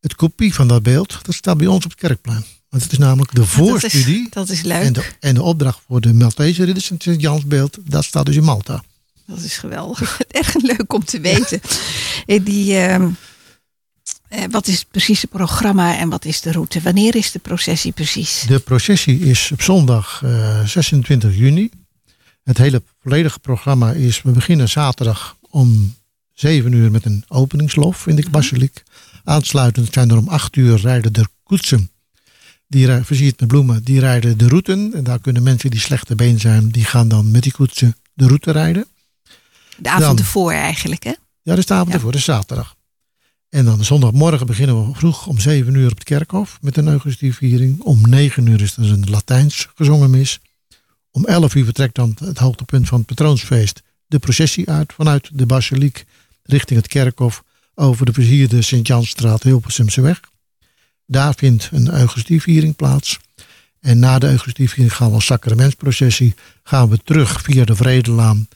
Het 0.00 0.14
kopie 0.14 0.54
van 0.54 0.68
dat 0.68 0.82
beeld, 0.82 1.18
dat 1.22 1.34
staat 1.34 1.56
bij 1.56 1.66
ons 1.66 1.84
op 1.84 1.90
het 1.90 2.00
kerkplein. 2.00 2.44
Want 2.68 2.82
het 2.82 2.92
is 2.92 2.98
namelijk 2.98 3.30
de 3.30 3.36
dat 3.40 3.46
is- 3.48 3.52
voorstudie 3.54 4.26
dat 4.30 4.48
is 4.48 4.62
leuk. 4.62 4.82
En, 4.82 4.92
de, 4.92 5.06
en 5.20 5.34
de 5.34 5.42
opdracht 5.42 5.80
voor 5.86 6.00
de 6.00 6.12
Maltese 6.14 6.64
ridders 6.64 6.86
van 6.86 6.96
Sint-Jansbeeld, 7.00 7.78
dat 7.84 8.04
staat 8.04 8.26
dus 8.26 8.36
in 8.36 8.44
Malta. 8.44 8.84
Dat 9.26 9.40
is 9.40 9.56
geweldig. 9.56 10.20
Erg 10.30 10.54
leuk 10.62 10.92
om 10.92 11.04
te 11.04 11.20
weten. 11.20 11.60
Eh, 12.26 12.44
Die, 12.44 12.76
ehm, 12.78 13.08
eh, 14.28 14.44
wat 14.50 14.66
is 14.66 14.84
precies 14.84 15.20
het 15.20 15.30
programma 15.30 15.98
en 15.98 16.08
wat 16.08 16.24
is 16.24 16.40
de 16.40 16.52
route? 16.52 16.80
Wanneer 16.82 17.14
is 17.16 17.30
de 17.30 17.38
processie 17.38 17.92
precies? 17.92 18.44
De 18.48 18.58
processie 18.58 19.18
is 19.20 19.50
op 19.52 19.62
zondag 19.62 20.20
eh, 20.24 20.64
26 20.64 21.36
juni. 21.36 21.70
Het 22.42 22.58
hele 22.58 22.82
volledige 23.02 23.38
programma 23.38 23.92
is, 23.92 24.22
we 24.22 24.30
beginnen 24.30 24.68
zaterdag 24.68 25.36
om 25.50 25.94
7 26.36 26.72
uur 26.72 26.90
met 26.90 27.04
een 27.04 27.24
openingslof 27.28 28.06
in 28.06 28.16
de 28.16 28.30
basiliek. 28.30 28.82
Aansluitend 29.24 29.92
zijn 29.92 30.10
er 30.10 30.16
om 30.16 30.28
8 30.28 30.56
uur 30.56 30.76
rijden 30.80 31.12
er 31.12 31.26
koetsen. 31.42 31.90
Die 32.68 32.86
rij- 32.86 33.04
versierd 33.04 33.40
met 33.40 33.48
bloemen, 33.48 33.82
die 33.84 34.00
rijden 34.00 34.38
de 34.38 34.48
routen. 34.48 34.94
En 34.94 35.04
daar 35.04 35.20
kunnen 35.20 35.42
mensen 35.42 35.70
die 35.70 35.80
slechte 35.80 36.14
been 36.14 36.40
zijn, 36.40 36.68
die 36.68 36.84
gaan 36.84 37.08
dan 37.08 37.30
met 37.30 37.42
die 37.42 37.52
koetsen 37.52 37.96
de 38.14 38.26
route 38.26 38.50
rijden. 38.50 38.86
De 39.78 39.88
avond 39.88 40.02
Dan- 40.06 40.18
ervoor 40.18 40.52
eigenlijk, 40.52 41.04
hè? 41.04 41.10
Ja, 41.10 41.16
dat 41.42 41.58
is 41.58 41.66
de 41.66 41.74
avond 41.74 41.94
ervoor, 41.94 42.10
dat 42.10 42.20
is 42.20 42.26
zaterdag. 42.26 42.74
En 43.48 43.64
dan 43.64 43.84
zondagmorgen 43.84 44.46
beginnen 44.46 44.88
we 44.88 44.94
vroeg 44.94 45.26
om 45.26 45.38
7 45.38 45.74
uur 45.74 45.90
op 45.90 45.94
het 45.98 46.04
kerkhof 46.04 46.58
met 46.60 46.76
een 46.76 46.88
Eucharistieviering. 46.88 47.80
Om 47.80 48.00
9 48.08 48.46
uur 48.46 48.60
is 48.62 48.76
er 48.76 48.90
een 48.92 49.10
Latijns 49.10 49.68
gezongen 49.74 50.10
mis. 50.10 50.40
Om 51.10 51.24
11 51.24 51.54
uur 51.54 51.64
vertrekt 51.64 51.94
dan 51.94 52.16
het 52.24 52.38
hoogtepunt 52.38 52.88
van 52.88 52.98
het 52.98 53.06
patroonsfeest 53.06 53.82
de 54.06 54.18
processie 54.18 54.70
uit 54.70 54.92
vanuit 54.92 55.30
de 55.32 55.46
basiliek 55.46 56.04
richting 56.46 56.78
het 56.78 56.88
kerkhof 56.88 57.44
over 57.74 58.06
de 58.06 58.12
versierde 58.12 58.62
Sint-Jansstraat 58.62 59.42
Hilversumseweg. 59.42 60.20
Daar 61.06 61.34
vindt 61.34 61.68
een 61.72 61.94
Eucharistieviering 61.94 62.76
plaats. 62.76 63.18
En 63.80 63.98
na 63.98 64.18
de 64.18 64.26
Eucharistieviering 64.26 64.94
gaan 64.94 65.08
we 65.08 65.14
als 65.14 65.24
sacramentsprocessie 65.24 66.34
gaan 66.62 66.88
we 66.88 66.98
terug 67.04 67.42
via 67.42 67.64
de 67.64 67.76
Vredelaan 67.76 68.48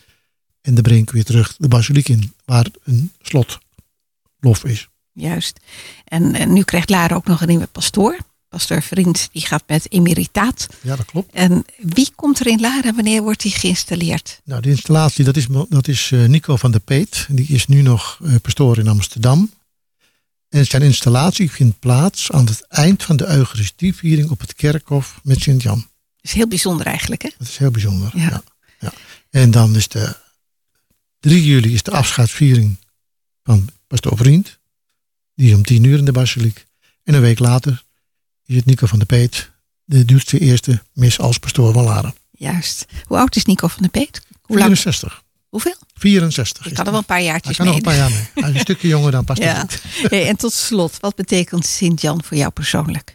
en 0.60 0.74
de 0.74 0.82
brink 0.82 1.10
weer 1.10 1.24
terug 1.24 1.56
de 1.56 1.68
basiliek 1.68 2.08
in, 2.08 2.32
waar 2.44 2.66
een 2.84 3.12
slotlof 3.22 4.64
is. 4.64 4.88
Juist. 5.12 5.60
En, 6.04 6.34
en 6.34 6.52
nu 6.52 6.62
krijgt 6.62 6.90
Lara 6.90 7.14
ook 7.14 7.26
nog 7.26 7.40
een 7.40 7.48
nieuwe 7.48 7.66
pastoor. 7.66 8.18
Pastoor 8.50 8.82
Vriend, 8.82 9.28
die 9.32 9.46
gaat 9.46 9.62
met 9.66 9.92
emeritaat. 9.92 10.66
Ja, 10.82 10.96
dat 10.96 11.06
klopt. 11.06 11.32
En 11.32 11.64
wie 11.78 12.10
komt 12.14 12.40
er 12.40 12.46
in 12.46 12.60
Lara? 12.60 12.94
Wanneer 12.94 13.22
wordt 13.22 13.40
die 13.40 13.52
geïnstalleerd? 13.52 14.40
Nou, 14.44 14.62
de 14.62 14.68
installatie, 14.68 15.24
dat 15.24 15.36
is, 15.36 15.46
dat 15.68 15.88
is 15.88 16.10
eh, 16.12 16.24
Nico 16.24 16.56
van 16.56 16.70
der 16.70 16.80
Peet. 16.80 17.26
Die 17.28 17.46
is 17.48 17.66
nu 17.66 17.82
nog 17.82 18.18
eh, 18.24 18.34
pastoor 18.42 18.78
in 18.78 18.88
Amsterdam. 18.88 19.50
En 20.48 20.66
zijn 20.66 20.82
installatie 20.82 21.50
vindt 21.50 21.78
plaats 21.78 22.30
aan 22.30 22.46
het 22.46 22.66
eind 22.68 23.02
van 23.02 23.16
de 23.16 23.26
Eucharistieviering 23.26 24.30
op 24.30 24.40
het 24.40 24.54
kerkhof 24.54 25.20
met 25.22 25.40
Sint-Jan. 25.40 25.78
Dat 25.78 25.86
is 26.20 26.32
heel 26.32 26.48
bijzonder 26.48 26.86
eigenlijk, 26.86 27.22
hè? 27.22 27.30
Dat 27.38 27.48
is 27.48 27.56
heel 27.56 27.70
bijzonder. 27.70 28.10
Ja. 28.14 28.42
Ja. 28.80 28.92
En 29.30 29.50
dan 29.50 29.76
is 29.76 29.88
de 29.88 30.16
3 31.20 31.44
juli 31.44 31.74
is 31.74 31.82
de 31.82 31.90
afscheidsviering 31.90 32.76
van 33.42 33.68
pastoor 33.86 34.16
Vriend. 34.16 34.58
Die 35.34 35.48
is 35.48 35.54
om 35.54 35.62
10 35.62 35.84
uur 35.84 35.98
in 35.98 36.04
de 36.04 36.12
basiliek. 36.12 36.66
En 37.04 37.14
een 37.14 37.20
week 37.20 37.38
later 37.38 37.84
is 38.50 38.56
het 38.56 38.64
Nico 38.64 38.86
van 38.86 38.98
der 38.98 39.06
Peet. 39.06 39.50
De 39.84 40.04
zijn 40.26 40.42
eerste 40.42 40.82
mis 40.92 41.18
als 41.18 41.38
pastoor 41.38 41.72
van 41.72 41.84
Laren. 41.84 42.14
Juist. 42.30 42.86
Hoe 43.04 43.18
oud 43.18 43.36
is 43.36 43.44
Nico 43.44 43.66
van 43.66 43.82
der 43.82 43.90
Peet? 43.90 44.22
Hoe 44.42 44.58
lang? 44.58 44.68
64. 44.76 45.22
Hoeveel? 45.48 45.74
64. 45.94 46.66
Ik 46.66 46.74
kan 46.74 46.84
er 46.84 46.90
wel 46.90 47.00
een 47.00 47.06
paar 47.06 47.22
jaartjes 47.22 47.56
Hij 47.56 47.66
kan 47.66 47.74
mee. 47.74 47.82
nog 47.84 47.94
een 47.94 47.98
paar 47.98 48.10
jaar 48.10 48.28
mee. 48.34 48.54
Een 48.54 48.60
stukje 48.60 48.88
jonger 48.88 49.10
dan 49.10 49.24
pastoor 49.24 49.46
Ja. 49.46 49.66
Hey, 50.02 50.28
en 50.28 50.36
tot 50.36 50.52
slot, 50.52 51.00
wat 51.00 51.14
betekent 51.14 51.66
Sint-Jan 51.66 52.24
voor 52.24 52.36
jou 52.36 52.50
persoonlijk? 52.50 53.14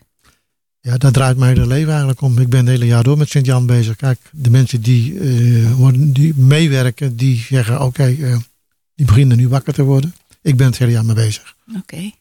Ja, 0.79 0.97
daar 0.97 1.11
draait 1.11 1.38
mijn 1.38 1.53
hele 1.55 1.67
leven 1.67 1.89
eigenlijk 1.89 2.21
om. 2.21 2.39
Ik 2.39 2.49
ben 2.49 2.59
het 2.59 2.69
hele 2.69 2.86
jaar 2.86 3.03
door 3.03 3.17
met 3.17 3.29
Sint-Jan 3.29 3.65
bezig. 3.65 3.95
Kijk, 3.95 4.19
de 4.31 4.49
mensen 4.49 4.81
die, 4.81 5.19
eh, 5.19 5.71
worden, 5.71 6.13
die 6.13 6.36
meewerken, 6.36 7.15
die 7.15 7.45
zeggen 7.49 7.81
oké, 7.81 8.03
eh, 8.03 8.38
die 8.95 9.05
beginnen 9.05 9.38
nu 9.38 9.47
wakker 9.47 9.73
te 9.73 9.83
worden. 9.83 10.15
Ik 10.41 10.57
ben 10.57 10.67
het 10.67 10.77
hele 10.77 10.91
jaar 10.91 11.05
mee 11.05 11.15
bezig. 11.15 11.55
Oké. 11.77 12.11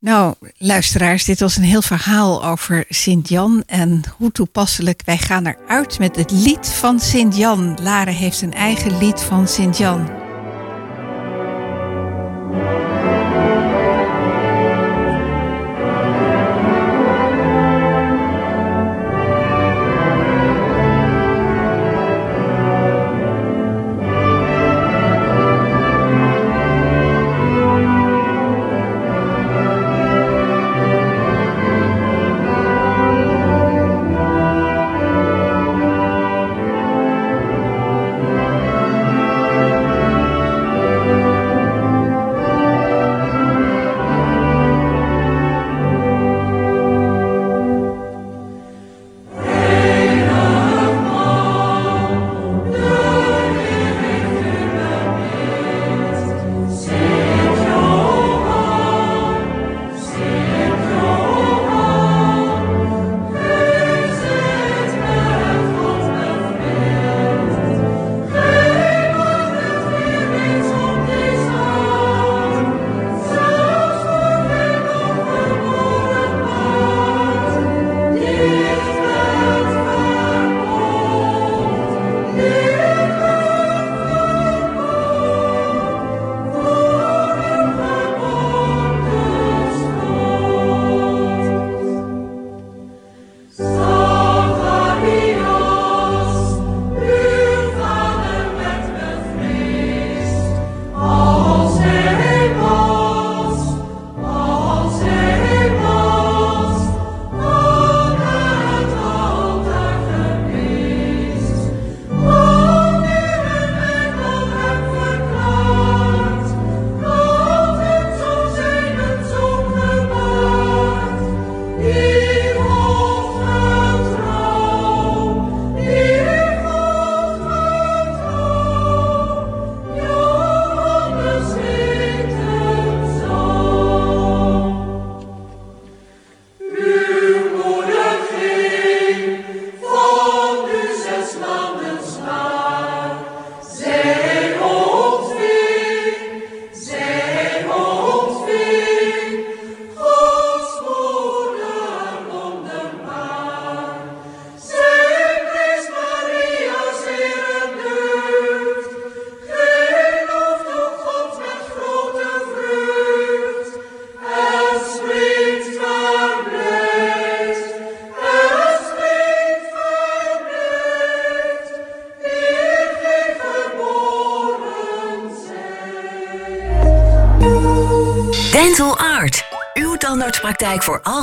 Nou, 0.00 0.34
luisteraars, 0.58 1.24
dit 1.24 1.40
was 1.40 1.56
een 1.56 1.62
heel 1.62 1.82
verhaal 1.82 2.44
over 2.44 2.84
Sint-Jan 2.88 3.62
en 3.66 4.02
hoe 4.16 4.32
toepasselijk. 4.32 5.02
Wij 5.04 5.18
gaan 5.18 5.46
eruit 5.46 5.98
met 5.98 6.16
het 6.16 6.30
lied 6.30 6.68
van 6.68 7.00
Sint-Jan. 7.00 7.78
Lare 7.82 8.10
heeft 8.10 8.42
een 8.42 8.52
eigen 8.52 8.98
lied 8.98 9.22
van 9.22 9.48
Sint-Jan. 9.48 10.08